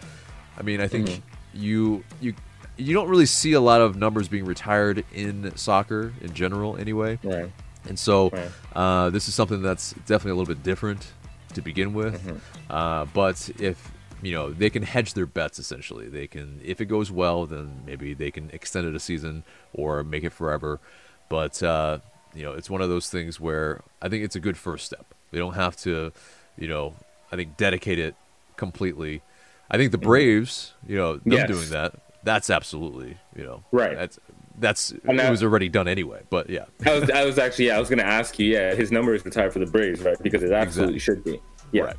I 0.59 0.63
mean, 0.63 0.83
I 0.83 0.87
think 0.87 1.09
mm-hmm. 1.09 1.63
you 1.63 2.05
you 2.21 2.35
you 2.77 2.93
don't 2.93 3.09
really 3.09 3.25
see 3.25 3.55
a 3.55 3.61
lot 3.61 3.81
of 3.81 3.97
numbers 3.97 4.29
being 4.29 4.45
retired 4.45 5.03
in 5.15 5.57
soccer 5.57 6.13
in 6.21 6.35
general, 6.35 6.77
anyway. 6.77 7.19
Right. 7.25 7.51
And 7.89 7.99
so 7.99 8.29
right. 8.29 8.51
uh, 8.75 9.09
this 9.09 9.29
is 9.29 9.35
something 9.35 9.63
that's 9.63 9.93
definitely 10.05 10.33
a 10.33 10.35
little 10.35 10.55
bit 10.55 10.63
different 10.63 11.07
to 11.55 11.63
begin 11.63 11.95
with. 11.95 12.23
Mm-hmm. 12.23 12.37
Uh, 12.69 13.07
but 13.15 13.51
if 13.59 13.93
you 14.23 14.33
know 14.33 14.51
they 14.51 14.71
can 14.71 14.83
hedge 14.83 15.15
their 15.15 15.27
bets 15.27 15.59
essentially, 15.59 16.09
they 16.09 16.27
can 16.27 16.61
if 16.65 16.81
it 16.81 16.87
goes 16.87 17.11
well, 17.11 17.47
then 17.47 17.83
maybe 17.87 18.15
they 18.15 18.31
can 18.31 18.51
extend 18.53 18.87
it 18.87 18.95
a 18.95 19.01
season 19.01 19.45
or 19.73 20.03
make 20.03 20.25
it 20.25 20.33
forever. 20.33 20.81
But 21.29 21.63
uh, 21.63 21.99
you 22.35 22.43
know, 22.43 22.53
it's 22.53 22.71
one 22.71 22.83
of 22.83 22.89
those 22.89 23.09
things 23.11 23.41
where 23.41 23.83
I 24.01 24.09
think 24.09 24.25
it's 24.25 24.37
a 24.37 24.41
good 24.41 24.57
first 24.57 24.87
step. 24.87 25.07
They 25.33 25.39
don't 25.39 25.55
have 25.55 25.77
to, 25.79 26.13
you 26.57 26.69
know, 26.69 26.95
I 27.33 27.37
think 27.37 27.57
dedicate 27.57 27.99
it 27.99 28.15
completely. 28.57 29.23
I 29.71 29.77
think 29.77 29.93
the. 29.93 29.99
Braves, 29.99 30.73
you 30.87 30.97
know, 30.97 31.17
them 31.17 31.33
yes. 31.33 31.49
doing 31.49 31.69
that, 31.71 31.95
that's 32.23 32.51
absolutely, 32.51 33.17
you 33.35 33.45
know, 33.45 33.65
right. 33.73 33.97
That's 33.97 34.19
that's 34.59 34.91
and 35.05 35.19
that, 35.19 35.27
it 35.27 35.31
was 35.31 35.43
already 35.43 35.69
done 35.69 35.89
anyway. 35.89 36.23
But 36.31 36.49
yeah, 36.49 36.67
I 36.85 36.99
was 36.99 37.11
I 37.11 37.25
was 37.25 37.39
actually 37.39 37.67
yeah 37.67 37.77
I 37.77 37.81
was 37.81 37.89
going 37.89 37.99
to 37.99 38.07
ask 38.07 38.39
you 38.39 38.53
yeah 38.53 38.75
his 38.75 38.93
number 38.93 39.15
is 39.15 39.25
retired 39.25 39.53
for 39.53 39.59
the 39.59 39.67
Braves 39.67 40.01
right 40.01 40.17
because 40.23 40.43
it 40.43 40.53
absolutely 40.53 40.97
exactly. 40.97 41.33
should 41.33 41.41
be 41.41 41.41
yeah. 41.73 41.85
Right. 41.85 41.97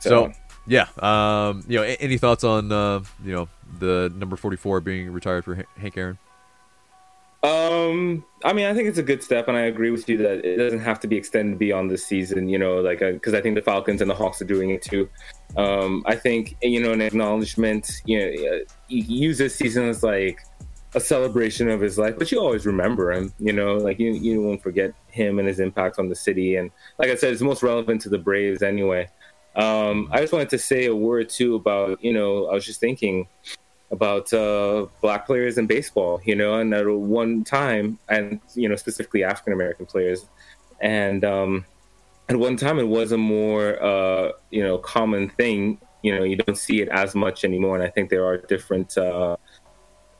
So, 0.00 0.10
so 0.10 0.32
yeah, 0.66 0.86
um, 0.98 1.64
you 1.68 1.78
know, 1.78 1.82
any 1.84 2.18
thoughts 2.18 2.44
on 2.44 2.72
uh, 2.72 3.00
you 3.24 3.32
know 3.32 3.48
the 3.78 4.12
number 4.16 4.36
forty 4.36 4.56
four 4.56 4.80
being 4.80 5.12
retired 5.12 5.44
for 5.44 5.64
Hank 5.76 5.96
Aaron? 5.96 6.18
Um, 7.44 8.24
I 8.42 8.54
mean, 8.54 8.64
I 8.64 8.72
think 8.72 8.88
it's 8.88 8.96
a 8.96 9.02
good 9.02 9.22
step, 9.22 9.48
and 9.48 9.56
I 9.56 9.62
agree 9.62 9.90
with 9.90 10.08
you 10.08 10.16
that 10.18 10.42
it 10.46 10.56
doesn't 10.56 10.80
have 10.80 10.98
to 11.00 11.06
be 11.06 11.16
extended 11.16 11.58
beyond 11.58 11.90
this 11.90 12.06
season. 12.06 12.48
You 12.48 12.58
know, 12.58 12.76
like 12.76 13.00
because 13.00 13.34
uh, 13.34 13.38
I 13.38 13.40
think 13.42 13.54
the 13.54 13.62
Falcons 13.62 14.00
and 14.00 14.10
the 14.10 14.14
Hawks 14.14 14.40
are 14.40 14.46
doing 14.46 14.70
it 14.70 14.80
too. 14.80 15.08
Um, 15.56 16.02
I 16.06 16.16
think 16.16 16.56
you 16.62 16.80
know 16.82 16.92
an 16.92 17.02
acknowledgement. 17.02 18.00
You 18.06 18.18
know, 18.20 18.60
you 18.88 19.02
use 19.02 19.36
this 19.36 19.54
season 19.54 19.88
as 19.90 20.02
like 20.02 20.40
a 20.94 21.00
celebration 21.00 21.68
of 21.68 21.82
his 21.82 21.98
life, 21.98 22.14
but 22.16 22.32
you 22.32 22.40
always 22.40 22.64
remember 22.64 23.12
him. 23.12 23.34
You 23.38 23.52
know, 23.52 23.74
like 23.74 23.98
you 23.98 24.12
you 24.12 24.40
won't 24.40 24.62
forget 24.62 24.94
him 25.08 25.38
and 25.38 25.46
his 25.46 25.60
impact 25.60 25.98
on 25.98 26.08
the 26.08 26.14
city. 26.14 26.56
And 26.56 26.70
like 26.98 27.10
I 27.10 27.14
said, 27.14 27.34
it's 27.34 27.42
most 27.42 27.62
relevant 27.62 28.00
to 28.02 28.08
the 28.08 28.18
Braves 28.18 28.62
anyway. 28.62 29.10
Um, 29.56 30.08
I 30.10 30.20
just 30.20 30.32
wanted 30.32 30.50
to 30.50 30.58
say 30.58 30.86
a 30.86 30.94
word 30.94 31.28
too 31.28 31.54
about 31.54 32.02
you 32.02 32.12
know 32.12 32.46
I 32.46 32.54
was 32.54 32.64
just 32.64 32.80
thinking 32.80 33.28
about 33.90 34.32
uh, 34.32 34.86
black 35.00 35.26
players 35.26 35.56
in 35.56 35.66
baseball, 35.66 36.20
you 36.24 36.34
know, 36.34 36.58
and 36.58 36.74
at 36.74 36.86
one 36.86 37.44
time, 37.44 37.98
and 38.08 38.40
you 38.54 38.68
know, 38.68 38.76
specifically 38.76 39.24
African 39.24 39.52
American 39.52 39.86
players, 39.86 40.26
and 40.80 41.24
um, 41.24 41.64
at 42.28 42.36
one 42.36 42.56
time 42.56 42.78
it 42.78 42.88
was 42.88 43.12
a 43.12 43.18
more 43.18 43.82
uh, 43.82 44.32
you 44.50 44.62
know 44.62 44.78
common 44.78 45.30
thing. 45.30 45.78
You 46.02 46.16
know, 46.16 46.24
you 46.24 46.36
don't 46.36 46.58
see 46.58 46.82
it 46.82 46.88
as 46.88 47.14
much 47.14 47.44
anymore, 47.44 47.76
and 47.76 47.84
I 47.84 47.88
think 47.88 48.10
there 48.10 48.26
are 48.26 48.36
different 48.36 48.98
uh, 48.98 49.36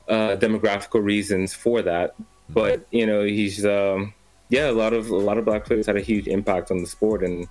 uh, 0.09 0.37
demographical 0.37 1.03
reasons 1.03 1.53
for 1.53 1.83
that. 1.83 2.15
But 2.49 2.87
you 2.91 3.07
know, 3.07 3.25
he's 3.25 3.67
um, 3.67 4.15
yeah, 4.49 4.71
a 4.71 4.73
lot 4.73 4.93
of 4.93 5.11
a 5.11 5.17
lot 5.17 5.37
of 5.37 5.45
black 5.45 5.65
players 5.65 5.87
had 5.87 5.97
a 5.97 6.01
huge 6.01 6.29
impact 6.29 6.71
on 6.71 6.79
the 6.79 6.87
sport, 6.87 7.25
and 7.25 7.49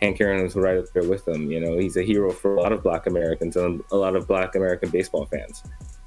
Hank 0.00 0.20
Aaron 0.20 0.42
was 0.42 0.56
right 0.56 0.76
up 0.76 0.86
there 0.92 1.08
with 1.08 1.24
them. 1.24 1.50
You 1.50 1.60
know, 1.60 1.78
he's 1.78 1.96
a 1.96 2.02
hero 2.02 2.32
for 2.32 2.54
a 2.56 2.60
lot 2.60 2.72
of 2.72 2.82
Black 2.82 3.06
Americans 3.06 3.56
and 3.56 3.82
a 3.90 3.96
lot 3.96 4.16
of 4.16 4.26
Black 4.26 4.54
American 4.54 4.90
baseball 4.90 5.26
fans. 5.26 5.62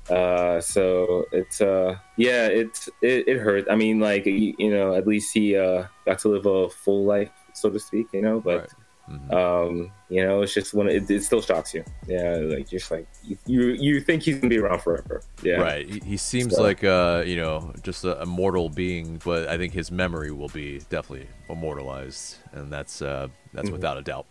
Uh, 0.10 0.62
so 0.62 1.26
it's 1.32 1.60
uh, 1.62 1.98
yeah, 2.16 2.48
it's 2.48 2.88
it, 3.02 3.28
it 3.28 3.38
hurt. 3.40 3.66
I 3.70 3.76
mean, 3.76 4.00
like 4.00 4.26
you 4.26 4.70
know, 4.70 4.94
at 4.94 5.08
least 5.08 5.34
he 5.34 5.56
uh, 5.56 5.86
got 6.06 6.20
to 6.20 6.30
live 6.30 6.46
a 6.46 6.70
full 6.70 7.06
life, 7.06 7.32
so 7.54 7.70
to 7.70 7.80
speak. 7.80 8.08
You 8.14 8.22
know, 8.22 8.40
but. 8.40 8.60
Right. 8.60 8.70
Mm-hmm. 9.10 9.34
Um, 9.34 9.91
you 10.10 10.26
know, 10.26 10.41
it's 10.41 10.53
just 10.53 10.74
when 10.74 10.89
it, 10.89 11.10
it, 11.10 11.24
still 11.24 11.41
shocks 11.41 11.74
you. 11.74 11.84
Yeah, 12.08 12.36
like 12.41 12.70
just 12.70 12.91
like 12.91 13.08
you 13.45 13.68
you 13.70 14.01
think 14.01 14.24
he's 14.24 14.38
gonna 14.38 14.49
be 14.49 14.60
around 14.60 14.82
forever. 14.82 15.22
Yeah, 15.41 15.55
right. 15.55 15.88
He, 15.88 15.99
he 15.99 16.18
seems 16.18 16.55
so. 16.55 16.62
like 16.62 16.84
uh, 16.84 17.24
you 17.26 17.38
know, 17.38 17.74
just 17.84 18.03
a, 18.03 18.26
mortal 18.26 18.70
being, 18.70 19.22
but 19.24 19.47
I 19.47 19.58
think 19.58 19.74
his 19.74 19.91
memory 19.91 20.32
will 20.32 20.49
be 20.49 20.80
definitely 20.89 21.28
immortalized, 21.49 22.36
and 22.51 22.72
that's 22.72 23.01
uh, 23.01 23.30
that's 23.53 23.68
mm-hmm. 23.68 23.74
without 23.74 23.97
a 23.97 24.01
doubt. 24.01 24.26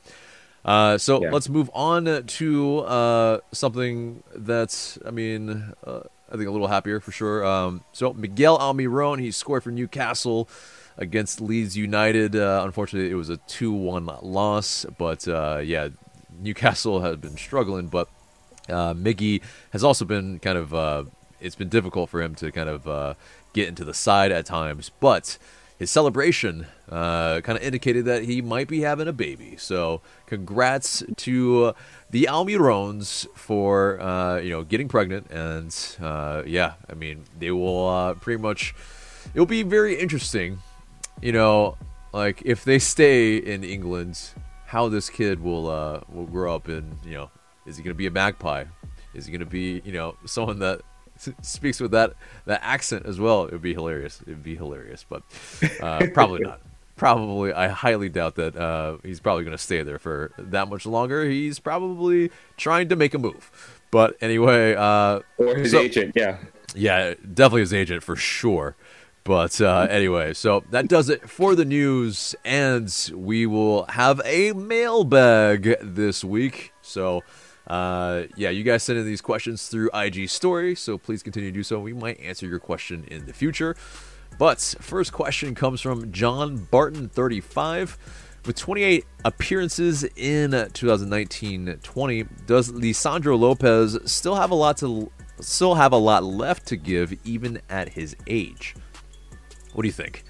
Uh, 0.67 0.99
so 0.99 1.23
yeah. 1.23 1.31
let's 1.31 1.49
move 1.49 1.71
on 1.73 2.25
to 2.27 2.79
uh, 2.81 3.39
something 3.53 4.25
that's, 4.35 4.99
I 5.07 5.13
mean, 5.13 5.73
uh, 5.87 6.01
I 6.29 6.37
think 6.37 6.49
a 6.49 6.51
little 6.51 6.67
happier 6.67 6.99
for 6.99 7.13
sure. 7.13 7.47
Um, 7.47 7.85
so 7.93 8.13
Miguel 8.13 8.59
Almiron, 8.59 9.21
he 9.21 9.31
scored 9.31 9.63
for 9.63 9.71
Newcastle 9.71 10.49
against 10.99 11.41
Leeds 11.41 11.77
United. 11.77 12.35
Uh, 12.37 12.63
unfortunately, 12.65 13.11
it 13.11 13.15
was 13.15 13.31
a 13.31 13.37
2 13.37 13.73
1 13.73 14.07
loss. 14.23 14.87
But 14.99 15.27
uh, 15.29 15.61
yeah, 15.63 15.89
Newcastle 16.41 17.01
has 17.01 17.17
been 17.17 17.37
struggling. 17.37 17.89
But 17.89 18.09
uh, 18.69 18.95
Miggy 18.95 19.43
has 19.71 19.85
also 19.85 20.05
been 20.05 20.39
kind 20.39 20.59
of, 20.59 20.75
uh, 20.75 21.05
it's 21.41 21.57
been 21.57 21.69
difficult 21.69 22.11
for 22.11 22.23
him 22.23 22.35
to 22.37 22.51
kind 22.51 22.69
of 22.69 22.87
uh, 22.89 23.15
get 23.53 23.69
into 23.69 23.85
the 23.85 23.95
side 23.95 24.33
at 24.33 24.47
times. 24.47 24.91
But 25.01 25.39
his 25.79 25.91
celebration 25.91 26.67
uh, 26.89 27.41
kind 27.43 27.59
of 27.59 27.63
indicated 27.63 28.05
that 28.07 28.25
he 28.25 28.41
might 28.41 28.69
be 28.69 28.81
having 28.81 29.09
a 29.09 29.13
baby. 29.13 29.57
So, 29.59 30.01
congrats 30.27 31.03
to 31.17 31.75
the 32.11 32.29
Almirons 32.31 33.27
for 33.35 34.01
uh, 34.01 34.39
you 34.39 34.51
know 34.51 34.63
getting 34.63 34.89
pregnant, 34.89 35.31
and 35.31 35.77
uh, 36.01 36.43
yeah, 36.47 36.75
I 36.89 36.95
mean 36.95 37.25
they 37.39 37.51
will 37.51 37.89
uh, 37.89 38.15
pretty 38.15 38.41
much. 38.41 38.75
It 39.35 39.39
will 39.41 39.47
be 39.47 39.65
very 39.65 39.99
interesting 39.99 40.61
you 41.23 41.33
know, 41.33 41.77
like 42.13 42.43
if 42.45 42.65
they 42.65 42.79
stay 42.79 43.37
in 43.37 43.65
England, 43.65 44.21
how 44.67 44.89
this 44.89 45.09
kid 45.11 45.41
will 45.41 45.69
uh, 45.69 46.01
will 46.13 46.27
grow 46.27 46.55
up 46.55 46.69
in, 46.69 46.99
you 47.05 47.15
know, 47.15 47.31
is 47.67 47.77
he 47.77 47.83
going 47.83 47.95
to 47.95 47.99
be 47.99 48.07
a 48.07 48.11
magpie? 48.11 48.65
Is 49.15 49.27
he 49.27 49.33
going 49.33 49.41
to 49.41 49.47
be, 49.47 49.81
you 49.85 49.93
know, 49.93 50.17
someone 50.25 50.59
that 50.61 50.83
speaks 51.43 51.81
with 51.81 51.93
that 51.93 52.15
that 52.47 52.61
accent 52.63 53.07
as 53.07 53.19
well? 53.19 53.45
It 53.45 53.53
would 53.53 53.63
be 53.63 53.75
hilarious. 53.75 54.21
It 54.23 54.29
would 54.29 54.43
be 54.43 54.57
hilarious, 54.57 55.05
but 55.09 55.23
uh, 55.81 56.07
probably 56.15 56.41
not. 56.41 56.61
Probably, 56.97 57.53
I 57.53 57.69
highly 57.69 58.09
doubt 58.09 58.37
that 58.37 58.57
uh, 58.57 58.97
he's 59.03 59.21
probably 59.21 59.45
going 59.45 59.55
to 59.55 59.63
stay 59.63 59.83
there 59.83 59.99
for 59.99 60.33
that 60.39 60.71
much 60.71 60.87
longer. 60.87 61.29
He's 61.29 61.59
probably 61.59 62.31
trying 62.57 62.89
to 62.89 62.97
make 62.97 63.13
a 63.13 63.19
move. 63.19 63.83
But 63.91 64.17
anyway, 64.23 64.75
uh, 64.75 65.21
or 65.37 65.57
his 65.57 65.73
so, 65.73 65.81
agent, 65.81 66.15
yeah, 66.17 66.39
yeah, 66.75 67.13
definitely 67.35 67.61
his 67.61 67.75
agent 67.75 68.03
for 68.03 68.17
sure. 68.17 68.77
But 69.27 69.61
uh, 69.61 69.89
anyway, 69.91 70.35
so 70.35 70.63
that 70.71 70.89
does 70.89 71.09
it 71.09 71.29
for 71.29 71.55
the 71.55 71.65
news, 71.65 72.35
and 72.45 72.93
we 73.13 73.45
will 73.45 73.85
have 73.87 74.21
a 74.25 74.53
mailbag 74.53 75.77
this 75.83 76.23
week. 76.23 76.73
So, 76.81 77.23
uh, 77.67 78.23
yeah, 78.37 78.51
you 78.51 78.63
guys 78.63 78.85
send 78.85 79.01
in 79.01 79.05
these 79.05 79.21
questions 79.21 79.67
through 79.67 79.91
IG 79.93 80.29
Story, 80.29 80.77
so 80.77 80.97
please 80.97 81.25
continue 81.25 81.51
to 81.51 81.55
do 81.55 81.65
so. 81.65 81.81
We 81.81 81.93
might 81.93 82.21
answer 82.21 82.47
your 82.47 82.61
question 82.61 83.05
in 83.09 83.27
the 83.27 83.33
future. 83.33 83.75
But 84.39 84.61
first 84.81 85.13
question 85.13 85.55
comes 85.55 85.81
from 85.81 86.13
John 86.13 86.69
Barton, 86.71 87.09
35. 87.09 87.99
With 88.45 88.55
28 88.55 89.05
appearances 89.25 90.05
in 90.15 90.53
2019-20, 90.53 92.47
does 92.47 92.71
Lisandro 92.71 93.37
Lopez 93.37 93.99
still 94.05 94.37
have 94.37 94.53
a 94.53 94.55
lot 94.55 94.77
to 94.79 95.11
still 95.41 95.75
have 95.75 95.93
a 95.93 95.97
lot 95.97 96.23
left 96.23 96.67
to 96.67 96.77
give 96.77 97.13
even 97.25 97.61
at 97.69 97.89
his 97.89 98.15
age? 98.29 98.77
What 99.77 99.83
do 99.83 99.89
you 99.89 99.93
think? 99.93 100.25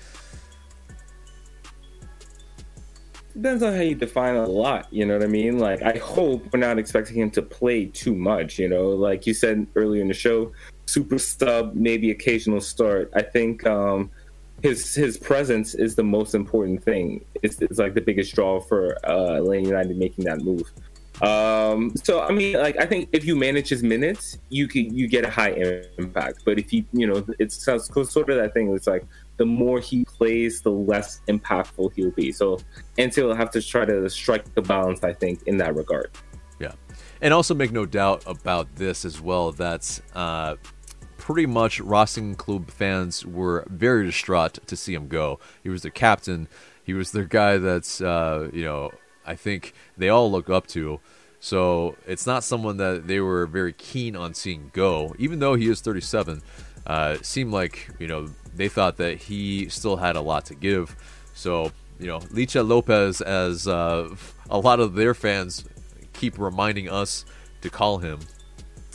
Depends 3.33 3.63
on 3.63 3.75
how 3.75 3.81
you 3.81 3.95
define 3.95 4.35
a 4.35 4.45
lot. 4.45 4.89
You 4.93 5.07
know 5.07 5.17
what 5.17 5.23
I 5.23 5.29
mean? 5.29 5.61
Like, 5.61 5.83
I 5.83 5.99
hope 5.99 6.53
we're 6.53 6.59
not 6.59 6.81
expecting 6.81 7.17
him 7.17 7.31
to 7.31 7.43
play 7.43 7.87
too 7.87 8.17
much. 8.17 8.59
You 8.59 8.69
know, 8.69 8.89
like 8.89 9.25
you 9.25 9.35
said 9.35 9.69
earlier 9.77 10.03
in 10.03 10.09
the 10.09 10.15
show, 10.15 10.51
super 10.87 11.17
stub, 11.21 11.77
maybe 11.77 12.11
occasional 12.11 12.61
start. 12.61 13.09
I 13.15 13.23
think 13.23 13.65
um, 13.69 14.11
his 14.63 14.97
his 14.97 15.17
presence 15.17 15.77
is 15.77 15.95
the 15.95 16.03
most 16.03 16.35
important 16.35 16.83
thing. 16.83 17.25
It's, 17.45 17.63
it's 17.63 17.79
like 17.79 17.95
the 17.95 18.01
biggest 18.01 18.35
draw 18.35 18.61
for 18.61 18.97
uh, 19.09 19.37
Atlanta 19.37 19.69
United 19.69 19.97
making 19.97 20.25
that 20.25 20.41
move. 20.41 20.73
Um, 21.23 21.95
so 22.05 22.21
I 22.21 22.33
mean, 22.33 22.57
like 22.57 22.77
I 22.79 22.85
think 22.85 23.09
if 23.13 23.25
you 23.25 23.37
manage 23.37 23.69
his 23.69 23.83
minutes, 23.83 24.39
you 24.51 24.69
can 24.69 24.95
you 24.95 25.09
get 25.09 25.25
a 25.25 25.31
high 25.31 25.53
impact. 25.99 26.43
But 26.45 26.59
if 26.59 26.73
you 26.73 26.85
you 26.93 27.07
know, 27.07 27.25
it 27.39 27.53
sounds 27.53 27.87
sort 27.87 28.29
of 28.29 28.37
that 28.37 28.53
thing. 28.53 28.75
It's 28.75 28.87
like 28.87 29.07
the 29.37 29.47
more 29.47 29.81
he 29.81 30.05
plays, 30.05 30.61
the 30.61 30.71
less 30.71 31.21
impactful 31.29 31.93
he'll 31.95 32.11
be. 32.11 32.33
So 32.33 32.59
NC 32.99 33.23
will 33.23 33.35
have 33.35 33.51
to 33.53 33.63
try 33.63 33.85
to 33.85 34.09
strike 34.09 34.55
the 34.55 34.63
balance, 34.63 35.03
I 35.03 35.13
think, 35.13 35.43
in 35.47 35.57
that 35.59 35.75
regard. 35.75 36.11
Yeah, 36.59 36.73
and 37.21 37.35
also 37.35 37.55
make 37.55 37.73
no 37.73 37.87
doubt 37.87 38.23
about 38.27 38.77
this 38.77 39.05
as 39.05 39.21
well. 39.21 39.53
That 39.53 40.01
uh, 40.15 40.57
pretty 41.19 41.47
much 41.47 41.81
Racing 41.81 42.37
Club 42.37 42.71
fans 42.71 43.27
were 43.27 43.67
very 43.69 44.07
distraught 44.07 44.59
to 44.67 44.77
see 44.77 44.95
him 44.95 45.09
go. 45.09 45.39
He 45.63 45.69
was 45.69 45.83
their 45.83 45.91
captain. 45.91 46.49
He 46.83 46.95
was 46.95 47.13
their 47.13 47.25
guy 47.25 47.59
that's 47.59 48.01
uh, 48.01 48.49
you 48.53 48.65
know 48.65 48.93
I 49.27 49.35
think 49.35 49.75
they 49.97 50.09
all 50.09 50.31
look 50.31 50.49
up 50.49 50.67
to. 50.69 51.01
So 51.41 51.97
it's 52.07 52.27
not 52.27 52.45
someone 52.45 52.79
that 52.79 53.07
they 53.07 53.21
were 53.21 53.47
very 53.47 53.73
keen 53.73 54.17
on 54.17 54.35
seeing 54.35 54.71
go, 54.73 55.15
even 55.19 55.39
though 55.39 55.55
he 55.55 55.69
is 55.69 55.81
37. 55.81 56.43
Uh, 56.87 57.17
seemed 57.21 57.53
like 57.53 57.91
you 57.99 58.07
know 58.07 58.29
they 58.57 58.69
thought 58.69 58.97
that 58.97 59.19
he 59.19 59.69
still 59.69 59.97
had 59.97 60.17
a 60.17 60.21
lot 60.21 60.47
to 60.47 60.55
give. 60.55 60.97
So 61.35 61.73
you 61.99 62.07
know, 62.07 62.19
Licha 62.21 62.67
Lopez, 62.67 63.21
as 63.21 63.67
uh, 63.67 64.15
a 64.51 64.59
lot 64.59 64.81
of 64.81 64.95
their 64.95 65.15
fans 65.15 65.65
keep 66.13 66.39
reminding 66.39 66.89
us 66.89 67.25
to 67.63 67.71
call 67.71 67.99
him. 67.99 68.21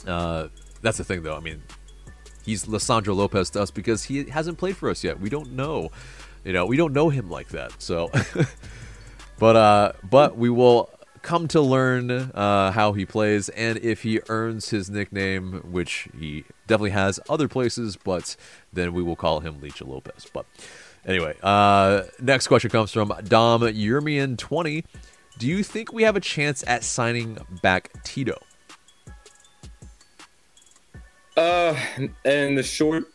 Uh, 0.05 0.47
that's 0.81 0.97
the 0.97 1.03
thing, 1.03 1.23
though. 1.23 1.35
I 1.35 1.39
mean, 1.39 1.61
he's 2.43 2.65
Lisandro 2.65 3.15
Lopez 3.15 3.49
to 3.51 3.61
us 3.61 3.71
because 3.71 4.03
he 4.03 4.25
hasn't 4.25 4.57
played 4.57 4.77
for 4.77 4.89
us 4.89 5.03
yet. 5.03 5.19
We 5.19 5.29
don't 5.29 5.53
know, 5.53 5.91
you 6.43 6.53
know, 6.53 6.65
we 6.65 6.77
don't 6.77 6.93
know 6.93 7.09
him 7.09 7.29
like 7.29 7.49
that. 7.49 7.81
So 7.81 8.11
But 9.41 9.55
uh, 9.55 9.93
but 10.07 10.37
we 10.37 10.51
will 10.51 10.91
come 11.21 11.47
to 11.49 11.61
learn 11.61 12.11
uh, 12.11 12.71
how 12.71 12.93
he 12.93 13.05
plays 13.05 13.49
and 13.49 13.77
if 13.79 14.03
he 14.03 14.19
earns 14.29 14.69
his 14.69 14.89
nickname, 14.89 15.61
which 15.71 16.07
he 16.17 16.45
definitely 16.67 16.91
has 16.91 17.19
other 17.29 17.47
places. 17.47 17.95
But 17.95 18.35
then 18.73 18.93
we 18.93 19.03
will 19.03 19.15
call 19.15 19.39
him 19.39 19.59
Licha 19.61 19.87
Lopez. 19.87 20.27
But 20.33 20.45
anyway, 21.05 21.35
uh, 21.43 22.03
next 22.19 22.47
question 22.47 22.69
comes 22.69 22.91
from 22.91 23.13
Dom 23.25 23.61
Yermian 23.61 24.37
twenty. 24.37 24.83
Do 25.37 25.47
you 25.47 25.63
think 25.63 25.93
we 25.93 26.03
have 26.03 26.15
a 26.15 26.19
chance 26.19 26.63
at 26.67 26.83
signing 26.83 27.37
back 27.61 27.89
Tito? 28.03 28.37
Uh, 31.37 31.75
in 32.25 32.55
the 32.55 32.61
short 32.61 33.05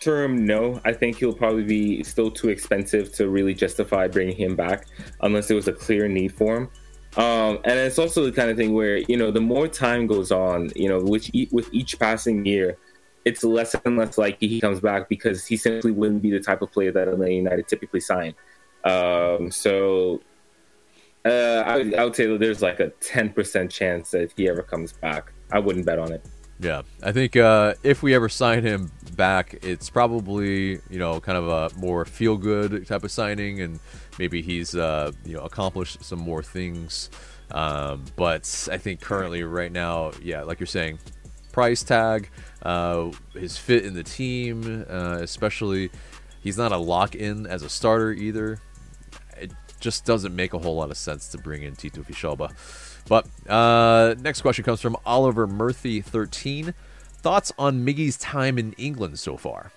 term, 0.00 0.46
no. 0.46 0.80
I 0.84 0.92
think 0.92 1.18
he'll 1.18 1.34
probably 1.34 1.64
be 1.64 2.02
still 2.04 2.30
too 2.30 2.48
expensive 2.48 3.12
to 3.14 3.28
really 3.28 3.52
justify 3.52 4.06
bringing 4.06 4.36
him 4.36 4.54
back 4.54 4.86
unless 5.20 5.48
there 5.48 5.56
was 5.56 5.66
a 5.66 5.72
clear 5.72 6.06
need 6.08 6.32
for 6.32 6.56
him. 6.56 6.70
Um, 7.16 7.58
and 7.64 7.78
it's 7.78 7.98
also 7.98 8.24
the 8.24 8.32
kind 8.32 8.50
of 8.50 8.56
thing 8.56 8.74
where 8.74 8.98
you 8.98 9.16
know 9.16 9.30
the 9.30 9.40
more 9.40 9.68
time 9.68 10.06
goes 10.06 10.32
on, 10.32 10.70
you 10.74 10.88
know, 10.88 11.00
which 11.00 11.30
with 11.52 11.72
each 11.72 11.98
passing 11.98 12.44
year, 12.44 12.76
it's 13.24 13.44
less 13.44 13.74
and 13.84 13.96
less 13.96 14.18
likely 14.18 14.48
he 14.48 14.60
comes 14.60 14.80
back 14.80 15.08
because 15.08 15.46
he 15.46 15.56
simply 15.56 15.92
wouldn't 15.92 16.22
be 16.22 16.30
the 16.30 16.40
type 16.40 16.62
of 16.62 16.72
player 16.72 16.92
that 16.92 17.08
Atlanta 17.08 17.32
United 17.32 17.68
typically 17.68 18.00
sign. 18.00 18.34
Um, 18.84 19.50
so 19.50 20.20
uh, 21.24 21.62
I, 21.66 21.76
would, 21.78 21.94
I 21.94 22.04
would 22.04 22.16
say 22.16 22.26
that 22.26 22.38
there's 22.38 22.60
like 22.60 22.80
a 22.80 22.90
10% 23.00 23.70
chance 23.70 24.10
that 24.10 24.32
he 24.36 24.48
ever 24.48 24.62
comes 24.62 24.92
back. 24.92 25.32
I 25.52 25.58
wouldn't 25.58 25.86
bet 25.86 25.98
on 25.98 26.12
it. 26.12 26.24
Yeah, 26.60 26.82
I 27.02 27.12
think 27.12 27.36
uh, 27.36 27.74
if 27.82 28.02
we 28.02 28.14
ever 28.14 28.28
sign 28.28 28.62
him 28.62 28.92
back, 29.16 29.58
it's 29.62 29.90
probably 29.90 30.80
you 30.88 30.98
know 30.98 31.20
kind 31.20 31.36
of 31.36 31.48
a 31.48 31.76
more 31.78 32.04
feel 32.04 32.36
good 32.36 32.86
type 32.86 33.02
of 33.02 33.10
signing, 33.10 33.60
and 33.60 33.80
maybe 34.18 34.40
he's 34.40 34.74
uh, 34.74 35.12
you 35.24 35.34
know 35.34 35.42
accomplished 35.42 36.04
some 36.04 36.20
more 36.20 36.42
things. 36.42 37.10
Um, 37.50 38.04
but 38.16 38.68
I 38.70 38.78
think 38.78 39.00
currently, 39.00 39.42
right 39.42 39.70
now, 39.70 40.12
yeah, 40.22 40.42
like 40.42 40.60
you're 40.60 40.66
saying, 40.66 40.98
price 41.52 41.82
tag, 41.82 42.30
uh, 42.62 43.10
his 43.32 43.58
fit 43.58 43.84
in 43.84 43.94
the 43.94 44.02
team, 44.02 44.86
uh, 44.88 45.18
especially, 45.20 45.90
he's 46.40 46.56
not 46.56 46.72
a 46.72 46.78
lock 46.78 47.14
in 47.14 47.46
as 47.46 47.62
a 47.62 47.68
starter 47.68 48.12
either. 48.12 48.58
It 49.36 49.52
just 49.80 50.04
doesn't 50.04 50.34
make 50.34 50.54
a 50.54 50.58
whole 50.58 50.76
lot 50.76 50.90
of 50.90 50.96
sense 50.96 51.28
to 51.28 51.38
bring 51.38 51.62
in 51.62 51.76
Tito 51.76 52.02
Villalba. 52.02 52.50
But 53.08 53.26
uh, 53.48 54.14
next 54.20 54.42
question 54.42 54.64
comes 54.64 54.80
from 54.80 54.96
Oliver 55.04 55.46
Murphy, 55.46 56.00
13. 56.00 56.74
Thoughts 57.06 57.52
on 57.58 57.84
Miggy's 57.84 58.16
time 58.16 58.58
in 58.58 58.72
England 58.74 59.18
so 59.18 59.36
far? 59.36 59.72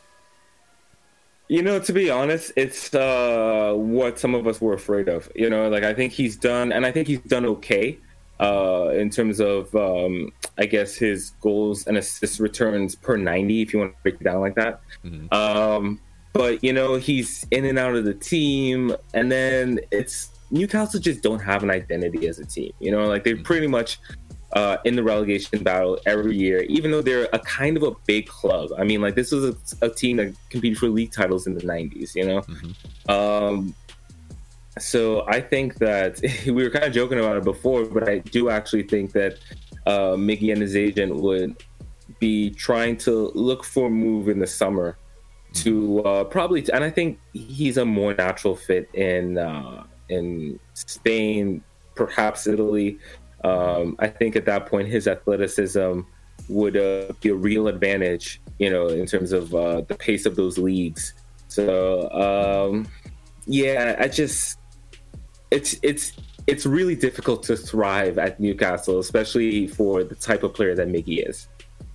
You 1.49 1.61
know, 1.61 1.79
to 1.79 1.93
be 1.93 2.09
honest, 2.09 2.51
it's 2.57 2.93
uh, 2.93 3.73
what 3.75 4.19
some 4.19 4.35
of 4.35 4.47
us 4.47 4.59
were 4.59 4.73
afraid 4.73 5.07
of. 5.07 5.31
You 5.33 5.49
know, 5.49 5.69
like 5.69 5.83
I 5.83 5.93
think 5.93 6.11
he's 6.11 6.35
done, 6.35 6.73
and 6.73 6.85
I 6.85 6.91
think 6.91 7.07
he's 7.07 7.21
done 7.21 7.45
okay 7.45 7.97
uh, 8.39 8.91
in 8.93 9.09
terms 9.09 9.39
of, 9.39 9.73
um, 9.75 10.31
I 10.57 10.65
guess, 10.65 10.95
his 10.95 11.31
goals 11.41 11.87
and 11.87 11.97
assist 11.97 12.39
returns 12.39 12.95
per 12.95 13.17
90, 13.17 13.61
if 13.61 13.73
you 13.73 13.79
want 13.79 13.95
to 13.95 14.01
break 14.03 14.15
it 14.15 14.23
down 14.23 14.41
like 14.41 14.55
that. 14.55 14.81
Mm-hmm. 15.03 15.33
Um, 15.33 15.99
but, 16.33 16.63
you 16.63 16.73
know, 16.73 16.95
he's 16.95 17.45
in 17.51 17.65
and 17.65 17.79
out 17.79 17.95
of 17.95 18.05
the 18.05 18.13
team, 18.13 18.95
and 19.13 19.31
then 19.31 19.79
it's 19.91 20.29
Newcastle 20.51 20.99
just 20.99 21.21
don't 21.21 21.39
have 21.39 21.63
an 21.63 21.69
identity 21.69 22.27
as 22.27 22.39
a 22.39 22.45
team. 22.45 22.71
You 22.79 22.91
know, 22.91 23.07
like 23.07 23.23
they're 23.23 23.35
mm-hmm. 23.35 23.43
pretty 23.43 23.67
much 23.67 23.99
uh, 24.53 24.77
in 24.85 24.95
the 24.95 25.03
relegation 25.03 25.63
battle 25.63 25.99
every 26.05 26.35
year, 26.35 26.61
even 26.63 26.91
though 26.91 27.01
they're 27.01 27.27
a 27.33 27.39
kind 27.39 27.77
of 27.77 27.83
a 27.83 27.91
big 28.05 28.27
club. 28.27 28.69
I 28.77 28.83
mean, 28.83 29.01
like 29.01 29.15
this 29.15 29.31
was 29.31 29.45
a, 29.81 29.85
a 29.85 29.89
team 29.89 30.17
that 30.17 30.35
competed 30.49 30.77
for 30.77 30.87
league 30.87 31.11
titles 31.11 31.47
in 31.47 31.53
the 31.53 31.61
'90s. 31.61 32.15
You 32.15 32.25
know, 32.25 32.41
mm-hmm. 32.41 33.11
um, 33.11 33.75
so 34.79 35.25
I 35.27 35.41
think 35.41 35.75
that 35.75 36.21
we 36.45 36.63
were 36.63 36.69
kind 36.69 36.85
of 36.85 36.93
joking 36.93 37.19
about 37.19 37.37
it 37.37 37.43
before, 37.43 37.85
but 37.85 38.07
I 38.07 38.19
do 38.19 38.49
actually 38.49 38.83
think 38.83 39.11
that 39.13 39.39
uh, 39.85 40.15
Miggy 40.15 40.51
and 40.51 40.61
his 40.61 40.75
agent 40.75 41.15
would 41.15 41.63
be 42.19 42.49
trying 42.51 42.97
to 42.97 43.31
look 43.35 43.63
for 43.63 43.87
a 43.87 43.89
move 43.89 44.29
in 44.29 44.39
the 44.39 44.47
summer 44.47 44.97
to 45.53 46.03
uh, 46.03 46.23
probably, 46.23 46.65
and 46.71 46.83
I 46.83 46.89
think 46.89 47.19
he's 47.33 47.77
a 47.77 47.85
more 47.85 48.13
natural 48.13 48.55
fit 48.55 48.89
in 48.93 49.37
uh, 49.37 49.83
in 50.09 50.59
Spain, 50.73 51.63
perhaps 51.95 52.47
Italy. 52.47 52.99
Um, 53.43 53.95
I 53.99 54.07
think 54.07 54.35
at 54.35 54.45
that 54.45 54.65
point 54.65 54.87
his 54.87 55.07
athleticism 55.07 56.01
would 56.49 56.77
uh, 56.77 57.13
be 57.21 57.29
a 57.29 57.35
real 57.35 57.67
advantage, 57.67 58.41
you 58.59 58.69
know, 58.69 58.87
in 58.87 59.05
terms 59.05 59.31
of 59.31 59.53
uh, 59.53 59.81
the 59.81 59.95
pace 59.95 60.25
of 60.25 60.35
those 60.35 60.57
leagues. 60.57 61.13
So 61.47 62.09
um, 62.11 62.87
yeah, 63.45 63.95
I 63.99 64.07
just 64.07 64.59
it's 65.51 65.77
it's 65.81 66.13
it's 66.45 66.65
really 66.65 66.95
difficult 66.95 67.43
to 67.43 67.57
thrive 67.57 68.17
at 68.17 68.39
Newcastle, 68.39 68.99
especially 68.99 69.67
for 69.67 70.03
the 70.03 70.15
type 70.15 70.43
of 70.43 70.53
player 70.53 70.75
that 70.75 70.87
Miggy 70.87 71.27
is. 71.27 71.47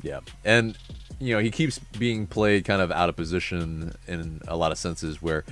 Yeah, 0.02 0.20
and 0.44 0.76
you 1.18 1.34
know 1.34 1.40
he 1.40 1.50
keeps 1.50 1.78
being 1.98 2.26
played 2.26 2.64
kind 2.64 2.82
of 2.82 2.90
out 2.90 3.08
of 3.08 3.16
position 3.16 3.94
in 4.08 4.40
a 4.48 4.56
lot 4.56 4.72
of 4.72 4.78
senses. 4.78 5.22
Where 5.22 5.44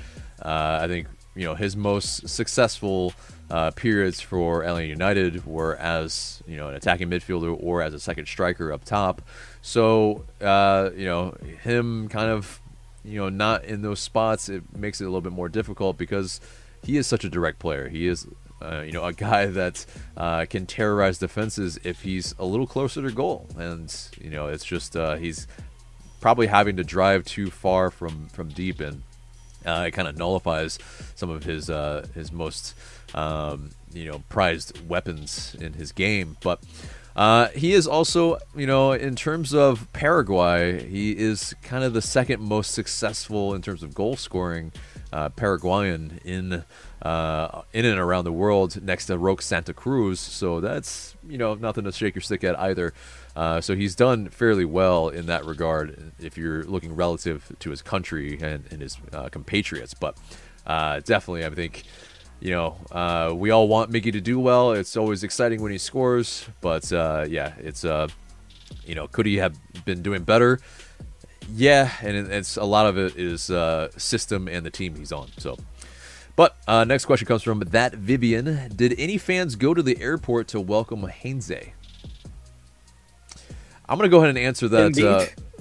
uh, 0.42 0.80
I 0.82 0.88
think 0.88 1.08
you 1.34 1.44
know 1.44 1.54
his 1.54 1.76
most 1.76 2.28
successful 2.28 3.12
uh, 3.50 3.70
periods 3.72 4.20
for 4.20 4.62
Atlanta 4.64 4.86
United 4.86 5.44
were 5.46 5.76
as 5.76 6.42
you 6.46 6.56
know 6.56 6.68
an 6.68 6.74
attacking 6.74 7.08
midfielder 7.10 7.56
or 7.60 7.82
as 7.82 7.94
a 7.94 8.00
second 8.00 8.26
striker 8.26 8.72
up 8.72 8.84
top. 8.84 9.22
So 9.62 10.24
uh, 10.40 10.90
you 10.96 11.06
know 11.06 11.36
him 11.62 12.08
kind 12.08 12.30
of 12.30 12.60
you 13.04 13.18
know 13.18 13.28
not 13.28 13.64
in 13.64 13.82
those 13.82 14.00
spots 14.00 14.48
it 14.48 14.62
makes 14.76 15.00
it 15.00 15.04
a 15.04 15.06
little 15.06 15.20
bit 15.20 15.32
more 15.32 15.48
difficult 15.48 15.96
because 15.96 16.40
he 16.84 16.96
is 16.96 17.06
such 17.06 17.24
a 17.24 17.28
direct 17.28 17.58
player. 17.58 17.88
He 17.88 18.06
is 18.06 18.26
uh, 18.62 18.82
you 18.82 18.92
know 18.92 19.04
a 19.04 19.12
guy 19.28 19.46
that 19.46 19.84
uh, 20.16 20.46
can 20.46 20.66
terrorize 20.66 21.18
defenses 21.18 21.78
if 21.84 22.02
he's 22.02 22.34
a 22.38 22.44
little 22.44 22.66
closer 22.66 23.02
to 23.02 23.10
goal, 23.10 23.48
and 23.58 23.94
you 24.20 24.30
know 24.30 24.46
it's 24.46 24.64
just 24.64 24.96
uh, 24.96 25.16
he's 25.16 25.46
probably 26.20 26.46
having 26.46 26.76
to 26.76 26.84
drive 26.84 27.24
too 27.24 27.50
far 27.50 27.90
from 27.90 28.28
from 28.28 28.48
deep 28.48 28.80
and 28.80 29.02
uh, 29.64 29.84
it 29.88 29.92
kind 29.92 30.08
of 30.08 30.16
nullifies 30.16 30.78
some 31.14 31.30
of 31.30 31.44
his 31.44 31.70
uh, 31.70 32.06
his 32.14 32.32
most 32.32 32.74
um, 33.14 33.70
you 33.92 34.10
know 34.10 34.22
prized 34.28 34.88
weapons 34.88 35.56
in 35.60 35.74
his 35.74 35.92
game. 35.92 36.36
But 36.42 36.60
uh, 37.16 37.48
he 37.48 37.72
is 37.72 37.86
also 37.86 38.38
you 38.56 38.66
know 38.66 38.92
in 38.92 39.16
terms 39.16 39.54
of 39.54 39.92
Paraguay, 39.92 40.86
he 40.86 41.12
is 41.16 41.54
kind 41.62 41.84
of 41.84 41.92
the 41.92 42.02
second 42.02 42.40
most 42.40 42.72
successful 42.72 43.54
in 43.54 43.62
terms 43.62 43.82
of 43.82 43.94
goal 43.94 44.16
scoring 44.16 44.72
uh, 45.12 45.28
Paraguayan 45.30 46.20
in 46.24 46.64
uh, 47.02 47.62
in 47.72 47.84
and 47.84 47.98
around 47.98 48.24
the 48.24 48.32
world, 48.32 48.82
next 48.82 49.06
to 49.06 49.16
Roque 49.16 49.42
Santa 49.42 49.72
Cruz. 49.72 50.20
So 50.20 50.60
that's 50.60 51.14
you 51.28 51.38
know 51.38 51.54
nothing 51.54 51.84
to 51.84 51.92
shake 51.92 52.14
your 52.14 52.22
stick 52.22 52.44
at 52.44 52.58
either. 52.58 52.92
Uh, 53.36 53.60
so 53.60 53.76
he's 53.76 53.94
done 53.94 54.28
fairly 54.28 54.64
well 54.64 55.08
in 55.08 55.26
that 55.26 55.44
regard 55.44 56.12
if 56.18 56.36
you're 56.36 56.64
looking 56.64 56.94
relative 56.94 57.52
to 57.60 57.70
his 57.70 57.80
country 57.80 58.38
and, 58.42 58.64
and 58.70 58.82
his 58.82 58.98
uh, 59.12 59.28
compatriots. 59.28 59.94
But 59.94 60.18
uh, 60.66 61.00
definitely, 61.00 61.46
I 61.46 61.50
think, 61.50 61.84
you 62.40 62.50
know, 62.50 62.76
uh, 62.90 63.32
we 63.34 63.50
all 63.50 63.68
want 63.68 63.90
Miggy 63.90 64.12
to 64.12 64.20
do 64.20 64.40
well. 64.40 64.72
It's 64.72 64.96
always 64.96 65.22
exciting 65.22 65.62
when 65.62 65.72
he 65.72 65.78
scores. 65.78 66.46
But 66.60 66.92
uh, 66.92 67.26
yeah, 67.28 67.54
it's, 67.58 67.84
you 67.84 68.94
know, 68.94 69.06
could 69.06 69.26
he 69.26 69.36
have 69.36 69.56
been 69.84 70.02
doing 70.02 70.24
better? 70.24 70.58
Yeah, 71.54 71.90
and 72.02 72.16
it's 72.16 72.56
a 72.56 72.64
lot 72.64 72.86
of 72.86 72.98
it 72.98 73.16
is 73.16 73.50
system 73.96 74.48
and 74.48 74.66
the 74.66 74.70
team 74.70 74.96
he's 74.96 75.12
on. 75.12 75.28
So. 75.38 75.56
But 76.36 76.56
next 76.86 77.04
question 77.04 77.26
comes 77.26 77.42
from 77.42 77.60
that 77.60 77.94
Vivian. 77.94 78.72
Did 78.74 78.98
any 78.98 79.18
fans 79.18 79.56
go 79.56 79.74
to 79.74 79.82
the 79.82 80.00
airport 80.00 80.48
to 80.48 80.60
welcome 80.60 81.02
Heinze? 81.02 81.72
I'm 83.90 83.98
gonna 83.98 84.08
go 84.08 84.18
ahead 84.18 84.30
and 84.30 84.38
answer 84.38 84.68
that. 84.68 84.96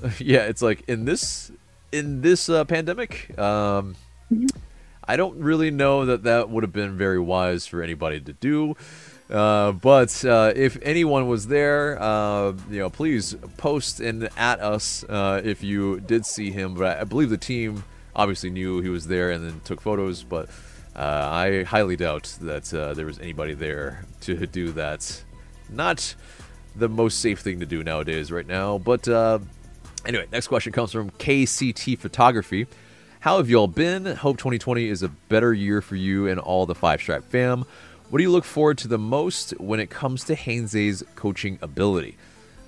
Uh, 0.03 0.09
yeah, 0.19 0.41
it's 0.41 0.61
like 0.61 0.87
in 0.87 1.05
this 1.05 1.51
in 1.91 2.21
this 2.21 2.47
uh, 2.47 2.63
pandemic, 2.63 3.37
um, 3.39 3.95
I 5.03 5.15
don't 5.15 5.39
really 5.39 5.71
know 5.71 6.05
that 6.05 6.23
that 6.23 6.51
would 6.51 6.63
have 6.63 6.71
been 6.71 6.95
very 6.95 7.19
wise 7.19 7.65
for 7.65 7.81
anybody 7.81 8.21
to 8.21 8.33
do. 8.33 8.75
Uh, 9.31 9.71
but 9.71 10.23
uh, 10.25 10.53
if 10.55 10.77
anyone 10.83 11.27
was 11.27 11.47
there, 11.47 12.01
uh, 12.01 12.53
you 12.69 12.77
know, 12.77 12.91
please 12.91 13.35
post 13.57 13.99
and 13.99 14.29
at 14.37 14.59
us 14.59 15.03
uh, 15.09 15.41
if 15.43 15.63
you 15.63 15.99
did 15.99 16.25
see 16.25 16.51
him. 16.51 16.75
But 16.75 16.99
I 16.99 17.03
believe 17.05 17.31
the 17.31 17.37
team 17.37 17.83
obviously 18.15 18.51
knew 18.51 18.81
he 18.81 18.89
was 18.89 19.07
there 19.07 19.31
and 19.31 19.43
then 19.43 19.61
took 19.63 19.81
photos. 19.81 20.21
But 20.23 20.49
uh, 20.95 21.29
I 21.31 21.63
highly 21.63 21.95
doubt 21.95 22.37
that 22.41 22.71
uh, 22.73 22.93
there 22.93 23.07
was 23.07 23.17
anybody 23.19 23.55
there 23.55 24.05
to 24.21 24.45
do 24.45 24.71
that. 24.73 25.23
Not 25.69 26.15
the 26.79 26.89
most 26.89 27.19
safe 27.19 27.39
thing 27.39 27.59
to 27.59 27.65
do 27.65 27.83
nowadays, 27.83 28.31
right 28.31 28.47
now. 28.47 28.77
But 28.77 29.07
uh, 29.07 29.39
anyway, 30.05 30.25
next 30.31 30.47
question 30.47 30.71
comes 30.71 30.91
from 30.91 31.11
KCT 31.11 31.97
Photography. 31.99 32.67
How 33.21 33.37
have 33.37 33.49
y'all 33.49 33.67
been? 33.67 34.05
Hope 34.05 34.37
2020 34.37 34.87
is 34.87 35.03
a 35.03 35.09
better 35.09 35.53
year 35.53 35.81
for 35.81 35.95
you 35.95 36.27
and 36.27 36.39
all 36.39 36.65
the 36.65 36.75
Five 36.75 37.01
Stripe 37.01 37.25
fam. 37.29 37.65
What 38.09 38.17
do 38.17 38.23
you 38.23 38.31
look 38.31 38.45
forward 38.45 38.77
to 38.79 38.87
the 38.87 38.97
most 38.97 39.51
when 39.59 39.79
it 39.79 39.89
comes 39.89 40.23
to 40.25 40.35
Heinze's 40.35 41.03
coaching 41.15 41.59
ability? 41.61 42.17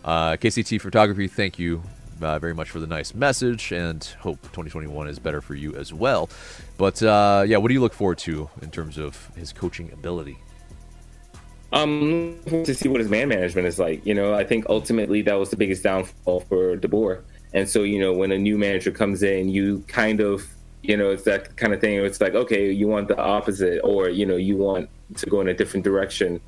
Uh, 0.03 0.34
KCT 0.34 0.82
Photography, 0.82 1.28
thank 1.28 1.57
you 1.57 1.82
uh, 2.22 2.38
very 2.39 2.53
much 2.53 2.70
for 2.70 2.80
the 2.80 2.88
nice 2.88 3.16
message, 3.16 3.72
and 3.72 4.03
hope 4.20 4.41
2021 4.41 5.07
is 5.07 5.20
better 5.20 5.41
for 5.41 5.55
you 5.55 5.76
as 5.76 5.93
well. 5.93 6.30
But 6.78 7.01
uh, 7.01 7.43
yeah, 7.47 7.57
what 7.57 7.70
do 7.70 7.74
you 7.74 7.82
look 7.82 7.93
forward 7.93 8.18
to 8.20 8.49
in 8.62 8.72
terms 8.72 8.97
of 8.97 9.32
his 9.36 9.53
coaching 9.53 9.91
ability? 9.91 10.38
Um 11.74 12.38
to 12.45 12.74
see 12.74 12.89
what 12.89 12.99
his 12.99 13.09
man 13.09 13.30
management 13.30 13.67
is 13.67 13.80
like. 13.80 14.05
You 14.05 14.13
know, 14.13 14.34
I 14.34 14.43
think 14.43 14.65
ultimately 14.69 15.22
that 15.24 15.36
was 15.36 15.49
the 15.49 15.57
biggest 15.57 15.84
downfall 15.84 16.41
for 16.41 16.76
De 16.76 16.88
Boer. 16.88 17.24
And 17.53 17.67
so, 17.67 17.84
you 17.84 17.99
know, 17.99 18.13
when 18.13 18.32
a 18.32 18.38
new 18.38 18.57
manager 18.57 18.91
comes 18.91 19.24
in, 19.24 19.49
you 19.49 19.84
kind 19.88 20.22
of, 20.22 20.47
you 20.84 20.95
know, 20.95 21.11
it's 21.11 21.24
that 21.24 21.55
kind 21.57 21.74
of 21.74 21.82
thing. 21.82 21.97
It's 21.97 22.22
like, 22.22 22.34
okay, 22.34 22.72
you 22.72 22.88
want 22.88 23.07
the 23.07 23.17
opposite, 23.17 23.82
or 23.84 24.09
you 24.09 24.26
know, 24.26 24.38
you 24.38 24.57
want 24.57 24.89
to 25.17 25.26
go 25.28 25.41
in 25.41 25.47
a 25.49 25.53
different 25.53 25.84
direction. 25.84 26.39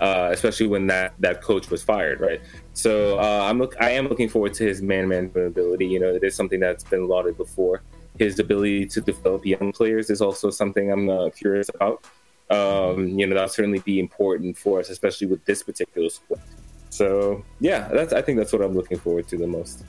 Uh, 0.00 0.30
especially 0.32 0.68
when 0.68 0.86
that 0.86 1.12
that 1.18 1.42
coach 1.42 1.70
was 1.70 1.82
fired, 1.82 2.20
right? 2.20 2.40
So 2.72 3.18
uh, 3.18 3.48
I'm 3.50 3.58
look, 3.58 3.74
I 3.80 3.90
am 3.90 4.06
looking 4.06 4.28
forward 4.28 4.54
to 4.54 4.64
his 4.64 4.80
man 4.80 5.08
management 5.08 5.48
ability. 5.48 5.86
You 5.86 5.98
know, 5.98 6.14
it 6.14 6.22
is 6.22 6.36
something 6.36 6.60
that's 6.60 6.84
been 6.84 7.08
lauded 7.08 7.36
before. 7.36 7.82
His 8.16 8.38
ability 8.38 8.86
to 8.86 9.00
develop 9.00 9.44
young 9.44 9.72
players 9.72 10.08
is 10.08 10.20
also 10.20 10.50
something 10.50 10.92
I'm 10.92 11.08
uh, 11.08 11.30
curious 11.30 11.68
about 11.74 12.04
um, 12.50 13.08
you 13.18 13.26
know, 13.26 13.34
that'll 13.34 13.48
certainly 13.48 13.80
be 13.80 14.00
important 14.00 14.56
for 14.56 14.80
us, 14.80 14.90
especially 14.90 15.26
with 15.26 15.44
this 15.44 15.62
particular 15.62 16.08
sport. 16.08 16.40
So 16.90 17.44
yeah, 17.60 17.88
that's 17.88 18.12
I 18.12 18.22
think 18.22 18.38
that's 18.38 18.52
what 18.52 18.62
I'm 18.62 18.74
looking 18.74 18.98
forward 18.98 19.28
to 19.28 19.36
the 19.36 19.46
most. 19.46 19.84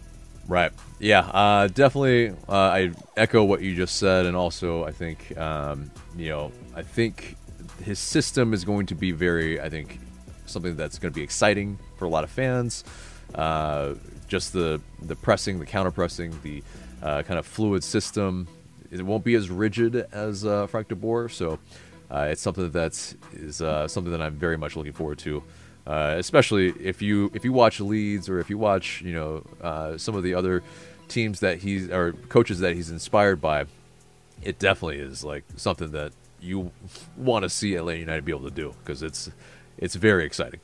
Right. 0.48 0.72
Yeah. 1.00 1.22
Uh, 1.22 1.68
definitely. 1.68 2.30
Uh, 2.48 2.54
I 2.54 2.92
echo 3.16 3.44
what 3.44 3.62
you 3.62 3.76
just 3.76 3.98
said, 3.98 4.26
and 4.26 4.36
also 4.36 4.84
I 4.84 4.92
think 4.92 5.38
um, 5.38 5.92
you 6.18 6.30
know 6.30 6.52
I 6.76 6.82
think 6.82 7.36
his 7.84 8.00
system 8.00 8.54
is 8.54 8.66
going 8.66 8.88
to 8.88 8.96
be 8.96 9.12
very 9.12 9.62
I 9.62 9.70
think 9.70 10.00
something 10.46 10.76
that's 10.76 11.00
going 11.00 11.14
to 11.14 11.16
be 11.16 11.24
exciting 11.24 11.78
for 11.98 12.06
a 12.06 12.10
lot 12.10 12.24
of 12.24 12.30
fans. 12.30 12.84
Uh, 13.36 13.94
just 14.28 14.54
the 14.54 14.82
the 15.04 15.16
pressing, 15.16 15.60
the 15.60 15.66
counter 15.66 15.92
pressing, 15.92 16.38
the 16.44 16.64
uh, 17.02 17.24
kind 17.24 17.40
of 17.40 17.46
fluid 17.46 17.84
system. 17.84 18.48
It 18.92 19.04
won't 19.04 19.24
be 19.24 19.36
as 19.36 19.52
rigid 19.52 19.96
as 20.12 20.46
uh, 20.46 20.66
Frank 20.66 20.88
de 20.88 20.96
Boer, 20.96 21.30
so 21.30 21.60
it's 22.12 22.42
something 22.42 22.72
that 22.72 23.16
is 23.34 23.62
uh, 23.62 23.88
something 23.88 24.12
that 24.12 24.22
I'm 24.22 24.36
very 24.36 24.58
much 24.58 24.76
looking 24.76 24.94
forward 24.94 25.20
to. 25.20 25.44
Uh, 25.88 26.16
especially 26.18 26.70
if 26.80 27.02
you 27.02 27.32
if 27.34 27.44
you 27.44 27.52
watch 27.52 27.80
Leeds 27.80 28.30
or 28.30 28.40
if 28.40 28.50
you 28.50 28.58
watch 28.58 29.02
you 29.02 29.14
know 29.14 29.44
uh, 29.62 29.98
some 29.98 30.16
of 30.16 30.24
the 30.24 30.34
other 30.34 30.62
teams 31.08 31.40
that 31.40 31.60
he's 31.60 31.90
or 31.90 32.14
coaches 32.30 32.60
that 32.60 32.76
he's 32.76 32.92
inspired 32.92 33.42
by, 33.42 33.66
it 34.44 34.60
definitely 34.60 35.00
is 35.00 35.24
like 35.24 35.44
something 35.56 35.92
that 35.92 36.12
you 36.42 36.72
want 37.18 37.44
to 37.44 37.50
see 37.50 37.76
Atlanta 37.76 38.00
United 38.00 38.24
be 38.24 38.32
able 38.32 38.48
to 38.48 38.56
do 38.56 38.74
because 38.84 39.04
it's 39.04 39.32
it's 39.78 39.96
very 39.96 40.26
exciting. 40.26 40.60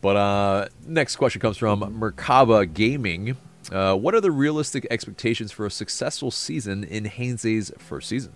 But 0.00 0.16
uh, 0.16 0.68
next 0.86 1.16
question 1.16 1.40
comes 1.40 1.56
from 1.56 1.80
Merkaba 1.80 2.72
Gaming. 2.72 3.36
Uh, 3.72 3.96
what 3.96 4.14
are 4.14 4.20
the 4.20 4.30
realistic 4.30 4.86
expectations 4.90 5.50
for 5.50 5.66
a 5.66 5.70
successful 5.70 6.30
season 6.30 6.84
in 6.84 7.04
Heinze's 7.04 7.72
first 7.78 8.08
season? 8.08 8.34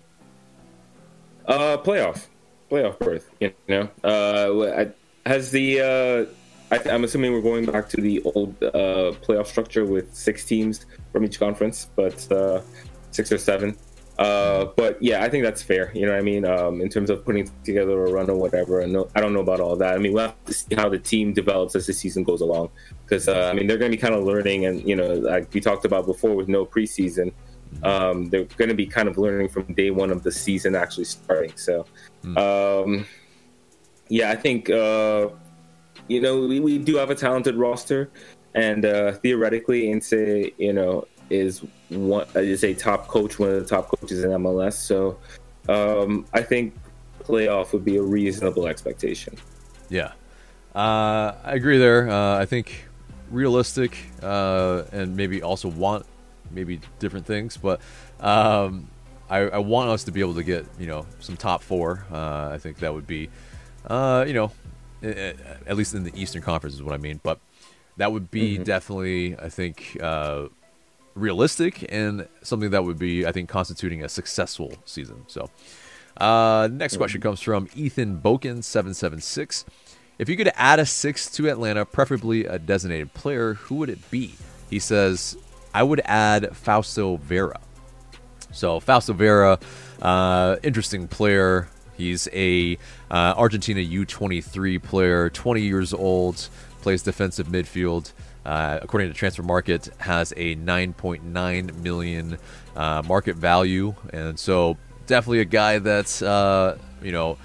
Uh, 1.45 1.77
playoff, 1.77 2.27
playoff 2.71 2.97
berth. 2.99 3.29
You 3.39 3.53
know, 3.67 3.89
uh, 4.03 4.85
has 5.25 5.51
the 5.51 5.81
uh, 5.81 6.25
I, 6.71 6.89
am 6.89 7.03
assuming 7.03 7.33
we're 7.33 7.41
going 7.41 7.65
back 7.65 7.89
to 7.89 7.97
the 8.01 8.21
old 8.23 8.55
uh, 8.63 9.11
playoff 9.21 9.47
structure 9.47 9.85
with 9.85 10.13
six 10.15 10.45
teams 10.45 10.85
from 11.11 11.25
each 11.25 11.37
conference, 11.37 11.89
but 11.95 12.31
uh, 12.31 12.61
six 13.11 13.31
or 13.31 13.37
seven. 13.37 13.77
Uh, 14.17 14.65
but 14.77 15.01
yeah, 15.01 15.23
I 15.23 15.29
think 15.29 15.43
that's 15.43 15.61
fair. 15.63 15.91
You 15.93 16.05
know 16.05 16.11
what 16.11 16.19
I 16.19 16.21
mean? 16.21 16.45
Um, 16.45 16.79
in 16.79 16.89
terms 16.89 17.09
of 17.09 17.25
putting 17.25 17.49
together 17.63 18.05
a 18.05 18.11
run 18.11 18.29
or 18.29 18.37
whatever. 18.37 18.81
And 18.81 18.93
no, 18.93 19.09
I 19.15 19.21
don't 19.21 19.33
know 19.33 19.39
about 19.39 19.59
all 19.59 19.75
that. 19.77 19.95
I 19.95 19.97
mean, 19.97 20.13
we'll 20.13 20.27
have 20.27 20.45
to 20.45 20.53
see 20.53 20.75
how 20.75 20.89
the 20.89 20.99
team 20.99 21.33
develops 21.33 21.75
as 21.75 21.87
the 21.87 21.93
season 21.93 22.23
goes 22.23 22.41
along. 22.41 22.69
Because, 23.03 23.27
uh, 23.27 23.49
I 23.51 23.53
mean, 23.53 23.67
they're 23.67 23.79
going 23.79 23.91
to 23.91 23.97
be 23.97 24.01
kind 24.01 24.13
of 24.13 24.23
learning. 24.23 24.65
And, 24.65 24.87
you 24.87 24.95
know, 24.95 25.13
like 25.13 25.51
we 25.53 25.59
talked 25.59 25.85
about 25.85 26.05
before 26.05 26.35
with 26.35 26.47
no 26.47 26.65
preseason, 26.65 27.33
um, 27.83 28.29
they're 28.29 28.45
going 28.45 28.69
to 28.69 28.75
be 28.75 28.85
kind 28.85 29.07
of 29.07 29.17
learning 29.17 29.49
from 29.49 29.63
day 29.73 29.91
one 29.91 30.11
of 30.11 30.23
the 30.23 30.31
season 30.31 30.75
actually 30.75 31.05
starting. 31.05 31.53
So, 31.55 31.85
hmm. 32.21 32.37
um, 32.37 33.05
yeah, 34.09 34.31
I 34.31 34.35
think, 34.35 34.69
uh, 34.69 35.29
you 36.07 36.21
know, 36.21 36.47
we, 36.47 36.59
we 36.59 36.77
do 36.77 36.95
have 36.95 37.09
a 37.09 37.15
talented 37.15 37.55
roster. 37.55 38.09
And 38.53 38.85
uh, 38.85 39.13
theoretically, 39.13 39.91
into, 39.91 40.51
you 40.57 40.73
know, 40.73 41.07
is 41.31 41.63
one 41.89 42.27
is 42.35 42.63
a 42.63 42.73
top 42.73 43.07
coach, 43.07 43.39
one 43.39 43.49
of 43.49 43.55
the 43.55 43.65
top 43.65 43.87
coaches 43.87 44.23
in 44.23 44.31
MLS. 44.31 44.73
So 44.73 45.17
um, 45.69 46.25
I 46.33 46.41
think 46.41 46.73
playoff 47.23 47.73
would 47.73 47.85
be 47.85 47.97
a 47.97 48.03
reasonable 48.03 48.67
expectation. 48.67 49.35
Yeah, 49.89 50.11
uh, 50.75 51.33
I 51.43 51.53
agree 51.53 51.77
there. 51.77 52.09
Uh, 52.09 52.37
I 52.37 52.45
think 52.45 52.85
realistic 53.29 53.97
uh, 54.21 54.83
and 54.91 55.15
maybe 55.15 55.41
also 55.41 55.69
want 55.69 56.05
maybe 56.53 56.79
different 56.99 57.25
things, 57.25 57.57
but 57.57 57.81
um, 58.19 58.87
I, 59.29 59.39
I, 59.39 59.57
want 59.59 59.89
us 59.89 60.03
to 60.05 60.11
be 60.11 60.19
able 60.19 60.35
to 60.35 60.43
get 60.43 60.65
you 60.79 60.87
know 60.87 61.05
some 61.19 61.37
top 61.37 61.63
four. 61.63 62.05
Uh, 62.11 62.49
I 62.51 62.57
think 62.57 62.77
that 62.79 62.93
would 62.93 63.07
be 63.07 63.29
uh, 63.87 64.25
you 64.27 64.33
know 64.33 64.51
at 65.03 65.75
least 65.75 65.93
in 65.95 66.03
the 66.03 66.11
Eastern 66.15 66.41
Conference 66.41 66.75
is 66.75 66.83
what 66.83 66.93
I 66.93 66.97
mean, 66.97 67.19
but 67.23 67.39
that 67.97 68.11
would 68.11 68.29
be 68.29 68.55
mm-hmm. 68.55 68.63
definitely 68.63 69.37
I 69.37 69.49
think 69.49 69.97
uh, 70.01 70.47
realistic 71.15 71.85
and 71.89 72.27
something 72.41 72.71
that 72.71 72.83
would 72.83 72.99
be, 72.99 73.25
I 73.25 73.31
think, 73.31 73.49
constituting 73.49 74.03
a 74.03 74.09
successful 74.09 74.73
season. 74.85 75.23
So, 75.27 75.49
uh, 76.17 76.69
next 76.71 76.97
question 76.97 77.21
comes 77.21 77.41
from 77.41 77.67
Ethan 77.75 78.21
Boken 78.21 78.63
seven 78.63 78.93
seven 78.93 79.21
six. 79.21 79.65
If 80.19 80.29
you 80.29 80.37
could 80.37 80.51
add 80.55 80.79
a 80.79 80.85
six 80.85 81.31
to 81.31 81.49
Atlanta, 81.49 81.85
preferably 81.85 82.45
a 82.45 82.59
designated 82.59 83.13
player, 83.13 83.55
who 83.55 83.75
would 83.75 83.89
it 83.89 84.11
be? 84.11 84.35
He 84.69 84.77
says, 84.77 85.37
I 85.73 85.83
would 85.83 86.01
add 86.05 86.55
Fausto 86.55 87.17
Vera. 87.17 87.59
So 88.51 88.79
Fausto 88.79 89.13
Vera, 89.13 89.59
uh, 90.01 90.57
interesting 90.63 91.07
player. 91.07 91.69
He's 91.97 92.27
a 92.33 92.77
uh, 93.09 93.35
Argentina 93.37 93.79
U23 93.79 94.81
player, 94.81 95.29
20 95.29 95.61
years 95.61 95.93
old, 95.93 96.49
plays 96.81 97.03
defensive 97.03 97.47
midfield 97.47 98.11
uh, 98.45 98.79
according 98.81 99.11
to 99.11 99.17
Transfermarkt, 99.17 99.95
has 99.99 100.33
a 100.35 100.55
9.9 100.55 101.75
million 101.81 102.37
uh, 102.75 103.03
market 103.07 103.35
value, 103.35 103.93
and 104.11 104.39
so 104.39 104.77
definitely 105.05 105.41
a 105.41 105.45
guy 105.45 105.79
that's 105.79 106.21
uh, 106.21 106.77
you 107.01 107.11
know 107.11 107.37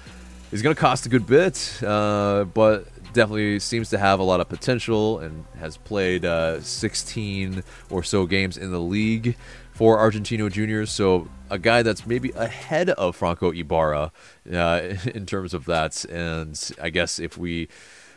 is 0.51 0.61
going 0.61 0.75
to 0.75 0.79
cost 0.79 1.05
a 1.05 1.09
good 1.09 1.27
bit, 1.27 1.81
uh, 1.83 2.45
but 2.45 2.87
definitely 3.17 3.59
seems 3.59 3.89
to 3.89 3.97
have 3.97 4.19
a 4.19 4.23
lot 4.23 4.39
of 4.39 4.47
potential 4.47 5.19
and 5.19 5.43
has 5.59 5.75
played 5.75 6.23
uh, 6.23 6.61
16 6.61 7.63
or 7.89 8.03
so 8.03 8.25
games 8.25 8.57
in 8.57 8.71
the 8.71 8.79
league 8.79 9.35
for 9.73 9.97
Argentinos 9.97 10.51
Juniors. 10.51 10.91
So 10.91 11.27
a 11.49 11.59
guy 11.59 11.81
that's 11.81 12.05
maybe 12.05 12.31
ahead 12.31 12.91
of 12.91 13.15
Franco 13.15 13.51
Ibarra 13.51 14.11
uh, 14.53 14.81
in 15.13 15.25
terms 15.25 15.53
of 15.53 15.65
that, 15.65 16.05
and 16.05 16.71
I 16.81 16.89
guess 16.89 17.19
if 17.19 17.37
we 17.37 17.67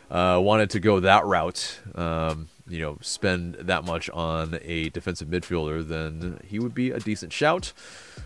wanted 0.09 0.69
to 0.71 0.79
go 0.79 0.99
that 1.01 1.25
route. 1.25 1.79
Um, 1.95 2.47
you 2.71 2.79
know, 2.79 2.97
spend 3.01 3.55
that 3.55 3.83
much 3.83 4.09
on 4.11 4.57
a 4.63 4.89
defensive 4.89 5.27
midfielder, 5.27 5.85
then 5.85 6.39
he 6.45 6.57
would 6.57 6.73
be 6.73 6.91
a 6.91 6.99
decent 6.99 7.33
shout. 7.33 7.73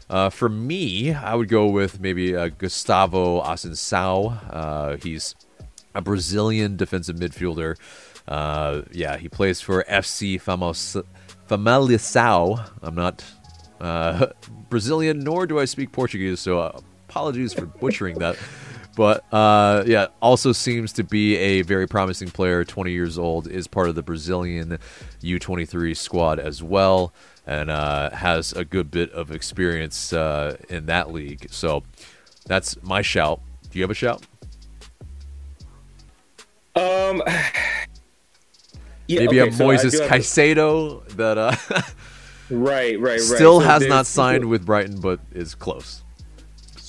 Uh, 0.08 0.30
for 0.30 0.48
me, 0.48 1.12
I 1.14 1.34
would 1.34 1.50
go 1.50 1.68
with 1.68 2.00
maybe 2.00 2.36
uh, 2.36 2.50
Gustavo 2.50 3.42
Assunção. 3.42 4.40
Uh, 4.54 4.98
he's 4.98 5.34
a 5.96 6.02
Brazilian 6.02 6.76
defensive 6.76 7.16
midfielder. 7.16 7.78
Uh, 8.28 8.82
yeah, 8.92 9.18
he 9.18 9.30
plays 9.30 9.62
for 9.62 9.84
FC 9.86 10.40
Famos, 10.42 11.02
Famalicão. 11.50 12.70
I'm 12.84 12.96
not 12.96 13.24
uh, 13.80 14.28
Brazilian, 14.70 15.20
nor 15.20 15.48
do 15.48 15.60
I 15.60 15.66
speak 15.66 15.92
Portuguese, 15.92 16.40
so 16.40 16.60
uh, 16.60 16.80
apologies 17.08 17.54
for 17.54 17.66
butchering 17.66 18.20
that. 18.20 18.38
But 18.96 19.32
uh, 19.34 19.84
yeah, 19.86 20.08
also 20.22 20.54
seems 20.54 20.94
to 20.94 21.04
be 21.04 21.36
a 21.36 21.62
very 21.64 21.88
promising 21.88 22.30
player. 22.30 22.64
20 22.64 22.92
years 22.92 23.18
old, 23.18 23.48
is 23.48 23.68
part 23.68 23.90
of 23.90 23.96
the 23.96 24.04
Brazilian 24.04 24.80
U23 25.22 25.96
squad 25.96 26.40
as 26.40 26.64
well, 26.64 27.14
and 27.46 27.70
uh, 27.70 28.10
has 28.12 28.54
a 28.54 28.64
good 28.64 28.90
bit 28.92 29.12
of 29.12 29.32
experience 29.32 30.14
uh, 30.14 30.56
in 30.70 30.86
that 30.86 31.12
league. 31.12 31.48
So 31.52 31.84
that's 32.46 32.82
my 32.84 33.02
shout. 33.02 33.42
Do 33.70 33.80
you 33.80 33.84
have 33.84 33.92
a 33.92 33.96
shout? 33.96 34.26
Um. 36.76 37.22
Yeah, 39.08 39.20
Maybe 39.20 39.40
okay, 39.40 39.50
a 39.52 39.54
so 39.54 39.66
Moises 39.66 40.08
Caicedo 40.08 41.08
that 41.10 41.38
uh, 41.38 41.56
right, 42.50 43.00
right, 43.00 43.00
right. 43.00 43.22
Still 43.22 43.60
so 43.62 43.68
has 43.68 43.86
not 43.86 44.08
signed 44.08 44.46
with 44.46 44.66
Brighton, 44.66 45.00
but 45.00 45.20
is 45.32 45.54
close. 45.54 46.04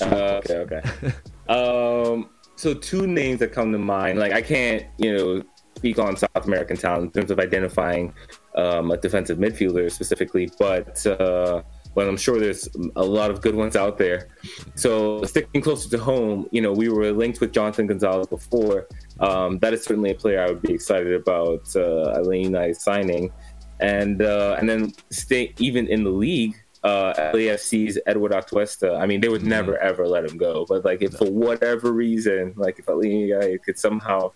Uh, 0.01 0.41
okay, 0.45 0.55
okay. 0.55 0.83
Um, 1.49 2.31
so 2.57 2.75
two 2.75 3.07
names 3.07 3.39
that 3.39 3.53
come 3.53 3.71
to 3.71 3.79
mind. 3.79 4.19
Like 4.19 4.33
I 4.33 4.43
can't, 4.43 4.85
you 4.99 5.17
know, 5.17 5.43
speak 5.77 5.99
on 5.99 6.17
South 6.17 6.45
American 6.45 6.77
talent 6.77 7.05
in 7.05 7.11
terms 7.21 7.31
of 7.31 7.39
identifying 7.39 8.13
um, 8.57 8.91
a 8.91 8.97
defensive 8.97 9.39
midfielder 9.39 9.91
specifically, 9.93 10.51
but 10.59 11.07
uh, 11.07 11.63
but 11.95 12.09
I'm 12.09 12.17
sure 12.17 12.41
there's 12.41 12.69
a 12.97 13.05
lot 13.05 13.31
of 13.31 13.41
good 13.41 13.55
ones 13.55 13.77
out 13.77 13.97
there. 13.97 14.29
So 14.75 15.23
sticking 15.25 15.63
closer 15.63 15.89
to 15.91 15.99
home, 15.99 16.49
you 16.51 16.61
know, 16.61 16.73
we 16.73 16.89
were 16.89 17.13
linked 17.13 17.41
with 17.41 17.53
Jonathan 17.53 17.87
Gonzalez 17.87 18.27
before. 18.27 18.89
Um, 19.21 19.59
that 19.61 19.73
is 19.73 19.83
certainly 19.85 20.11
a 20.11 20.15
player 20.15 20.43
I 20.43 20.49
would 20.49 20.63
be 20.63 20.73
excited 20.73 21.15
about 21.15 21.75
uh, 21.75 22.11
Elena 22.17 22.75
signing, 22.75 23.33
and 23.81 24.21
uh, 24.23 24.57
and 24.59 24.69
then 24.69 24.93
stay 25.11 25.55
even 25.59 25.89
in 25.89 26.05
the 26.05 26.11
league 26.11 26.55
uh, 26.87 27.33
LAFC's 27.35 27.99
Eduard 28.07 28.33
Atuesta, 28.33 28.99
I 29.01 29.07
mean, 29.07 29.21
they 29.21 29.29
would 29.29 29.41
mm-hmm. 29.41 29.51
never 29.51 29.79
ever 29.79 30.07
let 30.07 30.25
him 30.25 30.37
go. 30.37 30.65
But 30.69 30.85
like, 30.85 31.03
if 31.03 31.15
for 31.15 31.31
whatever 31.31 31.93
reason, 31.93 32.55
like 32.57 32.79
if 32.79 32.89
Atlanta 32.89 33.59
could 33.59 33.79
somehow 33.79 34.33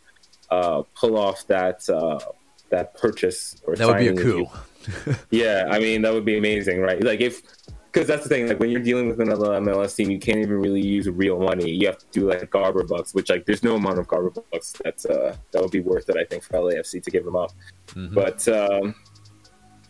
uh, 0.51 0.83
pull 0.95 1.17
off 1.17 1.47
that 1.47 1.89
uh, 1.89 2.19
that 2.71 2.95
purchase 2.95 3.57
or 3.65 3.77
that 3.77 3.87
would 3.87 3.99
be 3.99 4.09
a 4.09 4.15
coup. 4.15 4.47
yeah, 5.31 5.69
I 5.71 5.79
mean, 5.79 6.03
that 6.03 6.13
would 6.13 6.25
be 6.25 6.37
amazing, 6.37 6.81
right? 6.81 7.03
Like 7.03 7.21
if 7.21 7.43
because 7.93 8.07
that's 8.07 8.23
the 8.23 8.29
thing, 8.29 8.47
like 8.47 8.61
when 8.61 8.71
you're 8.71 8.83
dealing 8.83 9.09
with 9.09 9.21
another 9.21 9.49
MLS 9.61 9.97
team, 9.97 10.11
you 10.11 10.19
can't 10.19 10.39
even 10.39 10.61
really 10.61 10.81
use 10.81 11.09
real 11.09 11.41
money. 11.41 11.71
You 11.71 11.89
have 11.89 11.99
to 11.99 12.07
do 12.13 12.29
like 12.29 12.49
Garber 12.51 12.85
bucks, 12.85 13.15
which 13.15 13.31
like 13.31 13.47
there's 13.47 13.63
no 13.63 13.77
amount 13.77 13.99
of 13.99 14.07
Garber 14.07 14.31
bucks 14.31 14.75
that's 14.85 15.07
uh 15.07 15.35
that 15.51 15.63
would 15.63 15.71
be 15.71 15.81
worth 15.81 16.09
it. 16.09 16.17
I 16.17 16.25
think 16.25 16.43
for 16.43 16.59
LAFC 16.59 17.03
to 17.03 17.11
give 17.11 17.25
them 17.25 17.37
up, 17.37 17.53
mm-hmm. 17.89 18.15
but. 18.15 18.47
um 18.49 18.95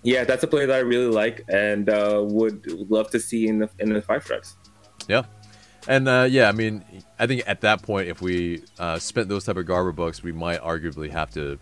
yeah, 0.03 0.25
that's 0.25 0.43
a 0.43 0.47
player 0.47 0.67
that 0.67 0.77
I 0.77 0.79
really 0.81 1.13
like 1.13 1.45
and 1.49 1.91
uh, 1.91 2.25
would 2.27 2.67
love 2.91 3.11
to 3.11 3.21
see 3.21 3.49
in 3.49 3.59
the 3.59 3.69
in 3.81 3.93
the 3.93 4.01
five 4.01 4.25
stripes. 4.25 4.57
Yeah, 5.09 5.25
and 5.89 6.09
uh, 6.09 6.27
yeah, 6.29 6.49
I 6.49 6.53
mean, 6.53 6.85
I 7.19 7.27
think 7.27 7.43
at 7.47 7.61
that 7.63 7.83
point, 7.83 8.09
if 8.09 8.23
we 8.23 8.63
uh, 8.79 8.99
spent 8.99 9.29
those 9.29 9.45
type 9.45 9.57
of 9.57 9.67
Garber 9.67 9.93
bucks, 9.93 10.23
we 10.23 10.33
might 10.33 10.61
arguably 10.61 11.11
have 11.11 11.31
to 11.33 11.59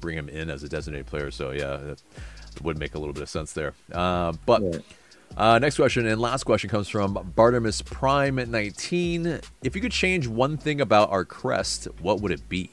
bring 0.00 0.16
him 0.16 0.28
in 0.28 0.50
as 0.50 0.62
a 0.62 0.68
designated 0.68 1.06
player. 1.06 1.30
So 1.30 1.50
yeah, 1.50 1.94
would 2.62 2.78
make 2.78 2.94
a 2.94 2.98
little 2.98 3.12
bit 3.12 3.22
of 3.22 3.28
sense 3.28 3.52
there. 3.52 3.74
Uh, 3.92 4.32
but 4.46 4.62
uh, 5.36 5.58
next 5.58 5.76
question 5.76 6.06
and 6.06 6.20
last 6.20 6.44
question 6.44 6.68
comes 6.70 6.88
from 6.88 7.14
Bartimus 7.36 7.84
Prime 7.84 8.36
19. 8.36 9.40
If 9.62 9.74
you 9.74 9.82
could 9.82 9.92
change 9.92 10.26
one 10.26 10.56
thing 10.56 10.80
about 10.80 11.10
our 11.10 11.24
crest, 11.24 11.88
what 12.00 12.20
would 12.20 12.32
it 12.32 12.48
be? 12.48 12.70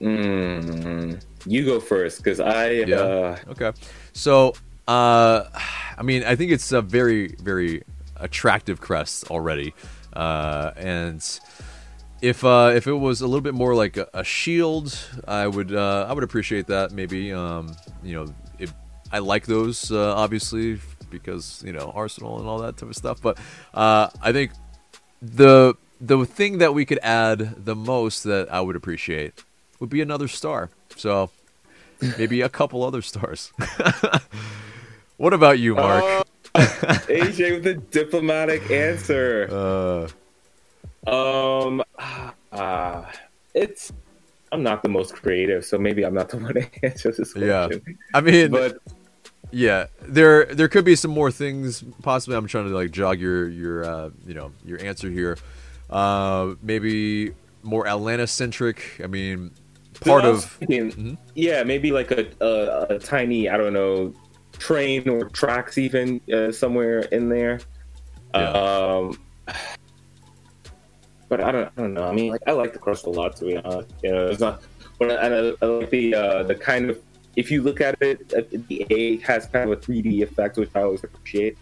Mm, 0.00 1.22
you 1.46 1.64
go 1.64 1.78
first 1.80 2.18
because 2.18 2.40
I. 2.40 2.70
Yeah. 2.70 2.96
Uh, 2.96 3.36
Okay. 3.50 3.72
So, 4.12 4.54
uh, 4.88 5.44
I 5.96 6.02
mean, 6.02 6.24
I 6.24 6.34
think 6.36 6.50
it's 6.50 6.72
a 6.72 6.82
very, 6.82 7.28
very 7.40 7.82
attractive 8.16 8.80
crest 8.80 9.30
already, 9.30 9.74
uh, 10.12 10.72
and 10.76 11.22
if 12.20 12.44
uh, 12.44 12.72
if 12.74 12.86
it 12.86 12.92
was 12.92 13.20
a 13.20 13.26
little 13.26 13.40
bit 13.40 13.54
more 13.54 13.74
like 13.74 13.96
a, 13.96 14.08
a 14.14 14.24
shield, 14.24 14.98
I 15.26 15.46
would 15.46 15.74
uh, 15.74 16.06
I 16.08 16.12
would 16.12 16.24
appreciate 16.24 16.66
that. 16.66 16.92
Maybe 16.92 17.32
um, 17.32 17.74
you 18.02 18.14
know, 18.16 18.34
it, 18.58 18.70
I 19.12 19.18
like 19.18 19.46
those 19.46 19.90
uh, 19.92 20.14
obviously 20.14 20.76
because 21.12 21.62
you 21.64 21.72
know 21.72 21.92
Arsenal 21.94 22.38
and 22.40 22.48
all 22.48 22.58
that 22.58 22.76
type 22.76 22.88
of 22.88 22.96
stuff. 22.96 23.20
But 23.22 23.38
uh, 23.74 24.08
I 24.20 24.32
think 24.32 24.52
the 25.20 25.74
the 26.00 26.24
thing 26.26 26.58
that 26.58 26.74
we 26.74 26.84
could 26.84 26.98
add 27.02 27.64
the 27.64 27.76
most 27.76 28.24
that 28.24 28.52
I 28.52 28.60
would 28.60 28.74
appreciate 28.74 29.44
would 29.78 29.90
be 29.90 30.00
another 30.00 30.26
star. 30.28 30.70
So 30.96 31.30
maybe 32.18 32.40
a 32.40 32.48
couple 32.48 32.82
other 32.82 33.02
stars. 33.02 33.52
what 35.16 35.32
about 35.32 35.58
you, 35.60 35.74
Mark? 35.76 36.26
AJ 36.54 37.52
with 37.54 37.66
a 37.66 37.74
diplomatic 37.74 38.70
answer. 38.70 40.08
Uh, 41.06 41.10
Um, 41.10 41.82
uh, 42.52 43.04
it's. 43.54 43.92
I'm 44.52 44.62
not 44.62 44.82
the 44.82 44.88
most 44.88 45.14
creative, 45.14 45.64
so 45.64 45.78
maybe 45.78 46.04
I'm 46.04 46.14
not 46.14 46.28
the 46.28 46.36
one 46.44 46.54
to 46.54 46.68
answer 46.84 47.10
this 47.10 47.32
question. 47.32 47.48
Yeah. 47.48 47.68
I 48.14 48.20
mean, 48.20 48.50
But 48.50 48.78
yeah, 49.52 49.86
there 50.00 50.46
there 50.46 50.68
could 50.68 50.84
be 50.84 50.96
some 50.96 51.10
more 51.10 51.30
things. 51.30 51.84
Possibly, 52.02 52.36
I'm 52.36 52.46
trying 52.46 52.68
to 52.68 52.74
like 52.74 52.90
jog 52.90 53.20
your 53.20 53.48
your 53.48 53.84
uh, 53.84 54.10
you 54.26 54.34
know 54.34 54.52
your 54.64 54.80
answer 54.82 55.10
here. 55.10 55.38
Uh, 55.90 56.54
maybe 56.62 57.32
more 57.62 57.86
Atlanta 57.86 58.26
centric. 58.26 59.00
I 59.04 59.06
mean, 59.06 59.52
part 60.00 60.24
of 60.24 60.44
thinking, 60.44 60.92
Mhm. 60.92 61.18
yeah, 61.34 61.62
maybe 61.62 61.92
like 61.92 62.10
a, 62.10 62.26
a 62.40 62.94
a 62.94 62.98
tiny, 62.98 63.48
I 63.48 63.56
don't 63.56 63.72
know, 63.74 64.14
train 64.58 65.08
or 65.08 65.28
tracks 65.28 65.76
even 65.78 66.20
uh, 66.32 66.50
somewhere 66.50 67.00
in 67.00 67.28
there. 67.28 67.60
Yeah. 68.34 68.48
Um, 68.50 69.18
but 71.28 71.40
I 71.40 71.52
don't, 71.52 71.66
I 71.76 71.80
don't 71.80 71.94
know. 71.94 72.04
I 72.04 72.12
mean, 72.12 72.30
like 72.30 72.42
I 72.46 72.52
like 72.52 72.72
the 72.72 72.78
crust 72.78 73.06
a 73.06 73.10
lot, 73.10 73.36
to 73.36 73.44
be 73.44 73.56
honest. 73.58 73.90
You 74.02 74.12
know, 74.12 74.26
it's 74.28 74.40
not, 74.40 74.62
but 74.98 75.10
I, 75.10 75.26
I, 75.26 75.52
I 75.62 75.66
like 75.66 75.90
the 75.90 76.14
uh, 76.14 76.42
the 76.44 76.54
kind 76.54 76.90
of 76.90 76.98
if 77.36 77.50
you 77.50 77.62
look 77.62 77.80
at 77.80 77.96
it, 78.00 78.32
uh, 78.36 78.42
the 78.68 78.86
A 78.90 79.16
has 79.18 79.46
kind 79.46 79.70
of 79.70 79.78
a 79.78 79.80
3D 79.80 80.22
effect, 80.22 80.56
which 80.56 80.70
I 80.74 80.82
always 80.82 81.02
appreciate. 81.04 81.56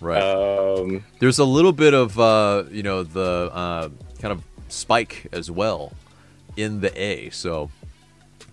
right. 0.00 0.22
Um, 0.22 1.04
There's 1.18 1.38
a 1.38 1.44
little 1.44 1.72
bit 1.72 1.94
of 1.94 2.18
uh, 2.18 2.64
you 2.70 2.82
know 2.82 3.02
the 3.02 3.50
uh, 3.52 3.88
kind 4.20 4.32
of 4.32 4.42
spike 4.68 5.26
as 5.32 5.50
well 5.50 5.92
in 6.56 6.80
the 6.80 6.92
A. 7.00 7.30
So 7.30 7.70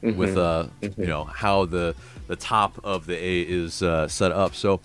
with 0.01 0.35
mhm. 0.35 0.37
uh, 0.37 0.89
you 0.97 1.07
know 1.07 1.23
how 1.23 1.65
the 1.65 1.95
the 2.27 2.35
top 2.35 2.79
of 2.83 3.05
the 3.05 3.15
A 3.15 3.41
is 3.41 3.81
uh, 3.81 4.07
set 4.07 4.31
up. 4.31 4.53
So 4.53 4.81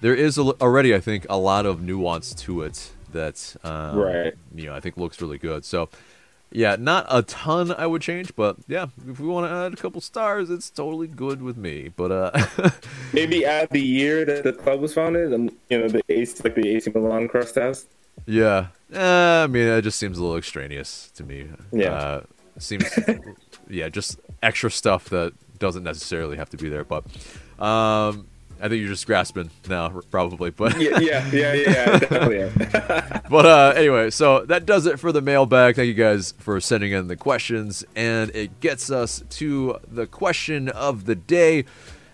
there 0.00 0.14
is 0.14 0.38
a, 0.38 0.42
already, 0.60 0.94
I 0.94 1.00
think, 1.00 1.26
a 1.28 1.36
lot 1.36 1.66
of 1.66 1.82
nuance 1.82 2.32
to 2.34 2.62
it 2.62 2.90
that 3.12 3.56
um, 3.64 3.98
Right. 3.98 4.34
you 4.54 4.66
know 4.66 4.74
I 4.74 4.80
think 4.80 4.96
looks 4.96 5.20
really 5.20 5.38
good. 5.38 5.64
So 5.64 5.88
yeah, 6.50 6.76
not 6.78 7.06
a 7.08 7.22
ton 7.22 7.72
I 7.72 7.86
would 7.86 8.02
change, 8.02 8.34
but 8.34 8.56
yeah, 8.66 8.86
if 9.08 9.20
we 9.20 9.28
want 9.28 9.50
to 9.50 9.54
add 9.54 9.72
a 9.72 9.76
couple 9.76 10.00
stars, 10.00 10.50
it's 10.50 10.70
totally 10.70 11.06
good 11.06 11.42
with 11.42 11.56
me. 11.56 11.90
But 11.94 12.10
uh, 12.12 12.70
maybe 13.12 13.44
add 13.44 13.68
the 13.70 13.82
year 13.82 14.24
that 14.24 14.44
the 14.44 14.52
club 14.52 14.80
was 14.80 14.94
founded, 14.94 15.32
and 15.32 15.54
you 15.68 15.78
know 15.78 15.88
the 15.88 16.02
AC, 16.08 16.40
like 16.42 16.54
the 16.54 16.68
AC 16.68 16.90
Milan 16.90 17.28
crust 17.28 17.56
has. 17.56 17.86
Yeah, 18.26 18.68
uh, 18.94 19.44
I 19.44 19.46
mean, 19.46 19.68
it 19.68 19.82
just 19.82 19.98
seems 19.98 20.18
a 20.18 20.22
little 20.22 20.36
extraneous 20.36 21.10
to 21.16 21.24
me. 21.24 21.48
Yeah. 21.72 21.92
uh, 21.92 22.20
seems, 22.58 22.84
yeah, 23.68 23.88
just 23.88 24.18
extra 24.42 24.70
stuff 24.70 25.08
that 25.10 25.32
doesn't 25.58 25.84
necessarily 25.84 26.36
have 26.36 26.50
to 26.50 26.56
be 26.56 26.68
there. 26.68 26.84
But 26.84 27.04
um, 27.58 28.26
I 28.60 28.68
think 28.68 28.80
you're 28.80 28.88
just 28.88 29.06
grasping 29.06 29.50
now, 29.68 29.88
probably. 30.10 30.50
But 30.50 30.80
Yeah, 30.80 30.98
yeah, 30.98 31.30
yeah, 31.32 31.52
yeah, 31.52 31.98
definitely. 31.98 32.66
but 33.30 33.46
uh, 33.46 33.72
anyway, 33.76 34.10
so 34.10 34.44
that 34.46 34.66
does 34.66 34.86
it 34.86 34.98
for 34.98 35.12
the 35.12 35.20
mailbag. 35.20 35.76
Thank 35.76 35.88
you 35.88 35.94
guys 35.94 36.32
for 36.38 36.60
sending 36.60 36.92
in 36.92 37.08
the 37.08 37.16
questions, 37.16 37.84
and 37.94 38.30
it 38.34 38.60
gets 38.60 38.90
us 38.90 39.22
to 39.30 39.78
the 39.86 40.06
question 40.06 40.68
of 40.68 41.06
the 41.06 41.14
day. 41.14 41.64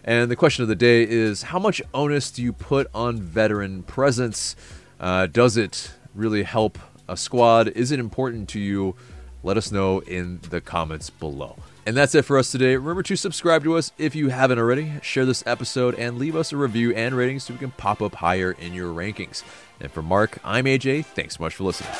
And 0.05 0.31
the 0.31 0.37
question 0.37 0.63
of 0.63 0.69
the 0.69 0.77
day 0.77 1.03
is: 1.03 1.43
How 1.45 1.59
much 1.59 1.81
onus 1.95 2.31
do 2.31 2.43
you 2.43 2.53
put 2.53 2.89
on 2.95 3.21
veteran 3.21 3.83
presence? 3.83 4.55
Uh, 5.01 5.27
does 5.27 5.57
it 5.57 5.93
really 6.15 6.43
help 6.43 6.79
a 7.09 7.17
squad? 7.17 7.69
Is 7.69 7.91
it 7.91 7.99
important 7.99 8.49
to 8.51 8.61
you? 8.61 8.97
Let 9.43 9.57
us 9.57 9.71
know 9.73 10.01
in 10.01 10.41
the 10.49 10.61
comments 10.61 11.11
below. 11.11 11.57
And 11.87 11.97
that's 11.97 12.15
it 12.15 12.23
for 12.23 12.39
us 12.39 12.51
today. 12.51 12.77
Remember 12.77 13.03
to 13.03 13.17
subscribe 13.17 13.63
to 13.65 13.77
us 13.77 13.93
if 13.99 14.15
you 14.15 14.29
haven't 14.29 14.59
already. 14.59 14.93
Share 15.03 15.27
this 15.27 15.47
episode 15.47 15.95
and 15.97 16.19
leave 16.19 16.35
us 16.35 16.53
a 16.53 16.57
review 16.57 16.95
and 16.95 17.15
rating 17.15 17.41
so 17.41 17.53
we 17.53 17.59
can 17.59 17.73
pop 17.73 18.01
up 18.01 18.15
higher 18.17 18.53
in 18.53 18.73
your 18.73 18.93
rankings. 18.93 19.43
And 19.81 19.93
for 19.93 20.03
Mark, 20.03 20.39
I'm 20.45 20.65
AJ. 20.65 21.05
Thanks 21.07 21.37
so 21.37 21.43
much 21.43 21.55
for 21.55 21.65
listening. 21.65 21.91